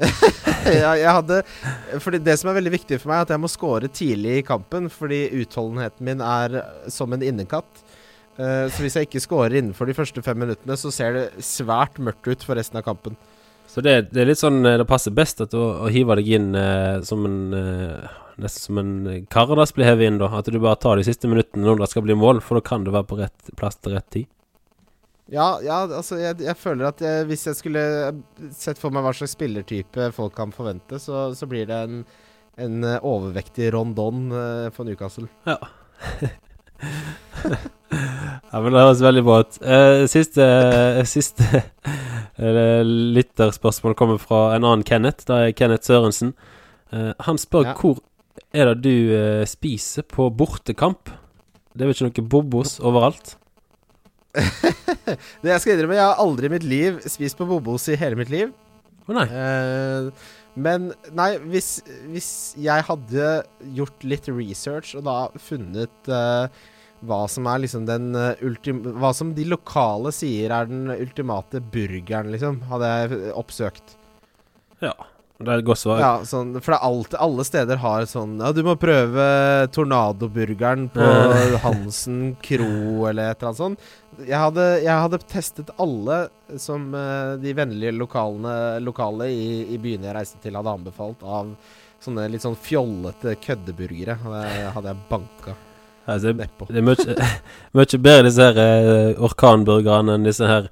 ja, 0.83 0.93
jeg 0.99 1.09
hadde 1.09 1.41
Fordi 2.03 2.19
det 2.23 2.35
som 2.39 2.49
er 2.51 2.57
veldig 2.57 2.73
viktig 2.73 2.99
for 3.01 3.11
meg, 3.11 3.21
er 3.21 3.27
at 3.27 3.33
jeg 3.35 3.43
må 3.43 3.51
score 3.51 3.89
tidlig 3.91 4.39
i 4.39 4.45
kampen. 4.47 4.89
Fordi 4.93 5.25
utholdenheten 5.41 6.07
min 6.07 6.23
er 6.23 6.59
som 6.91 7.13
en 7.15 7.25
innekatt. 7.25 7.83
Uh, 8.33 8.65
så 8.73 8.81
hvis 8.81 8.97
jeg 8.97 9.07
ikke 9.07 9.21
scorer 9.21 9.59
innenfor 9.59 9.85
de 9.85 9.93
første 9.93 10.23
fem 10.25 10.39
minuttene, 10.41 10.77
så 10.79 10.89
ser 10.93 11.13
det 11.17 11.45
svært 11.45 11.99
mørkt 12.01 12.25
ut 12.25 12.45
for 12.45 12.57
resten 12.57 12.79
av 12.81 12.87
kampen. 12.87 13.17
Så 13.69 13.81
det, 13.85 14.09
det 14.13 14.23
er 14.23 14.27
litt 14.29 14.41
sånn 14.41 14.59
eh, 14.67 14.75
Det 14.77 14.85
passer 14.85 15.13
best 15.15 15.39
at 15.41 15.53
du, 15.53 15.57
å 15.57 15.87
hive 15.89 16.17
deg 16.19 16.27
inn 16.35 16.49
uh, 16.53 16.99
som 17.05 17.23
en 17.25 17.37
uh, 17.55 18.11
Nesten 18.41 18.65
som 18.65 18.79
en 18.81 19.25
Karadas 19.29 19.75
blir 19.77 19.85
hevet 19.85 20.09
inn, 20.09 20.17
da. 20.17 20.31
At 20.33 20.49
du 20.49 20.57
bare 20.57 20.79
tar 20.81 20.97
de 20.97 21.05
siste 21.05 21.29
minuttene 21.29 21.67
når 21.67 21.83
det 21.83 21.89
skal 21.91 22.05
bli 22.05 22.15
mål, 22.17 22.41
for 22.41 22.57
da 22.57 22.65
kan 22.65 22.81
du 22.81 22.89
være 22.89 23.05
på 23.05 23.19
rett 23.19 23.51
plass 23.59 23.77
til 23.77 23.93
rett 23.93 24.07
tid. 24.09 24.25
Ja, 25.32 25.59
ja 25.63 25.84
altså 25.86 26.17
jeg, 26.19 26.41
jeg 26.43 26.55
føler 26.59 26.89
at 26.89 27.01
jeg, 27.03 27.28
hvis 27.30 27.47
jeg 27.47 27.59
skulle 27.59 27.84
sett 28.51 28.82
for 28.82 28.93
meg 28.93 29.05
hva 29.05 29.13
slags 29.15 29.36
spillertype 29.38 30.09
folk 30.15 30.36
kan 30.36 30.51
forvente, 30.55 30.99
så, 30.99 31.30
så 31.38 31.47
blir 31.49 31.69
det 31.69 31.80
en, 31.88 32.01
en 32.59 32.88
eh, 32.88 32.99
overvektig 32.99 33.71
Rondon 33.76 34.28
uh, 34.34 34.67
for 34.76 34.88
Newcastle. 34.89 35.30
Ja. 36.84 37.59
ja, 38.51 38.59
men 38.59 38.74
det 38.74 38.82
høres 38.82 39.03
veldig 39.05 39.21
bra 39.24 39.38
ut. 39.45 39.59
Uh, 39.63 40.03
siste 40.11 40.43
siste 41.07 41.45
uh, 41.55 42.82
lytterspørsmål 42.84 43.95
kommer 43.95 44.19
fra 44.19 44.49
en 44.57 44.65
annen 44.65 44.84
Kenneth. 44.84 45.24
Det 45.30 45.38
er 45.38 45.55
Kenneth 45.55 45.88
Sørensen. 45.88 46.34
Eh, 46.93 47.13
han 47.19 47.38
spør 47.38 47.65
Ja. 47.65 47.74
hvor 47.74 47.99
er 48.53 48.74
det 48.74 48.84
du 48.84 49.13
eh, 49.15 49.45
spiser 49.45 50.03
på 50.03 50.30
bortekamp? 50.30 51.09
Det 51.74 51.82
er 51.82 51.89
vel 51.89 51.95
ikke 51.95 52.21
noe 52.21 52.30
bobos 52.30 52.80
overalt? 52.80 53.38
Det 54.34 55.51
jeg 55.51 55.61
skal 55.61 55.75
innrømme, 55.75 55.97
jeg 55.99 56.07
har 56.09 56.21
aldri 56.21 56.49
i 56.49 56.53
mitt 56.55 56.65
liv 56.65 56.99
spist 57.05 57.38
på 57.38 57.47
Bobos 57.49 57.86
i 57.91 57.97
hele 57.99 58.17
mitt 58.17 58.31
liv. 58.34 58.53
Å 59.05 59.15
nei. 59.17 59.25
Eh, 59.29 60.09
men 60.53 60.91
nei, 61.17 61.31
hvis, 61.51 61.75
hvis 62.11 62.29
jeg 62.61 62.86
hadde 62.88 63.31
gjort 63.75 64.05
litt 64.05 64.29
research 64.31 64.93
og 64.99 65.05
da 65.07 65.17
funnet 65.41 66.11
eh, 66.13 66.61
hva 67.03 67.23
som 67.31 67.49
er 67.51 67.63
liksom 67.65 67.88
den 67.89 68.13
eh, 68.15 68.43
ultim... 68.45 68.84
Hva 69.01 69.11
som 69.15 69.34
de 69.36 69.45
lokale 69.49 70.13
sier 70.15 70.53
er 70.55 70.69
den 70.69 70.88
ultimate 70.93 71.61
burgeren, 71.73 72.31
liksom, 72.34 72.61
hadde 72.69 72.91
jeg 72.93 73.34
oppsøkt. 73.38 73.97
Ja. 74.84 74.95
Det 75.41 75.49
er 75.49 75.61
et 75.63 75.65
godt 75.65 75.81
svar. 75.81 75.99
Ja, 75.99 76.11
sånn, 76.29 76.53
for 76.61 76.75
det 76.75 76.79
alltid, 76.86 77.17
alle 77.25 77.43
steder 77.47 77.79
har 77.81 78.05
sånn 78.07 78.36
Ja, 78.39 78.51
du 78.53 78.61
må 78.65 78.75
prøve 78.79 79.25
Tornadoburgeren 79.73 80.86
på. 80.93 81.07
Hansen 81.65 82.36
kro, 82.43 83.07
eller 83.09 83.34
et 83.34 83.41
eller 83.41 83.49
annet 83.49 83.61
sånt. 83.61 83.88
Jeg 84.21 84.38
hadde, 84.38 84.67
jeg 84.86 84.93
hadde 84.93 85.21
testet 85.25 85.73
alle 85.81 86.19
som 86.61 86.91
eh, 86.95 87.34
de 87.41 87.55
vennlige 87.57 87.95
lokalene, 87.97 88.55
lokale 88.86 89.31
i, 89.34 89.73
i 89.73 89.81
byene 89.81 90.11
jeg 90.11 90.17
reiste 90.19 90.43
til, 90.43 90.55
hadde 90.59 90.77
anbefalt 90.77 91.25
av 91.25 91.55
sånne 92.03 92.29
litt 92.29 92.45
sånn 92.45 92.59
fjollete 92.59 93.34
køddeburgere. 93.41 94.19
Det 94.21 94.73
hadde 94.77 94.91
jeg 94.93 95.05
banka 95.09 95.57
Altså, 96.03 96.34
det, 96.36 96.49
er 96.67 96.84
mye, 96.84 97.86
bedre 98.03 98.25
disse 98.27 98.43
her 98.43 98.57
eh, 98.59 99.21
orkanburgerne 99.23 100.17
enn 100.17 100.27
disse 100.27 100.47
her 100.47 100.67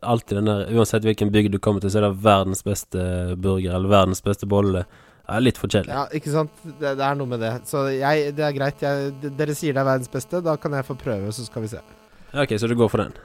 Alltid 0.00 0.38
den 0.38 0.48
der 0.50 0.68
Uansett 0.76 1.06
hvilken 1.06 1.32
bygd 1.34 1.56
du 1.56 1.58
kommer 1.62 1.82
til, 1.82 1.90
så 1.90 1.98
er 2.00 2.06
det 2.08 2.22
verdens 2.22 2.62
beste 2.66 3.02
burger 3.42 3.74
eller 3.74 3.90
verdens 3.90 4.22
beste 4.22 4.46
bolle. 4.50 4.84
Det 5.26 5.34
er 5.34 5.42
litt 5.42 5.58
for 5.58 5.72
kjedelig. 5.72 5.90
Ja, 5.90 6.04
ikke 6.14 6.30
sant. 6.30 6.52
Det, 6.66 6.92
det 7.00 7.02
er 7.02 7.16
noe 7.18 7.26
med 7.26 7.40
det. 7.42 7.52
Så 7.66 7.88
jeg, 7.90 8.28
det 8.36 8.44
er 8.46 8.52
greit. 8.54 8.82
Jeg, 8.84 9.32
dere 9.34 9.56
sier 9.58 9.74
det 9.74 9.82
er 9.82 9.88
verdens 9.88 10.12
beste. 10.12 10.38
Da 10.46 10.54
kan 10.62 10.76
jeg 10.78 10.86
få 10.86 10.94
prøve, 11.00 11.32
så 11.34 11.46
skal 11.48 11.64
vi 11.64 11.72
se. 11.72 11.80
Ja, 12.30 12.44
ok, 12.44 12.54
så 12.62 12.70
du 12.70 12.76
går 12.78 12.92
for 12.92 13.02
den? 13.02 13.16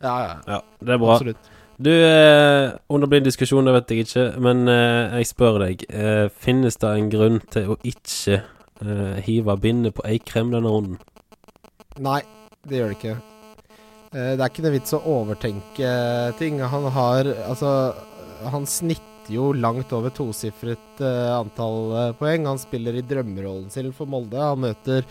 Ja, 0.00 0.14
ja. 0.22 0.36
Ja, 0.46 0.60
det 0.78 0.94
er 0.94 1.02
bra. 1.02 1.16
Absolutt. 1.16 1.50
Du, 1.80 1.90
eh, 1.90 2.70
om 2.92 3.00
det 3.00 3.08
blir 3.08 3.22
en 3.22 3.26
diskusjon, 3.26 3.64
det 3.66 3.72
vet 3.72 3.90
jeg 3.90 4.04
ikke, 4.04 4.24
men 4.44 4.68
eh, 4.68 5.18
jeg 5.18 5.30
spør 5.32 5.58
deg. 5.64 5.84
Eh, 5.88 6.26
finnes 6.44 6.76
det 6.76 6.90
en 6.92 7.10
grunn 7.10 7.40
til 7.50 7.72
å 7.72 7.78
ikke 7.88 8.36
eh, 8.36 9.20
hive 9.24 9.56
bindet 9.62 9.96
på 9.96 10.04
eikrem 10.06 10.52
denne 10.52 10.70
runden? 10.70 11.00
Nei, 11.98 12.20
det 12.68 12.82
gjør 12.82 12.92
det 12.92 12.98
ikke. 13.00 13.14
Eh, 14.10 14.32
det 14.34 14.42
er 14.42 14.48
ikke 14.50 14.64
noe 14.64 14.74
vits 14.74 14.96
å 14.96 15.04
overtenke 15.06 15.92
ting. 16.40 16.58
Han 16.72 16.90
har 16.96 17.30
Altså, 17.46 17.94
han 18.50 18.66
snitter 18.66 19.30
jo 19.30 19.52
langt 19.54 19.92
over 19.94 20.10
tosifret 20.10 21.02
eh, 21.04 21.30
antall 21.36 21.94
eh, 21.94 22.12
poeng. 22.18 22.48
Han 22.50 22.58
spiller 22.58 22.98
i 22.98 23.06
drømmerollen 23.06 23.70
sin 23.70 23.92
for 23.94 24.10
Molde. 24.10 24.40
Han 24.42 24.66
møter 24.66 25.06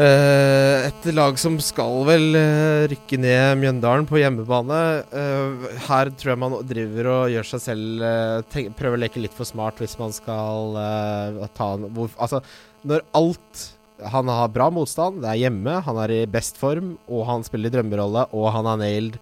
Uh, 0.00 0.86
et 0.86 1.06
lag 1.12 1.34
som 1.36 1.56
skal 1.60 2.04
vel 2.06 2.36
uh, 2.38 2.86
rykke 2.88 3.18
ned 3.20 3.58
Mjøndalen 3.58 4.06
på 4.08 4.20
hjemmebane. 4.20 4.78
Uh, 5.10 5.66
her 5.88 6.12
tror 6.14 6.30
jeg 6.30 6.40
man 6.40 6.54
driver 6.64 7.08
og 7.10 7.32
gjør 7.34 7.48
seg 7.50 7.62
selv 7.64 8.06
Prøver 8.78 8.96
å 8.96 9.00
leke 9.02 9.20
litt 9.20 9.34
for 9.36 9.50
smart 9.50 9.82
hvis 9.82 9.98
man 10.00 10.14
skal 10.14 10.78
ta 11.58 11.72
en 11.74 11.88
hvor, 11.92 12.14
Altså, 12.22 12.40
når 12.86 13.04
alt 13.18 13.66
han 14.12 14.28
har 14.32 14.48
bra 14.54 14.70
motstand, 14.72 15.20
det 15.22 15.28
er 15.32 15.40
hjemme, 15.46 15.80
han 15.86 15.98
er 16.04 16.12
i 16.14 16.26
best 16.30 16.56
form, 16.60 16.94
og 17.10 17.26
han 17.28 17.44
spiller 17.46 17.72
drømmerolle, 17.74 18.26
og 18.32 18.50
han 18.54 18.66
er 18.72 18.80
nailed. 18.80 19.18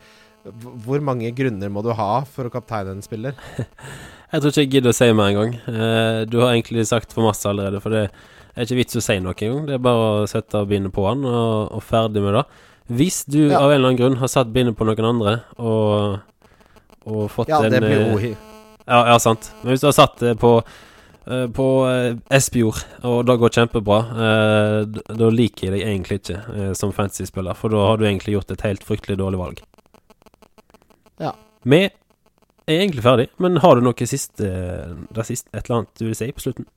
Hvor 0.84 1.02
mange 1.04 1.28
grunner 1.36 1.68
må 1.72 1.82
du 1.84 1.90
ha 1.92 2.22
for 2.24 2.48
å 2.48 2.52
kapteine 2.52 2.94
en 2.96 3.02
spiller? 3.04 3.34
Jeg 4.28 4.42
tror 4.42 4.50
ikke 4.52 4.60
jeg 4.60 4.70
gidder 4.74 4.92
å 4.92 4.96
si 4.96 5.06
mer 5.16 5.30
engang. 5.32 5.54
Eh, 5.72 6.18
du 6.28 6.34
har 6.42 6.50
egentlig 6.52 6.82
sagt 6.84 7.14
for 7.16 7.24
masse 7.24 7.48
allerede, 7.48 7.78
for 7.80 7.94
det 7.94 8.02
er 8.10 8.66
ikke 8.66 8.76
vits 8.76 8.98
å 8.98 9.00
si 9.00 9.14
noe 9.24 9.32
engang. 9.32 9.62
Det 9.64 9.78
er 9.78 9.80
bare 9.86 10.08
å 10.18 10.26
sette 10.28 10.60
bindet 10.68 10.92
på 10.92 11.06
han, 11.06 11.22
og, 11.24 11.70
og 11.78 11.80
ferdig 11.86 12.20
med 12.20 12.36
det. 12.36 12.42
Hvis 12.98 13.22
du 13.24 13.38
Ja. 13.48 13.62
av 13.62 13.70
en 13.72 13.78
eller 13.78 13.88
annen 13.94 14.00
grunn 14.02 14.18
har 14.20 14.28
satt 14.28 14.52
bindet 14.52 14.76
på 14.76 14.84
noen 14.84 15.08
andre, 15.14 15.32
og, 15.56 16.20
og 17.08 17.24
fått 17.32 17.48
Ja, 17.48 17.62
en 17.64 17.72
det 17.72 17.80
blir 17.86 18.02
eh, 18.04 18.12
ohi. 18.18 18.34
Ja, 18.84 19.00
ja, 19.14 19.16
sant. 19.20 19.48
Men 19.62 19.72
hvis 19.72 19.80
du 19.80 19.88
har 19.88 19.96
satt 19.96 20.20
det 20.20 20.34
på 20.44 20.52
eh, 20.60 20.76
på 21.52 21.66
eh, 21.88 22.16
Espejord, 22.32 22.80
og 23.04 23.26
det 23.28 23.36
går 23.42 23.54
kjempebra, 23.58 23.98
eh, 24.26 25.00
da 25.18 25.30
liker 25.32 25.68
jeg 25.68 25.74
deg 25.74 25.84
egentlig 25.84 26.20
ikke 26.22 26.38
eh, 26.54 26.72
som 26.78 26.94
fantasy-spiller, 26.96 27.58
for 27.58 27.74
da 27.74 27.84
har 27.84 28.00
du 28.00 28.06
egentlig 28.08 28.38
gjort 28.38 28.54
et 28.54 28.64
helt 28.64 28.86
fryktelig 28.86 29.18
dårlig 29.20 29.40
valg. 29.42 29.62
Ja. 31.20 31.34
Vi 31.68 31.82
er 31.84 32.80
egentlig 32.80 33.04
ferdig, 33.04 33.28
men 33.42 33.60
har 33.60 33.76
du 33.76 33.84
noe 33.84 34.08
siste, 34.08 34.48
siste 35.20 35.52
et 35.52 35.64
eller 35.66 35.82
annet 35.82 36.00
du 36.00 36.08
vil 36.08 36.18
si 36.18 36.30
på 36.32 36.46
slutten? 36.46 36.68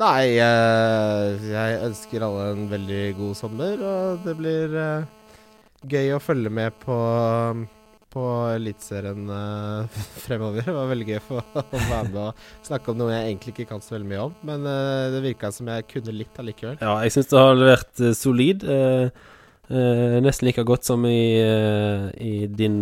Nei, 0.00 0.38
eh, 0.38 1.48
jeg 1.50 1.78
ønsker 1.88 2.22
alle 2.22 2.52
en 2.52 2.68
veldig 2.70 3.04
god 3.18 3.34
sommer, 3.34 3.80
og 3.82 4.22
det 4.22 4.36
blir 4.38 4.76
eh, 4.78 5.08
gøy 5.90 6.14
å 6.14 6.22
følge 6.22 6.52
med 6.54 6.76
på 6.84 6.96
på 8.10 8.22
Eliteserien 8.56 9.28
uh, 9.30 10.00
fremover. 10.24 10.64
Det 10.66 10.74
var 10.74 10.90
veldig 10.90 11.08
gøy 11.08 11.20
for 11.28 11.42
å 11.60 11.64
være 11.72 12.06
med 12.08 12.20
og 12.24 12.44
snakke 12.66 12.92
om 12.92 12.98
noe 13.00 13.12
jeg 13.14 13.28
egentlig 13.28 13.54
ikke 13.54 13.68
kan 13.70 13.84
så 13.84 13.96
veldig 13.96 14.10
mye 14.10 14.24
om. 14.28 14.36
Men 14.46 14.66
uh, 14.66 15.10
det 15.14 15.22
virka 15.24 15.52
som 15.54 15.70
jeg 15.70 15.86
kunne 15.92 16.16
litt 16.16 16.40
allikevel. 16.42 16.80
Ja, 16.82 16.96
jeg 17.04 17.14
syns 17.14 17.30
det 17.30 17.42
har 17.42 17.58
levert 17.58 17.92
uh, 18.02 18.12
solid. 18.16 18.66
nesten 19.70 20.48
like 20.48 20.64
godt 20.66 20.88
som 20.88 21.04
i, 21.06 21.38
i 22.18 22.46
din, 22.50 22.80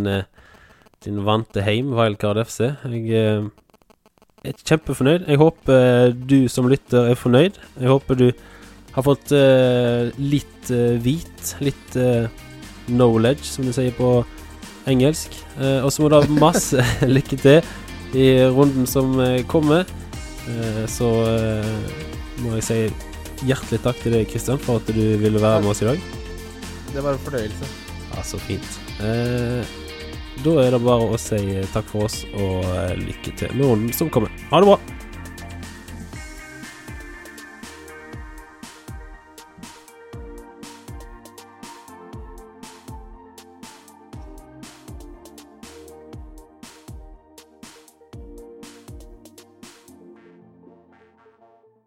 din 1.05 1.19
vante 1.27 1.61
heim, 1.61 1.91
Wildcard 1.93 2.41
FC. 2.47 2.71
Jeg 2.89 3.51
er 4.49 4.63
kjempefornøyd. 4.65 5.27
Jeg 5.29 5.43
håper 5.43 6.15
du 6.17 6.39
som 6.49 6.71
lytter 6.73 7.11
er 7.11 7.21
fornøyd. 7.21 7.61
Jeg 7.77 7.93
håper 7.93 8.17
du 8.17 8.31
har 8.95 9.05
fått 9.05 9.35
litt 10.17 10.73
hvit, 11.05 11.53
litt 11.61 12.01
knowledge, 12.89 13.45
som 13.45 13.69
du 13.69 13.75
sier 13.77 13.93
på 14.01 14.23
engelsk. 14.89 15.37
Eh, 15.59 15.81
og 15.85 15.93
så 15.93 16.03
må 16.03 16.11
du 16.11 16.19
ha 16.19 16.39
masse 16.41 16.85
lykke 17.17 17.39
til 17.43 18.19
i 18.19 18.29
runden 18.55 18.87
som 18.89 19.19
eh, 19.21 19.45
kommer. 19.49 19.89
Eh, 20.49 20.85
så 20.91 21.11
må 22.43 22.55
jeg 22.59 22.67
si 22.69 22.79
hjertelig 23.49 23.83
takk 23.85 24.01
til 24.03 24.17
deg, 24.17 24.29
Kristian, 24.31 24.61
for 24.63 24.83
at 24.83 24.89
du 24.95 25.05
ville 25.21 25.43
være 25.43 25.63
med 25.63 25.73
oss 25.75 25.83
i 25.85 25.91
dag. 25.91 26.07
Det 26.95 27.05
var 27.05 27.15
en 27.15 27.27
fornøyelse. 27.27 27.73
Ja, 28.15 28.25
så 28.27 28.41
fint. 28.43 28.79
Eh, 29.05 29.75
da 30.43 30.55
er 30.63 30.75
det 30.75 30.85
bare 30.85 31.11
å 31.13 31.19
si 31.21 31.43
takk 31.75 31.91
for 31.91 32.09
oss 32.09 32.23
og 32.35 32.65
lykke 33.03 33.35
til 33.39 33.59
med 33.59 33.67
runden 33.67 33.93
som 33.95 34.11
kommer. 34.11 34.33
Ha 34.53 34.63
det 34.63 34.71
bra! 34.71 34.98